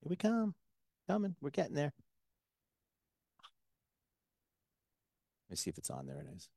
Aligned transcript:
Here 0.00 0.08
we 0.08 0.16
come. 0.16 0.54
Coming. 1.06 1.36
We're 1.40 1.50
getting 1.50 1.74
there. 1.74 1.92
Let 5.48 5.50
me 5.50 5.56
see 5.56 5.70
if 5.70 5.78
it's 5.78 5.90
on. 5.90 6.06
There 6.06 6.20
it 6.20 6.26
is. 6.34 6.48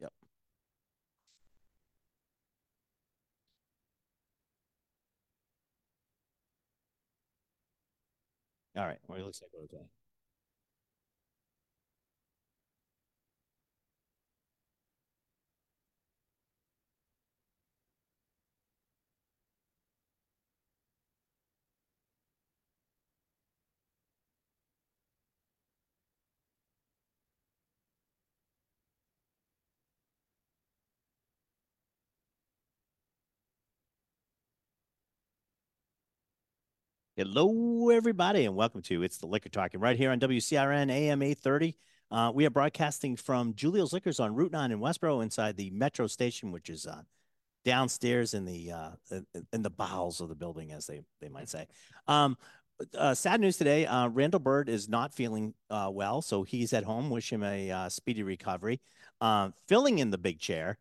Yep. 0.00 0.12
All 8.76 8.84
right. 8.84 8.98
Well, 9.06 9.18
it 9.18 9.24
looks 9.24 9.40
like 9.40 9.50
we're 9.54 9.64
okay. 9.64 9.86
Hello, 37.18 37.88
everybody, 37.88 38.44
and 38.44 38.54
welcome 38.54 38.82
to 38.82 39.02
It's 39.02 39.16
the 39.16 39.26
Liquor 39.26 39.48
Talking 39.48 39.80
right 39.80 39.96
here 39.96 40.10
on 40.10 40.20
WCRN 40.20 40.90
AM 40.90 41.22
830. 41.22 41.74
Uh, 42.10 42.30
we 42.34 42.44
are 42.44 42.50
broadcasting 42.50 43.16
from 43.16 43.54
Julio's 43.54 43.94
Liquors 43.94 44.20
on 44.20 44.34
Route 44.34 44.52
9 44.52 44.70
in 44.70 44.80
Westborough 44.80 45.22
inside 45.22 45.56
the 45.56 45.70
Metro 45.70 46.08
Station, 46.08 46.52
which 46.52 46.68
is 46.68 46.86
uh, 46.86 47.00
downstairs 47.64 48.34
in 48.34 48.44
the 48.44 48.70
uh, 48.70 48.90
in 49.50 49.62
the 49.62 49.70
bowels 49.70 50.20
of 50.20 50.28
the 50.28 50.34
building, 50.34 50.72
as 50.72 50.86
they, 50.86 51.00
they 51.22 51.30
might 51.30 51.48
say. 51.48 51.66
Um, 52.06 52.36
uh, 52.94 53.14
sad 53.14 53.40
news 53.40 53.56
today 53.56 53.86
uh, 53.86 54.08
Randall 54.08 54.40
Bird 54.40 54.68
is 54.68 54.86
not 54.86 55.14
feeling 55.14 55.54
uh, 55.70 55.88
well, 55.90 56.20
so 56.20 56.42
he's 56.42 56.74
at 56.74 56.84
home. 56.84 57.08
Wish 57.08 57.32
him 57.32 57.42
a 57.42 57.88
speedy 57.88 58.24
recovery. 58.24 58.78
Filling 59.66 60.00
in 60.00 60.10
the 60.10 60.18
big 60.18 60.38
chair 60.38 60.76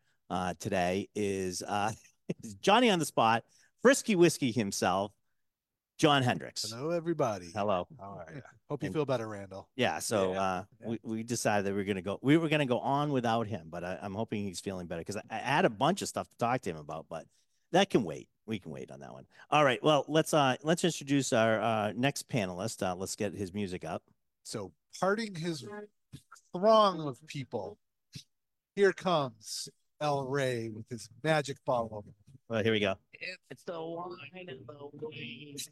today 0.59 1.07
is 1.15 1.63
Johnny 2.59 2.89
on 2.89 2.99
the 2.99 3.05
spot, 3.05 3.45
Frisky 3.81 4.17
Whiskey 4.17 4.51
himself. 4.51 5.13
John 5.97 6.23
Hendricks. 6.23 6.69
Hello, 6.69 6.89
everybody. 6.89 7.51
Hello. 7.55 7.87
How 7.99 8.21
are 8.27 8.33
you? 8.35 8.41
Hope 8.69 8.83
you 8.83 8.87
And- 8.87 8.95
feel 8.95 9.05
better, 9.05 9.27
Randall. 9.27 9.69
Yeah, 9.75 9.99
so 9.99 10.33
Yeah, 10.33 10.41
uh, 10.41 10.63
yeah. 10.81 10.87
we, 10.87 10.99
we 11.03 11.23
decided 11.23 11.65
that 11.65 11.73
we 11.73 11.81
are 11.81 11.85
gonna 11.85 12.01
go. 12.01 12.19
We 12.21 12.35
were 12.37 12.49
gonna 12.49 12.65
go 12.65 12.79
on 12.79 13.11
without 13.11 13.47
him, 13.47 13.67
but 13.69 13.83
I, 13.83 13.97
I'm 14.01 14.13
hoping 14.13 14.43
he's 14.43 14.59
feeling 14.59 14.87
better 14.87 15.01
because 15.01 15.15
I, 15.17 15.21
I 15.31 15.37
had 15.37 15.63
a 15.65 15.69
bunch 15.69 16.01
of 16.01 16.07
stuff 16.09 16.27
to 16.29 16.37
talk 16.37 16.61
to 16.61 16.69
him 16.71 16.77
about, 16.77 17.05
but 17.09 17.25
that 17.71 17.89
can 17.89 18.03
wait. 18.03 18.27
We 18.45 18.59
can 18.59 18.71
wait 18.71 18.91
on 18.91 18.99
that 18.99 19.13
one. 19.13 19.25
All 19.49 19.63
right. 19.63 19.81
Well, 19.81 20.03
let's 20.07 20.33
uh 20.33 20.55
let's 20.63 20.83
introduce 20.83 21.31
our 21.31 21.61
uh, 21.61 21.93
next 21.95 22.27
panelist. 22.27 22.85
Uh, 22.85 22.95
let's 22.95 23.15
get 23.15 23.33
his 23.33 23.53
music 23.53 23.85
up. 23.85 24.03
So, 24.43 24.71
parting 24.99 25.33
his 25.33 25.65
throng 26.53 27.07
of 27.07 27.25
people, 27.25 27.77
here 28.75 28.91
comes 28.93 29.69
El 30.01 30.25
Rey 30.27 30.69
with 30.69 30.87
his 30.89 31.09
magic 31.23 31.57
bottle. 31.65 32.03
Well, 32.49 32.63
here 32.63 32.71
we 32.71 32.79
go. 32.79 32.95
It's 33.49 33.63
the 33.63 33.81
wine 33.81 34.49
of 34.49 34.67
the 34.67 35.07
week. 35.09 35.67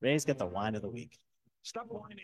Ray's 0.00 0.24
got 0.24 0.38
the 0.38 0.46
wine 0.46 0.74
of 0.74 0.82
the 0.82 0.90
week. 0.90 1.18
Stop 1.62 1.86
whining. 1.88 2.18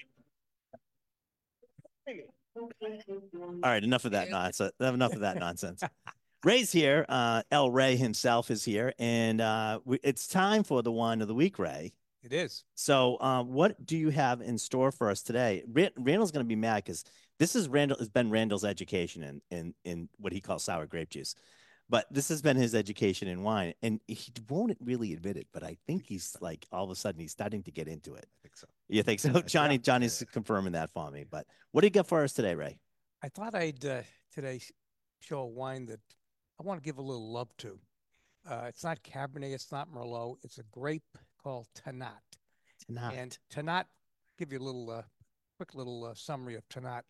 All 2.56 3.60
right, 3.62 3.84
enough 3.84 4.04
of 4.04 4.12
that 4.12 4.30
nonsense. 4.30 4.72
Enough 4.80 5.12
of 5.12 5.20
that 5.20 5.38
nonsense. 5.38 5.82
Ray's 6.44 6.72
here. 6.72 7.04
Uh, 7.08 7.42
El 7.50 7.70
Ray 7.70 7.96
himself 7.96 8.50
is 8.50 8.64
here, 8.64 8.92
and 8.98 9.40
uh, 9.40 9.80
we, 9.84 9.98
it's 10.02 10.26
time 10.26 10.62
for 10.62 10.82
the 10.82 10.92
wine 10.92 11.20
of 11.20 11.28
the 11.28 11.34
week, 11.34 11.58
Ray. 11.58 11.92
It 12.22 12.32
is. 12.32 12.64
So, 12.74 13.16
uh, 13.20 13.42
what 13.44 13.84
do 13.86 13.96
you 13.96 14.10
have 14.10 14.40
in 14.40 14.58
store 14.58 14.90
for 14.90 15.10
us 15.10 15.22
today? 15.22 15.62
Ra- 15.68 15.88
Randall's 15.96 16.32
going 16.32 16.44
to 16.44 16.48
be 16.48 16.56
mad 16.56 16.84
because 16.84 17.04
this 17.38 17.54
is 17.54 17.68
Randall 17.68 17.98
has 17.98 18.08
been 18.08 18.30
Randall's 18.30 18.64
education 18.64 19.22
in 19.22 19.40
in 19.50 19.74
in 19.84 20.08
what 20.18 20.32
he 20.32 20.40
calls 20.40 20.64
sour 20.64 20.86
grape 20.86 21.10
juice, 21.10 21.34
but 21.88 22.06
this 22.10 22.28
has 22.28 22.42
been 22.42 22.56
his 22.56 22.74
education 22.74 23.28
in 23.28 23.42
wine, 23.42 23.74
and 23.82 24.00
he 24.06 24.32
won't 24.48 24.76
really 24.80 25.12
admit 25.12 25.36
it. 25.36 25.46
But 25.52 25.62
I 25.62 25.76
think 25.86 26.04
he's 26.06 26.36
like 26.40 26.66
all 26.70 26.84
of 26.84 26.90
a 26.90 26.94
sudden 26.94 27.20
he's 27.20 27.32
starting 27.32 27.62
to 27.64 27.70
get 27.70 27.88
into 27.88 28.14
it. 28.14 28.26
I 28.26 28.38
think 28.42 28.56
so. 28.56 28.66
You 28.88 29.02
think 29.02 29.20
so, 29.20 29.30
Yeah, 29.34 29.40
Johnny? 29.46 29.74
yeah. 29.74 29.80
Johnny's 29.80 30.22
confirming 30.32 30.72
that 30.72 30.90
for 30.90 31.10
me. 31.10 31.24
But 31.28 31.46
what 31.72 31.80
do 31.80 31.86
you 31.86 31.90
got 31.90 32.06
for 32.06 32.22
us 32.22 32.32
today, 32.32 32.54
Ray? 32.54 32.78
I 33.22 33.28
thought 33.28 33.54
I'd 33.54 33.84
uh, 33.84 34.02
today 34.32 34.60
show 35.20 35.40
a 35.40 35.46
wine 35.46 35.86
that 35.86 36.00
I 36.60 36.62
want 36.62 36.80
to 36.80 36.84
give 36.84 36.98
a 36.98 37.02
little 37.02 37.32
love 37.32 37.48
to. 37.58 37.78
Uh, 38.48 38.66
it's 38.68 38.84
not 38.84 39.02
Cabernet, 39.02 39.52
it's 39.52 39.72
not 39.72 39.88
Merlot. 39.92 40.36
It's 40.42 40.58
a 40.58 40.62
grape 40.70 41.02
called 41.42 41.66
Tannat. 41.74 42.12
tannat 42.90 43.18
And 43.18 43.38
Tannat, 43.52 43.84
give 44.38 44.52
you 44.52 44.58
a 44.58 44.60
little 44.60 44.90
uh, 44.90 45.02
quick 45.56 45.74
little 45.74 46.04
uh, 46.04 46.14
summary 46.14 46.54
of 46.54 46.68
Tannat. 46.68 47.02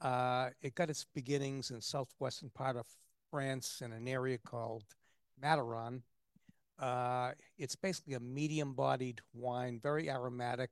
Uh, 0.00 0.50
it 0.62 0.74
got 0.74 0.88
its 0.88 1.04
beginnings 1.14 1.70
in 1.70 1.80
southwestern 1.80 2.50
part 2.50 2.76
of 2.76 2.86
France 3.30 3.82
in 3.84 3.92
an 3.92 4.08
area 4.08 4.38
called 4.38 4.84
Madiran. 5.42 6.02
Uh, 6.78 7.32
it's 7.58 7.76
basically 7.76 8.14
a 8.14 8.20
medium-bodied 8.20 9.20
wine, 9.34 9.80
very 9.82 10.10
aromatic. 10.10 10.70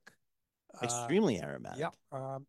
uh, 0.75 0.85
Extremely 0.85 1.39
aromatic. 1.41 1.79
Yep. 1.79 1.93
Um, 2.11 2.47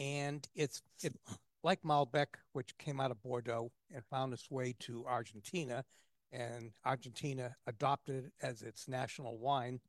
and 0.00 0.46
it's 0.54 0.82
it 1.02 1.14
like 1.62 1.82
Malbec, 1.82 2.26
which 2.52 2.76
came 2.78 3.00
out 3.00 3.10
of 3.10 3.22
Bordeaux 3.22 3.70
and 3.94 4.04
found 4.04 4.32
its 4.32 4.50
way 4.50 4.74
to 4.80 5.04
Argentina, 5.06 5.84
and 6.32 6.72
Argentina 6.84 7.56
adopted 7.66 8.26
it 8.26 8.32
as 8.42 8.62
its 8.62 8.88
national 8.88 9.38
wine. 9.38 9.80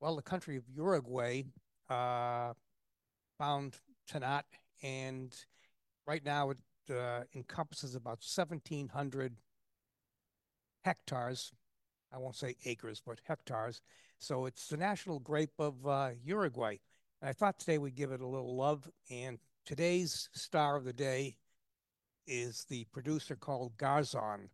Well, 0.00 0.16
the 0.16 0.22
country 0.22 0.56
of 0.56 0.64
Uruguay 0.74 1.44
uh, 1.88 2.54
found 3.38 3.76
Tannat, 4.10 4.44
and 4.82 5.34
right 6.06 6.24
now 6.24 6.50
it 6.50 6.58
uh, 6.90 7.24
encompasses 7.34 7.94
about 7.94 8.22
1,700 8.24 9.36
hectares. 10.84 11.52
I 12.12 12.18
won't 12.18 12.36
say 12.36 12.56
acres, 12.64 13.00
but 13.04 13.20
hectares. 13.26 13.80
So 14.18 14.46
it's 14.46 14.68
the 14.68 14.76
national 14.76 15.20
grape 15.20 15.58
of 15.58 15.86
uh, 15.86 16.10
Uruguay. 16.24 16.76
And 17.20 17.28
I 17.28 17.32
thought 17.32 17.58
today 17.58 17.78
we'd 17.78 17.94
give 17.94 18.12
it 18.12 18.20
a 18.20 18.26
little 18.26 18.56
love. 18.56 18.88
And 19.10 19.38
today's 19.64 20.28
star 20.32 20.76
of 20.76 20.84
the 20.84 20.92
day 20.92 21.36
is 22.26 22.64
the 22.68 22.84
producer 22.92 23.36
called 23.36 23.76
Garzon. 23.76 24.48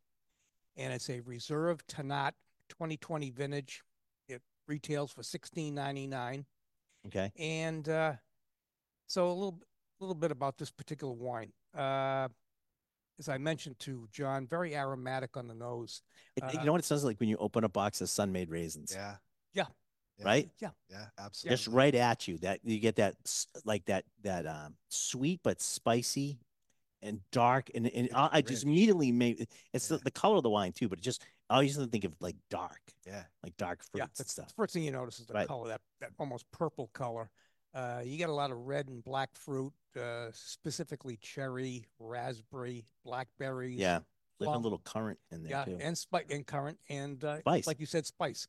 And 0.76 0.92
it's 0.92 1.08
a 1.08 1.20
reserve 1.20 1.86
Tannat 1.86 2.32
2020 2.68 3.30
vintage. 3.30 3.82
It 4.28 4.42
retails 4.68 5.10
for 5.10 5.22
$16.99. 5.22 6.44
Okay. 7.06 7.32
And 7.38 7.88
uh, 7.88 8.14
so 9.06 9.28
a 9.28 9.32
little, 9.32 9.60
little 10.00 10.14
bit 10.14 10.30
about 10.30 10.58
this 10.58 10.70
particular 10.70 11.12
wine. 11.12 11.52
Uh, 11.76 12.28
as 13.18 13.28
I 13.28 13.38
mentioned 13.38 13.78
to 13.80 14.08
John, 14.12 14.46
very 14.46 14.74
aromatic 14.76 15.36
on 15.36 15.48
the 15.48 15.54
nose. 15.54 16.02
It- 16.36 16.44
Uh, 16.44 16.50
you 16.52 16.64
know 16.64 16.72
what 16.72 16.80
it 16.80 16.84
sounds 16.84 17.04
like 17.04 17.18
when 17.18 17.28
you 17.28 17.36
open 17.38 17.64
a 17.64 17.68
box 17.68 18.00
of 18.00 18.10
Sun-Maid 18.10 18.50
raisins, 18.50 18.92
Yeah. 18.94 19.16
Yeah. 19.54 19.66
Yeah. 20.18 20.24
right? 20.24 20.50
Yeah. 20.58 20.70
Yeah, 20.90 21.06
absolutely. 21.18 21.56
Just 21.56 21.68
right 21.68 21.94
at 21.94 22.28
you. 22.28 22.38
That 22.38 22.60
you 22.64 22.78
get 22.78 22.96
that 22.96 23.16
like 23.64 23.84
that 23.86 24.04
that 24.22 24.46
um 24.46 24.76
sweet 24.88 25.40
but 25.42 25.60
spicy 25.60 26.40
and 27.02 27.20
dark 27.30 27.70
and, 27.74 27.86
and 27.88 28.08
I, 28.14 28.28
I 28.32 28.42
just 28.42 28.64
immediately 28.64 29.12
made 29.12 29.48
it's 29.72 29.90
Yeah. 29.90 29.96
the, 29.98 30.04
the 30.04 30.10
color 30.10 30.36
of 30.36 30.42
the 30.42 30.50
wine 30.50 30.72
too, 30.72 30.88
but 30.88 30.98
it 30.98 31.02
just 31.02 31.22
I 31.48 31.54
always 31.54 31.76
think 31.76 32.04
of 32.04 32.14
like 32.20 32.36
dark, 32.50 32.80
Yeah. 33.06 33.24
like 33.42 33.56
dark 33.56 33.82
fruits 33.82 33.90
Yeah, 33.98 34.04
and 34.04 34.10
that's 34.16 34.32
stuff. 34.32 34.52
First 34.56 34.74
thing 34.74 34.82
you 34.82 34.90
notice 34.90 35.20
is 35.20 35.26
the 35.26 35.34
Right. 35.34 35.46
color, 35.48 35.68
that, 35.68 35.80
that 36.00 36.10
almost 36.18 36.50
purple 36.50 36.88
color. 36.92 37.30
Uh, 37.76 38.00
you 38.02 38.16
get 38.16 38.30
a 38.30 38.32
lot 38.32 38.50
of 38.50 38.56
red 38.56 38.88
and 38.88 39.04
black 39.04 39.28
fruit, 39.34 39.72
uh, 40.00 40.28
specifically 40.32 41.18
cherry, 41.20 41.84
raspberry, 41.98 42.86
blackberry. 43.04 43.74
Yeah. 43.74 43.98
Like 44.40 44.54
a 44.54 44.58
little 44.58 44.80
currant 44.84 45.18
in 45.30 45.42
there 45.42 45.50
Yeah, 45.50 45.64
too. 45.64 45.78
and 45.80 45.96
spice 45.96 46.24
and 46.30 46.46
currant 46.46 46.78
and 46.88 47.22
uh, 47.22 47.38
Spice. 47.40 47.66
like 47.66 47.78
you 47.80 47.84
said, 47.86 48.06
spice. 48.06 48.48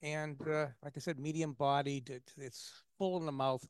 And 0.00 0.36
uh, 0.48 0.66
like 0.82 0.92
I 0.96 1.00
said, 1.00 1.18
medium 1.18 1.54
bodied. 1.54 2.10
It, 2.10 2.22
it's 2.36 2.72
full 2.98 3.16
in 3.18 3.26
the 3.26 3.32
mouth. 3.32 3.66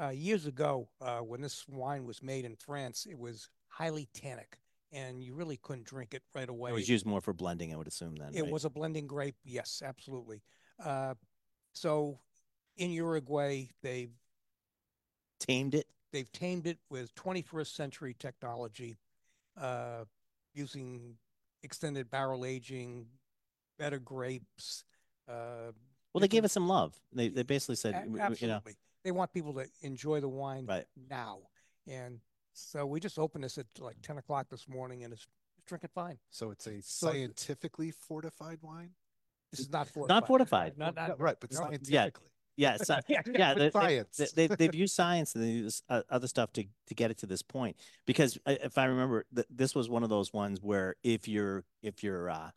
Uh, 0.00 0.08
years 0.08 0.46
ago, 0.46 0.88
uh, 1.02 1.18
when 1.18 1.40
this 1.42 1.66
wine 1.68 2.04
was 2.06 2.22
made 2.22 2.44
in 2.46 2.56
France, 2.56 3.06
it 3.10 3.18
was 3.18 3.48
highly 3.68 4.08
tannic, 4.14 4.58
and 4.92 5.22
you 5.22 5.34
really 5.34 5.58
couldn't 5.62 5.84
drink 5.86 6.14
it 6.14 6.22
right 6.34 6.48
away. 6.48 6.70
it 6.70 6.74
was 6.74 6.88
used 6.88 7.04
more 7.06 7.20
for 7.20 7.32
blending, 7.34 7.72
I 7.74 7.76
would 7.76 7.88
assume 7.88 8.16
then. 8.16 8.32
It 8.34 8.42
right? 8.42 8.52
was 8.52 8.64
a 8.64 8.70
blending 8.70 9.06
grape. 9.06 9.36
Yes, 9.44 9.82
absolutely. 9.84 10.42
Uh, 10.82 11.14
so 11.72 12.18
in 12.76 12.90
Uruguay, 12.90 13.68
they've 13.82 14.12
tamed 15.40 15.74
it. 15.74 15.86
they've 16.12 16.30
tamed 16.32 16.66
it 16.66 16.78
with 16.88 17.14
21st 17.16 17.74
century 17.74 18.14
technology, 18.18 18.96
uh, 19.56 20.04
using 20.54 21.16
extended 21.62 22.10
barrel 22.10 22.44
aging, 22.44 23.06
better 23.78 23.98
grapes. 23.98 24.84
Uh, 25.28 25.72
Well, 26.12 26.20
they 26.20 26.28
gave 26.28 26.44
us 26.44 26.52
some 26.52 26.66
love. 26.68 26.98
They 27.12 27.28
they 27.28 27.42
basically 27.42 27.76
said, 27.76 27.94
a- 27.94 28.00
w- 28.00 28.18
w- 28.18 28.36
you 28.40 28.48
know, 28.48 28.54
absolutely. 28.56 28.76
They 29.04 29.12
want 29.12 29.32
people 29.32 29.54
to 29.54 29.66
enjoy 29.82 30.20
the 30.20 30.28
wine 30.28 30.66
Right. 30.66 30.86
now. 31.08 31.38
And 31.86 32.20
so 32.52 32.84
we 32.86 33.00
just 33.00 33.18
opened 33.18 33.44
this 33.44 33.56
at 33.58 33.66
like 33.78 33.96
10 34.02 34.18
o'clock 34.18 34.48
this 34.50 34.68
morning 34.68 35.04
and 35.04 35.12
it's 35.12 35.26
drink 35.66 35.84
it 35.84 35.90
fine. 35.92 36.18
So 36.30 36.50
it's 36.50 36.66
a 36.66 36.82
So- 36.82 37.12
scientifically 37.12 37.90
fortified 37.92 38.60
wine? 38.62 38.94
This 39.52 39.60
is 39.60 39.70
not 39.70 39.88
fortified. 39.88 40.08
Not 40.14 40.26
fortified. 40.26 40.78
Not, 40.78 40.94
No, 40.96 41.14
Right, 41.16 41.38
but 41.40 41.50
no. 41.52 41.56
scientifically. 41.58 41.94
Yeah, 41.94 42.10
it's 42.74 42.88
not- 42.88 43.04
yeah, 43.08 43.22
yeah, 43.34 43.54
they, 43.54 43.64
With 43.64 43.72
they, 43.72 43.80
science. 43.80 44.32
they, 44.34 44.46
they've 44.46 44.74
used 44.74 44.94
science 45.02 45.34
and 45.34 45.44
they 45.44 45.48
use 45.50 45.82
uh, 45.88 46.02
other 46.10 46.26
stuff 46.28 46.52
to 46.54 46.64
to 46.88 46.94
get 46.94 47.10
it 47.10 47.18
to 47.18 47.26
this 47.26 47.42
point. 47.42 47.76
Because 48.06 48.38
uh, 48.46 48.54
if 48.62 48.76
I 48.78 48.84
remember, 48.86 49.24
th- 49.34 49.46
this 49.50 49.74
was 49.74 49.88
one 49.88 50.02
of 50.02 50.08
those 50.10 50.32
ones 50.32 50.60
where 50.62 50.96
if 51.02 51.26
you're 51.28 51.64
if 51.82 52.02
you're 52.02 52.28
uh, 52.30 52.50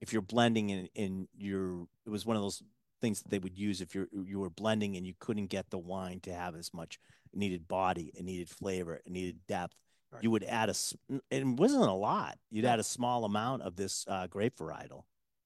if 0.00 0.12
you're 0.12 0.22
blending 0.22 0.70
and 0.70 0.88
in 0.94 1.28
your 1.36 1.86
it 2.06 2.10
was 2.10 2.24
one 2.24 2.36
of 2.36 2.42
those 2.42 2.62
things 3.00 3.22
that 3.22 3.30
they 3.30 3.38
would 3.38 3.58
use 3.58 3.80
if 3.80 3.94
you're 3.94 4.08
you 4.12 4.38
were 4.38 4.50
blending 4.50 4.96
and 4.96 5.06
you 5.06 5.14
couldn't 5.18 5.46
get 5.46 5.70
the 5.70 5.78
wine 5.78 6.20
to 6.20 6.32
have 6.32 6.54
as 6.54 6.72
much 6.74 6.98
needed 7.34 7.66
body, 7.68 8.10
it 8.14 8.24
needed 8.24 8.48
flavor, 8.50 8.96
it 9.04 9.10
needed 9.10 9.38
depth. 9.48 9.74
Right. 10.12 10.22
You 10.24 10.30
would 10.32 10.44
add 10.44 10.68
a 10.68 10.74
it 11.30 11.46
wasn't 11.46 11.84
a 11.84 11.92
lot. 11.92 12.36
You'd 12.50 12.64
No. 12.64 12.70
add 12.70 12.78
a 12.80 12.84
small 12.84 13.24
amount 13.24 13.62
of 13.62 13.76
this 13.76 14.04
uh, 14.08 14.26
grape 14.26 14.56
varietal 14.58 15.02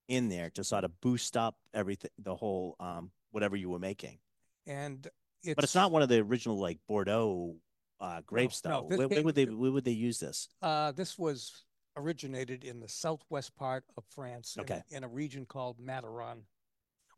in 0.08 0.28
there 0.28 0.50
to 0.50 0.64
sort 0.64 0.84
of 0.84 1.00
boost 1.00 1.36
up 1.36 1.56
everything, 1.74 2.10
the 2.18 2.34
whole 2.34 2.74
um, 2.80 3.10
whatever 3.34 3.56
you 3.56 3.68
were 3.68 3.78
making. 3.80 4.18
and 4.66 5.06
it's. 5.42 5.54
But 5.56 5.64
it's 5.64 5.74
not 5.74 5.90
one 5.92 6.00
of 6.00 6.08
the 6.08 6.20
original 6.20 6.58
like 6.58 6.78
Bordeaux 6.88 7.56
uh, 8.00 8.20
grapes, 8.24 8.64
no, 8.64 8.70
though. 8.70 8.86
this 8.88 8.98
where, 8.98 9.08
where 9.08 9.22
would 9.22 9.34
they 9.34 9.44
where 9.44 9.72
would 9.72 9.84
they 9.84 9.90
use 9.90 10.18
this? 10.18 10.48
Uh, 10.62 10.92
this 10.92 11.18
was 11.18 11.64
originated 11.96 12.64
in 12.64 12.80
the 12.80 12.88
southwest 12.88 13.54
part 13.56 13.84
of 13.96 14.04
France. 14.14 14.54
in- 14.56 14.62
Okay. 14.62 14.82
In 14.90 15.04
a 15.04 15.08
region 15.08 15.44
called 15.46 15.78
Madiran. 15.80 16.38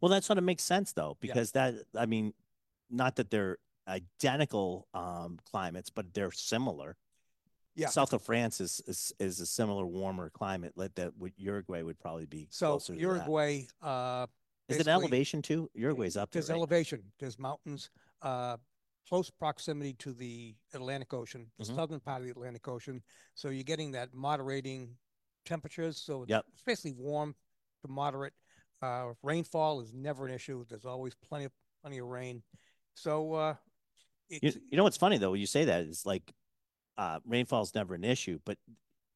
Well, 0.00 0.10
that 0.10 0.24
sort 0.24 0.38
of 0.38 0.44
makes 0.44 0.64
sense 0.64 0.92
though, 0.92 1.16
Yeah. 1.20 1.32
because 1.32 1.52
that 1.52 1.74
I 1.96 2.06
mean, 2.06 2.34
not 2.90 3.16
that 3.16 3.30
they're 3.30 3.58
identical 3.88 4.88
um, 4.94 5.38
climates, 5.50 5.90
but 5.90 6.12
they're 6.12 6.32
similar. 6.32 6.96
Yeah. 7.76 7.88
South 7.88 8.12
of 8.12 8.22
France 8.22 8.60
is 8.60 8.80
is, 8.86 9.12
is 9.20 9.38
a 9.40 9.46
similar 9.46 9.86
warmer 9.86 10.30
climate. 10.30 10.72
Like 10.76 10.94
that, 10.96 11.12
Uruguay 11.36 11.82
would 11.82 11.98
probably 12.00 12.26
be. 12.26 12.48
So 12.50 12.70
closer 12.72 12.92
to 12.94 12.98
that. 12.98 13.00
Uruguay, 13.02 13.66
uh, 13.82 14.26
is 14.68 14.78
it 14.78 14.88
elevation 14.88 15.42
too? 15.42 15.70
Uruguay's 15.74 16.16
up 16.16 16.30
there. 16.30 16.40
There's 16.40 16.50
right? 16.50 16.56
elevation, 16.56 17.02
there's 17.18 17.38
mountains, 17.38 17.90
uh, 18.22 18.56
close 19.08 19.30
proximity 19.30 19.92
to 19.94 20.12
the 20.12 20.54
Atlantic 20.74 21.14
Ocean, 21.14 21.50
the 21.58 21.64
Mhm. 21.64 21.74
southern 21.76 22.00
part 22.00 22.20
of 22.20 22.24
the 22.24 22.32
Atlantic 22.32 22.66
Ocean. 22.66 23.02
So 23.34 23.50
you're 23.50 23.62
getting 23.62 23.92
that 23.92 24.12
moderating 24.14 24.96
temperatures. 25.44 25.96
So 25.98 26.24
it's- 26.24 26.30
Yep. 26.30 26.46
basically 26.64 26.92
warm 26.92 27.36
to 27.82 27.88
moderate. 27.88 28.34
Uh, 28.82 29.14
rainfall 29.22 29.80
is 29.80 29.92
never 29.92 30.26
an 30.26 30.34
issue. 30.34 30.64
There's 30.64 30.84
always 30.84 31.14
plenty 31.14 31.44
of 31.44 31.52
plenty 31.82 31.98
of 31.98 32.08
rain. 32.08 32.42
So 32.94 33.34
uh, 33.34 33.56
You, 34.28 34.40
it's, 34.42 34.56
you 34.56 34.76
know 34.76 34.82
what's 34.82 34.96
funny 34.96 35.18
though? 35.18 35.30
When 35.30 35.40
you 35.40 35.46
say 35.46 35.66
that 35.66 35.84
it's 35.84 36.04
like 36.04 36.34
uh, 36.98 37.20
rainfall's 37.24 37.74
never 37.74 37.94
an 37.94 38.02
issue, 38.02 38.40
but 38.44 38.58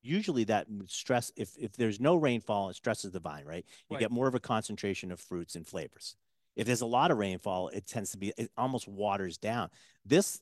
usually 0.03 0.45
that 0.45 0.67
stress 0.87 1.33
if 1.37 1.57
if 1.59 1.73
there's 1.73 2.01
no 2.01 2.17
rainfall, 2.17 2.71
it 2.71 2.75
stresses 2.77 3.11
the 3.13 3.21
vine, 3.21 3.45
right? 3.45 3.65
You 3.89 3.95
Right. 3.95 4.01
get 4.01 4.11
more 4.11 4.27
of 4.29 4.35
a 4.35 4.41
concentration 4.41 5.11
of 5.13 5.21
fruits 5.21 5.55
and 5.57 5.67
flavors. 5.67 6.17
If 6.57 6.67
there's 6.67 6.81
a 6.81 6.87
lot 6.87 7.11
of 7.11 7.19
rainfall, 7.19 7.69
it 7.69 7.87
tends 7.87 8.11
to 8.13 8.19
be 8.19 8.33
it 8.37 8.51
almost 8.57 8.89
waters 8.89 9.39
down. 9.39 9.71
This 10.05 10.41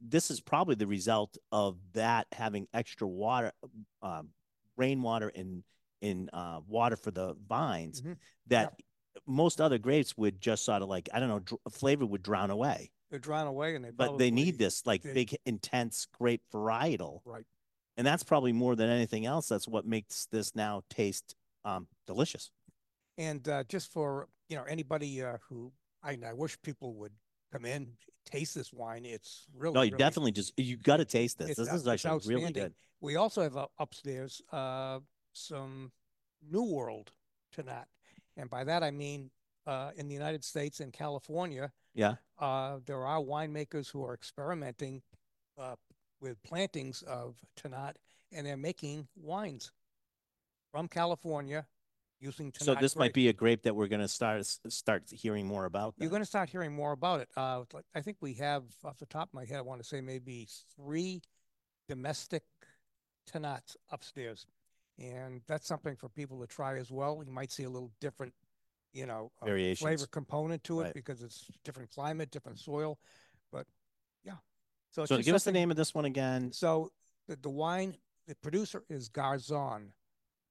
this 0.00 0.30
is 0.30 0.40
probably 0.40 0.76
the 0.76 0.86
result 0.86 1.36
of 1.50 1.76
that 1.94 2.28
having 2.30 2.68
extra 2.72 3.08
water, 3.08 3.50
um, 4.02 4.32
rainwater 4.76 5.28
and 5.34 5.64
in 6.00 6.30
uh, 6.32 6.60
water 6.66 6.96
for 6.96 7.10
the 7.10 7.34
vines 7.48 8.00
Mhm. 8.00 8.16
that 8.46 8.80
most 9.26 9.60
other 9.60 9.78
grapes 9.78 10.16
would 10.16 10.40
just 10.40 10.64
sort 10.64 10.80
of 10.82 10.88
like 10.88 11.08
I 11.12 11.18
don't 11.18 11.28
know, 11.28 11.40
dr- 11.40 11.60
flavor 11.72 12.06
would 12.06 12.22
drown 12.22 12.50
away 12.50 12.90
they're 13.10 13.18
drawn 13.18 13.48
away 13.48 13.74
and 13.74 13.84
they 13.84 13.90
but 13.90 14.16
they 14.18 14.30
need 14.30 14.56
this 14.56 14.86
like 14.86 15.02
they- 15.02 15.12
big 15.12 15.36
intense 15.44 16.06
grape 16.06 16.42
varietal 16.52 17.20
Right. 17.24 17.44
And 18.00 18.06
that's 18.06 18.22
probably 18.22 18.54
more 18.54 18.76
than 18.76 18.88
anything 18.88 19.26
else 19.26 19.46
that's 19.46 19.68
what 19.68 19.84
makes 19.84 20.24
this 20.32 20.56
now 20.56 20.80
taste 20.88 21.36
um 21.66 21.86
delicious. 22.06 22.50
And 23.18 23.46
uh, 23.46 23.64
just 23.64 23.92
for 23.92 24.26
you 24.48 24.56
know 24.56 24.62
anybody 24.62 25.22
uh, 25.22 25.36
who 25.50 25.70
I, 26.02 26.16
I 26.26 26.32
wish 26.32 26.56
people 26.62 26.94
would 26.94 27.12
come 27.52 27.66
in 27.66 27.88
taste 28.24 28.54
this 28.54 28.72
wine. 28.72 29.04
It's 29.04 29.46
really 29.54 29.74
no 29.74 29.82
you 29.82 29.90
really- 29.90 29.98
definitely 29.98 30.32
just 30.32 30.58
you 30.58 30.78
got 30.78 30.96
to 30.96 31.04
taste 31.04 31.36
this. 31.36 31.58
This 31.58 31.70
is 31.70 31.86
actually 31.86 32.20
really 32.24 32.50
good. 32.52 32.72
We 33.02 33.16
also 33.16 33.42
have 33.42 33.58
uh, 33.58 33.66
upstairs 33.78 34.40
uh, 34.50 35.00
some 35.34 35.92
New 36.50 36.62
World 36.62 37.12
Tannat, 37.54 37.84
and 38.38 38.48
by 38.48 38.64
that 38.64 38.82
I 38.82 38.92
mean 38.92 39.30
uh, 39.66 39.90
in 39.94 40.08
the 40.08 40.14
United 40.14 40.42
States 40.42 40.80
and 40.80 40.90
California, 40.90 41.70
yeah. 41.94 42.14
uh, 42.38 42.78
there 42.86 43.04
are 43.04 43.20
winemakers 43.20 43.90
who 43.90 44.02
are 44.02 44.14
experimenting 44.14 45.02
uh, 45.58 45.76
with 46.20 46.42
plantings 46.42 47.02
of 47.02 47.36
Tannat, 47.56 47.94
and 48.32 48.46
they're 48.46 48.56
making 48.56 49.08
wines 49.16 49.72
from 50.72 50.88
California 50.88 51.66
using 52.20 52.52
Tannat. 52.52 52.62
so 52.64 52.74
this 52.74 52.96
might 52.96 53.14
be 53.14 53.28
a 53.28 53.32
grape 53.32 53.62
that 53.62 53.74
we're 53.74 53.88
going 53.88 54.00
to 54.02 54.08
start 54.08 54.44
start 54.68 55.04
hearing 55.10 55.46
more 55.46 55.64
about 55.64 55.94
You're 55.96 56.04
then. 56.06 56.10
going 56.10 56.22
to 56.22 56.26
start 56.26 56.50
hearing 56.50 56.72
more 56.72 56.92
about 56.92 57.20
it. 57.20 57.28
Uh, 57.36 57.62
I 57.94 58.00
think 58.02 58.18
we 58.20 58.34
have, 58.34 58.64
off 58.84 58.98
the 58.98 59.06
top 59.06 59.28
of 59.28 59.34
my 59.34 59.44
head, 59.46 59.56
I 59.56 59.62
want 59.62 59.80
to 59.82 59.88
say 59.88 60.00
maybe 60.00 60.46
three 60.76 61.22
domestic 61.88 62.42
Tannats 63.32 63.76
upstairs. 63.90 64.46
And 64.98 65.40
that's 65.46 65.66
something 65.66 65.96
for 65.96 66.10
people 66.10 66.38
to 66.40 66.46
try 66.46 66.76
as 66.76 66.90
well. 66.90 67.22
You 67.26 67.32
might 67.32 67.50
see 67.50 67.62
a 67.62 67.70
little 67.70 67.90
different, 68.02 68.34
you 68.92 69.06
know, 69.06 69.32
uh, 69.40 69.46
flavor 69.76 70.06
component 70.10 70.62
to 70.64 70.80
it 70.80 70.84
Right. 70.84 70.94
because 70.94 71.22
it's 71.22 71.46
different 71.64 71.90
climate, 71.90 72.30
different 72.30 72.58
soil. 72.58 72.98
But. 73.50 73.66
So, 74.90 75.04
so 75.04 75.18
give 75.18 75.34
us 75.34 75.44
the 75.44 75.52
name 75.52 75.70
of 75.70 75.76
this 75.76 75.94
one 75.94 76.04
again 76.04 76.52
So 76.52 76.90
the, 77.28 77.36
the 77.36 77.50
wine, 77.50 77.96
the 78.26 78.34
producer 78.36 78.82
is 78.88 79.08
Garzon, 79.08 79.92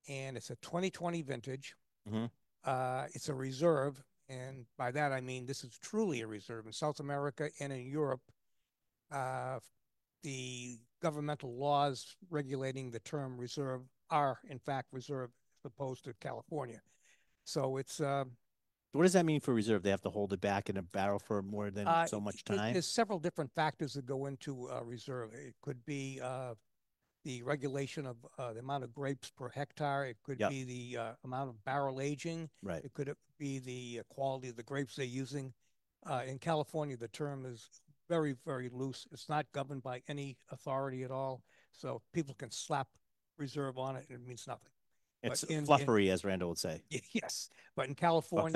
and 0.08 0.38
it's 0.38 0.50
a 0.50 0.56
2020 0.58 1.22
vintage. 1.22 1.76
Mhm. 2.10 2.30
Uh, 2.64 3.08
it's 3.14 3.30
a 3.30 3.34
reserve, 3.34 4.02
and 4.28 4.66
by 4.78 4.92
that 4.92 5.12
I 5.12 5.22
mean 5.22 5.46
this 5.46 5.64
is 5.64 5.78
truly 5.78 6.22
a 6.22 6.28
reserve 6.28 6.66
in 6.68 6.74
South 6.74 7.00
America 7.00 7.50
and 7.60 7.72
in 7.74 7.86
Europe. 7.88 8.22
Uh, 9.12 9.60
the 10.24 10.78
governmental 11.02 11.56
laws 11.58 12.16
regulating 12.30 12.92
the 12.92 13.00
term 13.00 13.38
reserve 13.38 13.82
are 14.10 14.40
in 14.50 14.60
fact 14.60 14.88
reserve 14.92 15.32
as 15.60 15.72
opposed 15.72 16.04
to 16.06 16.14
California. 16.16 16.82
So 17.46 17.78
it's 17.78 18.00
uh, 18.02 18.26
what 18.92 19.04
does 19.04 19.14
that 19.14 19.26
mean 19.26 19.40
for 19.40 19.54
reserve 19.54 19.84
they 19.84 19.90
have 19.90 20.02
to 20.02 20.10
hold 20.10 20.34
it 20.34 20.42
back 20.42 20.70
in 20.70 20.78
a 20.78 20.82
barrel 20.82 21.20
for 21.20 21.42
more 21.42 21.70
than 21.70 21.88
Uh, 21.88 22.06
so 22.06 22.20
much 22.20 22.44
time 22.44 22.74
There's 22.74 22.88
several 22.88 23.20
different 23.20 23.52
factors 23.54 23.94
that 23.94 24.06
go 24.06 24.26
into 24.26 24.70
uh, 24.70 24.82
reserve. 24.84 25.34
It 25.34 25.56
could 25.62 25.86
be 25.86 26.20
uh, 26.22 26.56
the 27.24 27.44
regulation 27.44 28.06
of 28.06 28.18
uh, 28.38 28.54
the 28.54 28.60
amount 28.60 28.84
of 28.84 28.94
grapes 28.94 29.30
per 29.30 29.50
hectare. 29.50 30.06
It 30.06 30.18
could 30.24 30.40
Yep. 30.40 30.50
be 30.50 30.64
the 30.64 30.98
uh, 30.98 31.14
amount 31.24 31.50
of 31.50 31.64
barrel 31.66 32.02
aging. 32.02 32.50
right 32.64 32.84
It 32.84 32.94
could 32.94 33.14
be 33.38 33.60
the 33.60 34.00
uh, 34.00 34.04
quality 34.14 34.50
of 34.50 34.56
the 34.56 34.64
grapes 34.64 34.96
they're 34.96 35.06
using. 35.06 35.54
Uh, 36.06 36.24
in 36.26 36.40
California, 36.40 36.96
the 36.98 37.10
term 37.10 37.46
is 37.46 37.70
very, 38.08 38.34
very 38.46 38.70
loose. 38.70 39.06
It's 39.12 39.28
not 39.30 39.46
governed 39.52 39.84
by 39.84 40.02
any 40.08 40.38
authority 40.50 41.04
at 41.04 41.12
all. 41.12 41.44
So 41.72 42.02
people 42.14 42.34
can 42.34 42.52
slap 42.52 42.88
reserve 43.38 43.78
on 43.78 43.96
it 43.98 44.06
and 44.10 44.18
it 44.22 44.28
means 44.28 44.48
nothing. 44.48 44.72
It's 45.24 45.44
in- 45.44 45.60
in- 45.60 45.66
fluffery 45.66 46.10
as 46.12 46.24
randall 46.24 46.50
would 46.50 46.58
say 46.58 46.82
Yes, 47.14 47.50
but 47.76 47.88
in 47.88 47.96
California, 47.96 48.52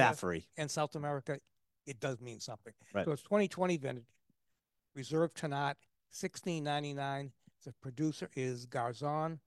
and 0.57 0.69
South 0.71 0.95
America, 0.95 1.39
it 1.85 1.99
does 1.99 2.21
mean 2.21 2.39
something. 2.39 2.73
Right. 2.93 3.05
So 3.05 3.11
it's 3.11 3.23
2020 3.23 3.77
vintage, 3.77 4.05
Reserve 4.95 5.33
Tannat, 5.33 5.75
1699. 6.11 7.31
The 7.65 7.73
producer 7.81 8.29
is 8.35 8.65
Garzon. 8.65 9.39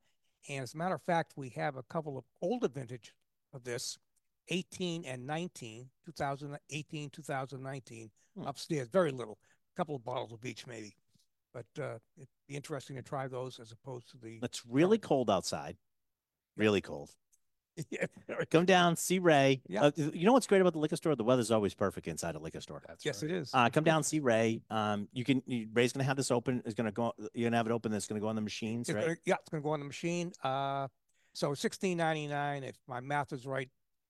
And 0.49 0.63
as 0.63 0.75
a 0.75 0.77
matter 0.77 0.95
of 0.95 1.03
fact, 1.03 1.33
we 1.37 1.49
have 1.51 1.77
a 1.77 1.83
couple 1.85 2.17
of 2.19 2.25
older 2.41 2.69
vintage 2.69 3.13
of 3.53 3.65
this, 3.65 3.99
18 4.49 5.05
and 5.05 5.27
19, 5.27 5.89
2018, 6.05 7.11
2019, 7.11 8.11
Hmm. 8.37 8.43
upstairs, 8.47 8.89
very 8.89 9.11
little, 9.11 9.39
a 9.75 9.77
couple 9.77 9.97
of 9.97 10.05
bottles 10.05 10.33
of 10.33 10.45
each 10.45 10.67
maybe. 10.67 10.95
But 11.55 11.67
uh, 11.79 11.99
it'd 12.17 12.29
be 12.47 12.55
interesting 12.55 12.97
to 12.97 13.03
try 13.03 13.27
those 13.29 13.59
as 13.59 13.73
opposed 13.73 14.11
to 14.11 14.19
the. 14.19 14.39
it's 14.43 14.65
really 14.67 14.99
cold 14.99 15.31
outside 15.31 15.77
really 16.57 16.81
cold 16.81 17.11
Yeah, 17.91 18.07
come 18.51 18.65
down 18.65 18.97
see 18.97 19.19
ray 19.19 19.61
Yeah. 19.69 19.85
uh, 19.85 19.91
you 19.97 20.25
know 20.25 20.33
what's 20.33 20.47
great 20.47 20.61
about 20.63 20.73
the 20.73 20.79
liquor 20.79 20.97
store 20.97 21.15
the 21.15 21.25
weather's 21.25 21.51
always 21.51 21.75
perfect 21.75 22.09
inside 22.09 22.35
a 22.35 22.39
liquor 22.39 22.61
store 22.63 22.83
That's 22.89 23.05
yes, 23.05 23.23
right. 23.23 23.31
it 23.31 23.37
is. 23.37 23.51
Uh, 23.53 23.69
come 23.69 23.85
down, 23.85 24.03
see 24.03 24.19
Ray. 24.21 24.63
Um, 24.71 25.09
you 25.13 25.25
can. 25.25 25.43
You, 25.47 25.69
Ray's 25.75 25.93
gonna 25.93 26.05
have 26.05 26.17
this 26.17 26.31
open. 26.31 26.63
Is 26.65 26.73
gonna 26.75 26.91
go. 26.93 27.13
You're 27.35 27.49
gonna 27.51 27.59
have 27.59 27.67
it 27.67 27.73
open. 27.73 27.93
That's 27.93 28.07
gonna 28.07 28.21
go 28.21 28.29
on 28.29 28.35
the 28.37 28.41
machines, 28.41 28.89
It's 28.89 28.97
right? 28.97 29.03
gonna- 29.05 29.17
yeah, 29.27 29.35
it's 29.41 29.51
gonna 29.51 29.63
go 29.63 29.71
on 29.71 29.81
the 29.81 29.87
machine. 29.87 30.33
Uh, 30.43 30.89
so 31.35 31.53
sixteen 31.53 31.99
ninety 31.99 32.27
nine. 32.29 32.65
If 32.65 32.77
my 32.89 33.01
math 33.01 33.33
is 33.35 33.45
right, 33.47 33.69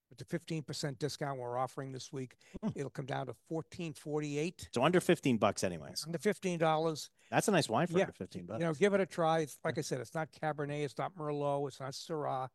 with 0.08 0.18
the 0.18 0.24
fifteen 0.24 0.62
percent 0.62 0.98
discount 0.98 1.38
we're 1.38 1.56
offering 1.58 1.92
this 1.92 2.12
week, 2.12 2.36
Hmm. 2.62 2.70
it'll 2.74 2.90
come 2.90 3.06
down 3.06 3.26
to 3.26 3.34
fourteen 3.48 3.92
forty 3.92 4.38
eight. 4.38 4.68
So 4.72 4.82
under 4.84 5.00
fifteen 5.00 5.36
bucks, 5.38 5.64
anyways. 5.64 6.04
Under 6.06 6.18
fifteen 6.18 6.58
dollars. 6.58 7.10
That's 7.30 7.48
a 7.48 7.50
nice 7.50 7.68
wine 7.68 7.86
for 7.86 7.94
Yeah, 7.98 8.04
under 8.04 8.12
fifteen 8.12 8.46
bucks. 8.46 8.60
You 8.60 8.66
know, 8.66 8.74
give 8.74 8.94
it 8.94 9.00
a 9.00 9.06
try. 9.06 9.40
It's 9.40 9.58
like 9.64 9.78
I 9.78 9.80
said, 9.80 10.00
it's 10.00 10.14
not 10.14 10.28
Cabernet, 10.32 10.84
it's 10.84 10.98
not 10.98 11.14
Merlot, 11.16 11.68
it's 11.68 11.80
not 11.80 11.92
Syrah, 11.92 12.48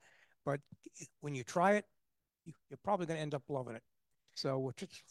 but 0.45 0.59
i- 1.01 1.05
when 1.21 1.35
you 1.35 1.43
try 1.43 1.73
it, 1.73 1.85
you, 2.45 2.53
you're 2.69 2.79
probably 2.83 3.05
gonna 3.05 3.19
end 3.19 3.35
up 3.35 3.43
loving 3.49 3.75
it. 3.75 3.83
So 4.35 4.59
we're 4.59 4.71
just, 4.73 5.03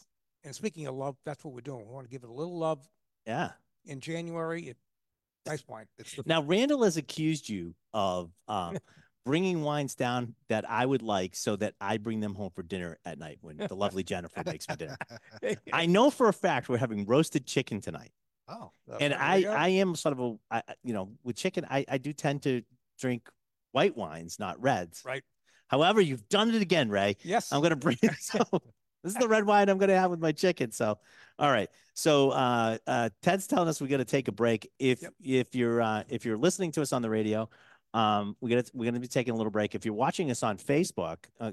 and 0.43 0.55
speaking 0.55 0.87
of 0.87 0.95
love, 0.95 1.15
that's 1.25 1.43
what 1.45 1.53
we're 1.53 1.61
doing. 1.61 1.85
We 1.87 1.93
want 1.93 2.05
to 2.07 2.11
give 2.11 2.23
it 2.23 2.29
a 2.29 2.33
little 2.33 2.57
love 2.57 2.87
yeah. 3.27 3.51
in 3.85 3.99
January. 3.99 4.69
It, 4.69 4.77
nice 5.45 5.63
wine. 5.67 5.85
It's 5.99 6.15
the 6.15 6.23
Now 6.25 6.41
Randall 6.41 6.83
has 6.83 6.97
accused 6.97 7.47
you 7.47 7.75
of 7.93 8.31
um, 8.47 8.77
bringing 9.25 9.61
wines 9.61 9.95
down 9.95 10.35
that 10.49 10.69
I 10.69 10.85
would 10.85 11.01
like 11.01 11.35
so 11.35 11.55
that 11.57 11.73
I 11.79 11.97
bring 11.97 12.19
them 12.19 12.33
home 12.33 12.51
for 12.55 12.63
dinner 12.63 12.97
at 13.05 13.19
night 13.19 13.37
when 13.41 13.57
the 13.57 13.75
lovely 13.75 14.03
Jennifer 14.03 14.41
makes 14.45 14.67
me 14.67 14.75
dinner. 14.75 14.97
I 15.73 15.85
know 15.85 16.09
for 16.09 16.27
a 16.27 16.33
fact 16.33 16.69
we're 16.69 16.77
having 16.77 17.05
roasted 17.05 17.45
chicken 17.45 17.81
tonight. 17.81 18.11
oh, 18.49 18.71
and 18.99 19.13
I. 19.13 19.43
I 19.43 19.67
am 19.69 19.95
sort 19.95 20.13
of 20.13 20.19
a, 20.19 20.35
I, 20.57 20.63
you 20.83 20.93
know, 20.93 21.11
with 21.23 21.35
chicken, 21.35 21.65
I, 21.69 21.85
I 21.87 21.97
do 21.97 22.13
tend 22.13 22.43
to 22.43 22.63
drink 22.99 23.29
white 23.71 23.95
wines, 23.95 24.39
not 24.39 24.61
reds. 24.61 25.03
Right. 25.05 25.23
However, 25.67 26.01
you've 26.01 26.27
done 26.27 26.53
it 26.53 26.61
again, 26.61 26.89
Ray. 26.89 27.15
Yes. 27.23 27.51
I'm 27.53 27.61
gonna 27.61 27.75
bring 27.75 27.97
it. 28.01 28.11
So 28.19 28.39
this 29.03 29.13
is 29.13 29.19
the 29.19 29.27
red 29.27 29.45
wine 29.45 29.69
I'm 29.69 29.77
gonna 29.77 29.97
have 29.97 30.11
with 30.11 30.19
my 30.19 30.31
chicken. 30.31 30.71
So, 30.71 30.99
all 31.39 31.49
right. 31.51 31.69
So 31.93 32.31
uh, 32.31 32.77
uh, 32.85 33.09
Ted's 33.23 33.47
telling 33.47 33.67
us 33.69 33.79
we 33.81 33.87
got 33.87 33.97
to 33.97 34.05
take 34.05 34.27
a 34.27 34.31
break. 34.31 34.69
If 34.79 35.01
Yep. 35.01 35.13
if 35.23 35.55
you're 35.55 35.81
uh, 35.81 36.03
if 36.09 36.25
you're 36.25 36.37
listening 36.37 36.71
to 36.73 36.81
us 36.81 36.91
on 36.93 37.01
the 37.01 37.09
radio, 37.09 37.49
um, 37.93 38.35
we're 38.41 38.49
gonna 38.49 38.63
we're 38.73 38.85
gonna 38.85 38.99
be 38.99 39.07
taking 39.07 39.33
a 39.33 39.37
little 39.37 39.51
break. 39.51 39.75
If 39.75 39.85
you're 39.85 39.93
watching 39.93 40.31
us 40.31 40.43
on 40.43 40.57
Facebook, 40.57 41.17
uh, 41.39 41.51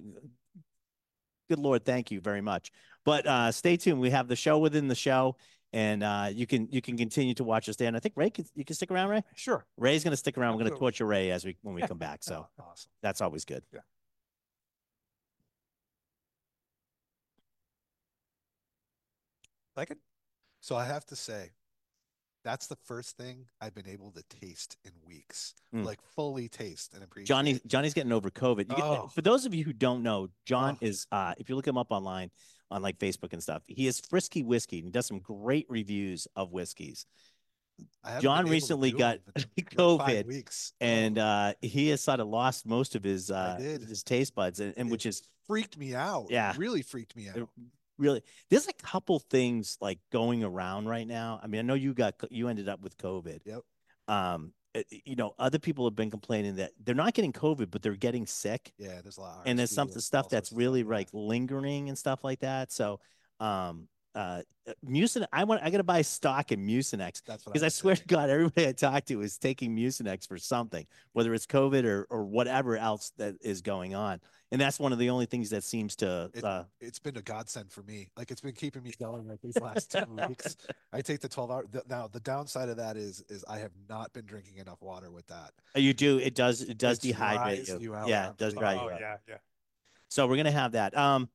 good 1.49 1.59
lord, 1.59 1.85
thank 1.85 2.11
you 2.11 2.21
very 2.21 2.40
much. 2.40 2.71
But 3.04 3.26
uh, 3.26 3.52
stay 3.52 3.76
tuned. 3.76 4.00
We 4.00 4.11
have 4.11 4.28
the 4.28 4.37
show 4.37 4.59
within 4.59 4.88
the 4.88 4.95
show. 4.95 5.37
And 5.75 6.02
uh, 6.02 6.30
you 6.33 6.47
can 6.47 6.66
you 6.71 6.80
can 6.80 6.97
continue 6.97 7.35
to 7.35 7.45
watch 7.45 7.68
us 7.68 7.76
there. 7.76 7.88
And 7.88 7.97
I 7.97 8.00
think 8.00 8.14
Ray, 8.16 8.30
can, 8.30 8.47
you 8.54 8.64
can 8.64 8.75
stick 8.75 8.90
around, 8.90 9.11
Ray. 9.11 9.23
Sure. 9.37 9.66
Ray's 9.76 10.02
going 10.02 10.12
to 10.12 10.16
stick 10.16 10.38
around. 10.38 10.52
We're 10.54 10.61
going 10.61 10.71
to 10.71 10.73
Absolutely. 10.73 10.92
torture 10.92 11.04
Ray 11.04 11.30
as 11.30 11.45
we 11.45 11.59
when 11.61 11.75
we 11.75 11.83
come 11.83 11.99
back. 11.99 12.25
So 12.25 12.47
Oh, 12.59 12.64
awesome. 12.71 12.90
that's 13.02 13.21
always 13.21 13.45
good. 13.45 13.62
Yeah. 13.71 13.80
Like 19.76 19.90
it? 19.90 19.99
So 20.61 20.75
I 20.75 20.85
have 20.87 21.04
to 21.07 21.16
say, 21.16 21.50
that's 22.45 22.66
the 22.66 22.76
first 22.85 23.16
thing 23.16 23.47
I've 23.61 23.75
been 23.75 23.88
able 23.88 24.11
to 24.12 24.23
taste 24.40 24.76
in 24.85 24.92
weeks, 25.07 25.54
Mm. 25.75 25.85
like 25.85 26.00
fully 26.14 26.49
taste 26.49 26.95
and 26.95 27.02
appreciate. 27.02 27.26
Johnny 27.28 27.61
Johnny's 27.66 27.95
getting 27.95 28.12
over 28.12 28.30
COVID. 28.30 28.68
Get- 28.68 28.78
Oh. 28.80 29.09
for 29.09 29.23
those 29.23 29.45
of 29.45 29.54
you 29.54 29.64
who 29.64 29.73
don't 29.73 30.02
know, 30.02 30.28
John 30.47 30.78
Oh. 30.80 30.87
is 30.87 31.07
uh 31.12 31.35
if 31.38 31.49
you 31.49 31.57
look 31.57 31.66
him 31.66 31.76
up 31.78 31.88
online 31.90 32.30
on 32.71 32.83
like 32.83 32.99
Facebook 32.99 33.33
and 33.33 33.42
stuff, 33.42 33.62
he 33.66 33.87
is 33.87 34.00
Frisky 34.00 34.42
Whiskey 34.42 34.78
and 34.78 34.87
he 34.87 34.90
does 34.90 35.07
some 35.07 35.18
great 35.21 35.66
reviews 35.68 36.26
of 36.37 36.52
whiskeys. 36.52 37.07
John 38.04 38.21
been 38.21 38.26
able 38.30 38.45
to 38.45 38.50
recently 38.50 38.90
got 38.92 39.16
it 39.16 39.23
in, 39.37 39.45
like, 39.57 39.71
COVID, 39.71 40.26
weeks, 40.26 40.73
Oh, 40.80 40.85
And 40.85 41.18
uh 41.18 41.54
he 41.61 41.88
has 41.88 42.00
sort 42.02 42.21
of 42.21 42.28
lost 42.28 42.66
most 42.66 42.95
of 42.95 43.04
his 43.04 43.30
uh 43.30 43.57
his 43.59 44.02
taste 44.02 44.35
buds 44.35 44.61
and, 44.61 44.75
and 44.76 44.90
which 44.90 45.07
is 45.07 45.23
freaked 45.47 45.78
me 45.78 45.95
out. 45.95 46.26
Yeah. 46.30 46.54
Really 46.57 46.83
freaked 46.83 47.14
me 47.16 47.28
out. 47.28 47.49
Really 47.98 48.22
there's 48.50 48.68
a 48.68 48.72
couple 48.74 49.18
things 49.18 49.76
like 49.80 49.98
going 50.12 50.44
around 50.44 50.86
right 50.86 51.06
now. 51.06 51.40
I 51.42 51.46
mean, 51.46 51.58
I 51.58 51.62
know 51.62 51.74
you 51.74 51.94
got 51.94 52.14
you 52.30 52.48
ended 52.48 52.68
up 52.68 52.80
with 52.80 52.96
COVID. 52.96 53.40
Yep. 53.44 53.60
Um 54.08 54.52
uh, 54.74 54.82
you 54.90 55.16
know, 55.16 55.34
other 55.38 55.58
people 55.58 55.86
have 55.86 55.96
been 55.96 56.10
complaining 56.10 56.56
that 56.56 56.72
they're 56.84 56.94
not 56.94 57.14
getting 57.14 57.32
COVID, 57.32 57.70
but 57.70 57.80
they're 57.82 57.96
getting 57.96 58.26
sick. 58.26 58.72
Yeah, 58.78 59.00
there's 59.02 59.16
a 59.16 59.22
lot. 59.22 59.40
of 59.40 59.42
and 59.46 59.58
there's 59.58 59.74
some 59.74 59.90
stuff 59.90 60.28
that's 60.28 60.52
really 60.52 60.82
like 60.82 61.08
lingering 61.12 61.88
and 61.88 61.96
stuff 61.96 62.22
like 62.22 62.40
that. 62.40 62.70
So, 62.70 63.00
um, 63.40 63.88
uh, 64.14 64.42
Mucin, 64.86 65.26
I 65.32 65.44
want, 65.44 65.62
I 65.62 65.70
got 65.70 65.78
to 65.78 65.84
buy 65.84 66.02
stock 66.02 66.50
in 66.52 66.66
Mucinex 66.66 67.22
because 67.24 67.62
I 67.62 67.66
was 67.66 67.74
swear 67.74 67.96
to. 67.96 68.04
God, 68.06 68.28
everybody 68.30 68.66
I 68.68 68.72
talk 68.72 69.04
to 69.06 69.20
is 69.22 69.38
taking 69.38 69.76
Mucinex 69.76 70.26
for 70.26 70.36
something, 70.38 70.86
whether 71.12 71.32
it's 71.34 71.46
COVID 71.46 71.84
or, 71.84 72.06
or 72.10 72.24
whatever 72.24 72.76
else 72.76 73.12
that 73.18 73.36
is 73.40 73.60
going 73.62 73.94
on. 73.94 74.20
And 74.50 74.60
that's 74.60 74.80
one 74.80 74.92
of 74.92 74.98
the 74.98 75.10
only 75.10 75.26
things 75.26 75.50
that 75.50 75.62
seems 75.62 75.94
to, 75.96 76.30
It- 76.34 76.42
uh, 76.42 76.64
It's 76.80 76.98
been 76.98 77.16
a 77.16 77.22
godsend 77.22 77.70
for 77.70 77.82
me. 77.82 78.10
Like 78.16 78.30
it's 78.30 78.40
been 78.40 78.54
keeping 78.54 78.82
me 78.82 78.92
going 78.98 79.28
like 79.28 79.40
these 79.42 79.60
last 79.60 79.92
two 79.92 80.00
weeks. 80.28 80.56
I 80.92 81.00
take 81.02 81.20
the 81.20 81.28
12 81.28 81.50
hour. 81.50 81.64
The, 81.70 81.82
now 81.88 82.08
the 82.08 82.20
downside 82.20 82.68
of 82.70 82.78
that 82.78 82.96
is, 82.96 83.22
is 83.28 83.44
I 83.48 83.58
have 83.58 83.72
not 83.88 84.12
been 84.12 84.24
drinking 84.26 84.56
enough 84.56 84.80
water 84.82 85.10
with 85.10 85.26
that. 85.28 85.52
you 85.76 85.92
do, 85.94 86.18
it 86.18 86.34
does, 86.34 86.62
it 86.62 86.78
does 86.78 87.04
It 87.04 87.14
dehydrate 87.14 87.68
you. 87.68 87.78
you 87.78 87.94
yeah, 88.06 88.30
it 88.30 88.38
does 88.38 88.54
dry 88.54 88.74
that. 88.74 88.82
you 88.82 88.88
Oh, 88.90 88.92
out. 88.94 89.00
yeah, 89.00 89.16
yeah. 89.28 89.34
So 90.08 90.26
we're 90.26 90.38
gonna 90.38 90.50
have 90.50 90.72
that. 90.72 90.96
Um, 90.96 91.28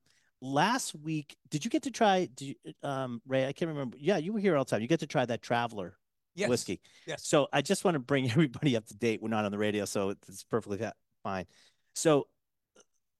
last 0.44 0.94
week, 0.94 1.36
did 1.50 1.64
you 1.64 1.70
get 1.70 1.84
to 1.84 1.90
try? 1.90 2.28
Did 2.34 2.48
you, 2.48 2.54
um, 2.82 3.22
Ray? 3.26 3.46
I 3.46 3.52
can't 3.52 3.70
remember. 3.70 3.96
Yeah, 3.98 4.18
you 4.18 4.32
were 4.32 4.38
here 4.40 4.56
all 4.56 4.64
the 4.64 4.70
time. 4.70 4.82
You 4.82 4.88
get 4.88 5.00
to 5.00 5.06
try 5.06 5.24
that 5.24 5.42
Traveller 5.42 5.96
Yes. 6.36 6.48
whiskey. 6.48 6.80
Yes. 7.06 7.26
So 7.26 7.48
I 7.52 7.62
just 7.62 7.84
want 7.84 7.94
to 7.94 8.00
bring 8.00 8.28
everybody 8.30 8.76
up 8.76 8.86
to 8.86 8.94
date. 8.94 9.22
We're 9.22 9.28
not 9.28 9.44
on 9.44 9.52
the 9.52 9.58
radio, 9.58 9.84
so 9.84 10.10
it's 10.10 10.44
perfectly 10.44 10.86
fine. 11.22 11.46
So 11.94 12.26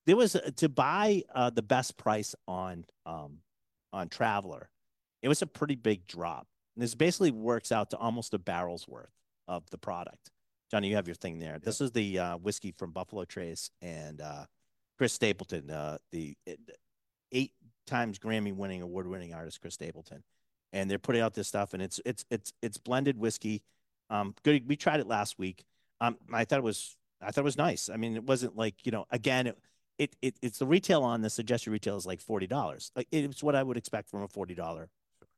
there 0.07 0.16
was 0.16 0.35
a, 0.35 0.50
to 0.52 0.69
buy 0.69 1.23
uh, 1.35 1.50
the 1.50 1.62
best 1.62 1.97
price 1.97 2.35
on 2.47 2.85
um, 3.07 3.38
on 3.93 4.09
Traveller. 4.09 4.69
It 5.23 5.28
was 5.28 5.40
a 5.43 5.47
pretty 5.47 5.76
big 5.76 6.07
drop. 6.07 6.47
And 6.76 6.83
this 6.83 6.95
basically 6.95 7.31
works 7.31 7.73
out 7.73 7.90
to 7.90 7.97
almost 7.97 8.35
a 8.35 8.38
barrel's 8.38 8.87
worth 8.88 9.12
of 9.49 9.62
the 9.71 9.78
product. 9.78 10.31
Johnny, 10.71 10.88
you 10.88 10.97
have 10.97 11.07
your 11.07 11.14
thing 11.14 11.38
there. 11.38 11.59
This 11.61 11.81
is 11.81 11.93
the 11.93 12.19
uh, 12.19 12.37
whiskey 12.38 12.73
from 12.73 12.90
Buffalo 12.90 13.25
Trace 13.25 13.71
and 13.81 14.21
uh, 14.21 14.45
Chris 14.99 15.12
Stapleton, 15.12 15.71
uh, 15.71 15.99
the 16.11 16.37
uh, 16.49 16.52
eight 17.35 17.53
times 17.87 18.19
Grammy 18.19 18.55
winning 18.55 18.81
award 18.81 19.07
winning 19.07 19.35
artist 19.35 19.61
Chris 19.61 19.75
Stapleton, 19.75 20.23
and 20.73 20.91
they're 20.91 20.99
putting 20.99 21.21
out 21.21 21.35
this 21.35 21.49
stuff, 21.49 21.75
and 21.75 21.83
it's 21.83 22.00
it's 22.05 22.25
it's 22.31 22.53
it's 22.62 22.79
blended 22.79 23.19
whiskey. 23.19 23.62
Um, 24.11 24.35
good. 24.43 24.67
We 24.67 24.76
tried 24.76 25.00
it 25.00 25.07
last 25.07 25.38
week. 25.38 25.64
Um, 26.00 26.17
I 26.33 26.45
thought 26.45 26.59
it 26.59 26.64
was 26.64 26.97
I 27.21 27.31
thought 27.31 27.43
it 27.43 27.45
was 27.45 27.59
nice. 27.59 27.88
I 27.88 27.97
mean, 27.97 28.17
it 28.17 28.25
wasn't 28.25 28.57
like 28.57 28.87
you 28.87 28.93
know, 28.93 29.07
again, 29.11 29.47
it 29.47 29.59
it, 29.99 30.17
it 30.23 30.37
it's 30.43 30.59
the 30.59 30.67
retail 30.67 31.03
on 31.03 31.23
the 31.23 31.31
suggested 31.31 31.71
retail 31.71 31.97
is 31.97 32.07
like 32.07 32.21
forty 32.21 32.47
dollars. 32.47 32.91
Like 32.97 33.09
it's 33.11 33.43
what 33.43 33.55
I 33.55 33.62
would 33.62 33.76
expect 33.76 34.09
from 34.09 34.23
a 34.23 34.29
forty 34.29 34.55
dollar 34.55 34.88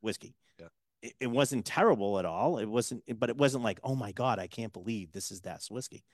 whiskey. 0.00 0.34
Yeah. 0.58 0.68
It, 1.02 1.14
it 1.20 1.26
wasn't 1.28 1.64
terrible 1.64 2.18
at 2.18 2.24
all. 2.24 2.58
It 2.58 2.66
wasn't, 2.66 3.02
but 3.18 3.30
it 3.30 3.36
wasn't 3.36 3.64
like, 3.64 3.80
oh 3.84 3.94
my 3.94 4.12
god, 4.12 4.38
I 4.38 4.46
can't 4.46 4.72
believe 4.72 5.12
this 5.12 5.30
is 5.30 5.42
that 5.42 5.62
whiskey. 5.70 6.04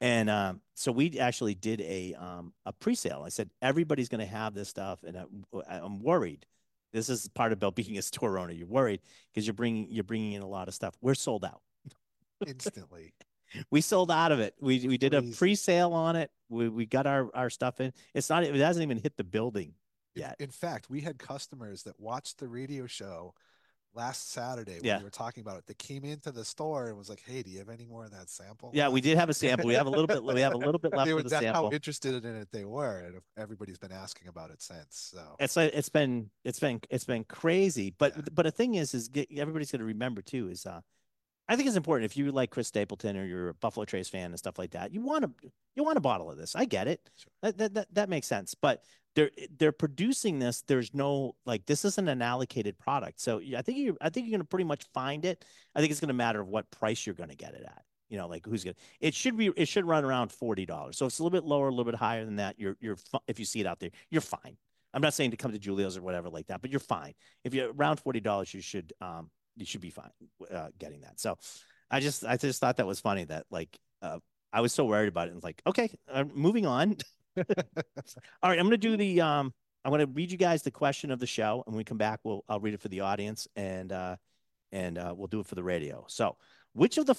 And 0.00 0.28
um, 0.28 0.60
so 0.74 0.92
we 0.92 1.18
actually 1.18 1.54
did 1.54 1.80
a 1.80 2.14
um, 2.14 2.52
a 2.66 2.72
pre-sale. 2.72 3.22
I 3.24 3.30
said 3.30 3.50
everybody's 3.62 4.08
going 4.08 4.20
to 4.20 4.26
have 4.26 4.54
this 4.54 4.68
stuff, 4.68 5.02
and 5.02 5.16
I'm, 5.16 5.44
I'm 5.68 6.00
worried. 6.02 6.44
This 6.92 7.08
is 7.08 7.28
part 7.28 7.52
about 7.52 7.74
being 7.76 7.96
a 7.98 8.02
store 8.02 8.38
owner. 8.38 8.52
You're 8.52 8.66
worried 8.66 9.00
because 9.32 9.46
you're 9.46 9.54
bringing 9.54 9.88
you're 9.90 10.04
bringing 10.04 10.32
in 10.32 10.42
a 10.42 10.48
lot 10.48 10.68
of 10.68 10.74
stuff. 10.74 10.94
We're 11.00 11.14
sold 11.14 11.44
out. 11.44 11.62
instantly. 12.46 13.14
We 13.70 13.80
sold 13.80 14.10
out 14.10 14.32
of 14.32 14.40
it. 14.40 14.54
We 14.60 14.88
we 14.88 14.98
did 14.98 15.14
a 15.14 15.22
pre-sale 15.22 15.92
on 15.92 16.16
it. 16.16 16.32
We 16.48 16.68
we 16.68 16.84
got 16.84 17.06
our 17.06 17.30
our 17.32 17.48
stuff 17.48 17.80
in. 17.80 17.92
It's 18.12 18.28
not. 18.28 18.42
It 18.42 18.54
hasn't 18.56 18.82
even 18.82 18.98
hit 18.98 19.16
the 19.16 19.22
building 19.22 19.74
In- 20.16 20.22
yet. 20.22 20.36
In 20.40 20.50
fact, 20.50 20.90
we 20.90 21.00
had 21.00 21.16
customers 21.16 21.84
that 21.84 21.98
watched 21.98 22.38
the 22.38 22.48
radio 22.48 22.88
show 22.88 23.34
last 23.96 24.30
Saturday 24.30 24.74
when 24.74 24.84
Yeah. 24.84 24.98
we 24.98 25.04
were 25.04 25.10
talking 25.10 25.40
about 25.40 25.58
it. 25.58 25.66
They 25.66 25.74
came 25.74 26.04
into 26.04 26.30
the 26.30 26.44
store 26.44 26.88
and 26.88 26.96
was 26.98 27.08
like, 27.08 27.22
"Hey, 27.26 27.42
do 27.42 27.50
you 27.50 27.58
have 27.58 27.68
any 27.70 27.86
more 27.86 28.04
of 28.04 28.10
that 28.12 28.28
sample?" 28.30 28.70
Yeah, 28.74 28.88
we 28.88 29.00
did 29.00 29.16
have 29.16 29.28
a 29.28 29.34
sample. 29.34 29.66
We 29.66 29.74
have 29.74 29.86
a 29.86 29.90
little 29.90 30.06
bit. 30.06 30.22
We 30.22 30.40
have 30.42 30.54
a 30.54 30.58
little 30.58 30.78
bit 30.78 30.92
left 30.96 31.06
They 31.06 31.12
of 31.12 31.16
were, 31.16 31.22
the 31.22 31.30
that's 31.30 31.42
sample. 31.42 31.70
how 31.70 31.72
interested 31.74 32.24
in 32.24 32.36
it 32.36 32.48
they 32.52 32.64
were, 32.64 33.00
and 33.00 33.20
everybody's 33.36 33.78
been 33.78 33.92
asking 33.92 34.28
about 34.28 34.50
it 34.50 34.62
since. 34.62 35.10
So 35.12 35.36
it's 35.40 35.56
like 35.56 35.72
it's 35.74 35.88
been 35.88 36.30
it's 36.44 36.60
been 36.60 36.80
it's 36.90 37.04
been 37.04 37.24
crazy 37.24 37.94
but 37.98 38.14
Yeah. 38.16 38.22
but 38.32 38.42
the 38.44 38.50
thing 38.50 38.74
is 38.74 38.94
is 38.94 39.08
get, 39.08 39.28
everybody's 39.36 39.70
going 39.72 39.80
to 39.80 39.84
remember 39.86 40.22
too 40.22 40.48
is 40.48 40.64
uh 40.66 40.80
i 41.48 41.56
think 41.56 41.66
it's 41.66 41.76
important 41.76 42.10
if 42.10 42.16
you 42.16 42.32
like 42.32 42.50
chris 42.50 42.68
stapleton 42.68 43.16
or 43.16 43.24
you're 43.24 43.50
a 43.50 43.54
buffalo 43.54 43.84
trace 43.84 44.08
fan 44.08 44.30
and 44.30 44.38
stuff 44.38 44.58
like 44.58 44.70
that 44.72 44.92
you 44.92 45.00
want 45.00 45.22
to 45.24 45.50
you 45.74 45.84
want 45.84 45.98
a 45.98 46.00
bottle 46.00 46.30
of 46.30 46.36
this 46.38 46.54
i 46.56 46.64
get 46.64 46.88
it 46.88 47.00
Sure. 47.16 47.30
that, 47.42 47.58
that, 47.58 47.74
that 47.74 47.94
that 47.94 48.08
makes 48.08 48.26
sense 48.26 48.54
but 48.54 48.82
they're 49.16 49.30
they're 49.58 49.72
producing 49.72 50.38
this 50.38 50.62
there's 50.68 50.94
no 50.94 51.34
like 51.44 51.66
this 51.66 51.84
isn't 51.84 52.08
an 52.08 52.22
allocated 52.22 52.78
product 52.78 53.20
so 53.20 53.40
i 53.56 53.62
think 53.62 53.78
you 53.78 53.96
i 54.00 54.08
think 54.08 54.26
you're 54.26 54.36
going 54.36 54.40
to 54.40 54.48
pretty 54.48 54.64
much 54.64 54.84
find 54.94 55.24
it 55.24 55.44
i 55.74 55.80
think 55.80 55.90
it's 55.90 56.00
going 56.00 56.08
to 56.08 56.14
matter 56.14 56.40
of 56.40 56.48
what 56.48 56.70
price 56.70 57.04
you're 57.04 57.14
going 57.14 57.30
to 57.30 57.36
get 57.36 57.54
it 57.54 57.64
at 57.66 57.82
you 58.08 58.16
know 58.16 58.28
like 58.28 58.46
who's 58.46 58.62
to 58.62 58.74
it 59.00 59.14
should 59.14 59.36
be 59.36 59.50
it 59.56 59.66
should 59.66 59.84
run 59.84 60.04
around 60.04 60.30
$40 60.30 60.94
so 60.94 61.06
if 61.06 61.10
it's 61.10 61.18
a 61.18 61.22
little 61.22 61.36
bit 61.36 61.44
lower 61.44 61.66
a 61.66 61.70
little 61.70 61.90
bit 61.90 61.96
higher 61.96 62.24
than 62.24 62.36
that 62.36 62.60
you're 62.60 62.76
you're 62.80 62.96
if 63.26 63.40
you 63.40 63.44
see 63.44 63.60
it 63.60 63.66
out 63.66 63.80
there 63.80 63.90
you're 64.10 64.20
fine 64.20 64.56
I'm 64.94 65.02
not 65.02 65.12
saying 65.12 65.32
to 65.32 65.36
come 65.36 65.52
to 65.52 65.58
Julio's 65.58 65.98
or 65.98 66.00
whatever 66.00 66.30
like 66.30 66.46
that, 66.46 66.62
but 66.62 66.70
you're 66.70 66.80
fine. 66.80 67.12
If 67.44 67.52
you're 67.52 67.70
around 67.70 68.00
forty 68.00 68.18
dollars, 68.18 68.54
you 68.54 68.62
should 68.62 68.94
um 69.02 69.30
you 69.54 69.66
should 69.66 69.82
be 69.82 69.90
fine 69.90 70.08
uh, 70.50 70.68
getting 70.78 71.02
that. 71.02 71.20
So 71.20 71.36
I 71.90 72.00
just 72.00 72.24
I 72.24 72.38
just 72.38 72.60
thought 72.60 72.78
that 72.78 72.86
was 72.86 72.98
funny 72.98 73.24
that 73.24 73.44
like 73.50 73.78
uh, 74.00 74.18
I 74.54 74.62
was 74.62 74.72
so 74.72 74.86
worried 74.86 75.08
about 75.08 75.28
it 75.28 75.34
and 75.34 75.42
like 75.42 75.60
okay, 75.66 75.90
uh, 76.10 76.24
moving 76.32 76.66
on. 76.66 76.96
All 77.36 78.50
right, 78.50 78.58
I'm 78.58 78.66
gonna 78.66 78.76
do 78.76 78.96
the 78.96 79.20
um 79.20 79.52
I'm 79.84 79.90
gonna 79.90 80.06
read 80.06 80.30
you 80.30 80.38
guys 80.38 80.62
the 80.62 80.70
question 80.70 81.10
of 81.10 81.20
the 81.20 81.26
show, 81.26 81.62
and 81.66 81.74
when 81.74 81.78
we 81.78 81.84
come 81.84 81.98
back, 81.98 82.20
we'll 82.24 82.44
I'll 82.48 82.60
read 82.60 82.74
it 82.74 82.80
for 82.80 82.88
the 82.88 83.00
audience 83.00 83.48
and 83.56 83.92
uh 83.92 84.16
and 84.72 84.98
uh, 84.98 85.14
we'll 85.16 85.28
do 85.28 85.40
it 85.40 85.46
for 85.46 85.54
the 85.54 85.62
radio. 85.62 86.04
So 86.08 86.36
which 86.72 86.98
of 86.98 87.06
the 87.06 87.14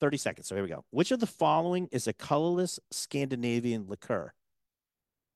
30 0.00 0.16
seconds. 0.16 0.48
So 0.48 0.54
here 0.54 0.64
we 0.64 0.70
go. 0.70 0.84
Which 0.90 1.10
of 1.10 1.20
the 1.20 1.26
following 1.26 1.88
is 1.92 2.06
a 2.06 2.12
colorless 2.12 2.78
Scandinavian 2.90 3.86
liqueur? 3.88 4.32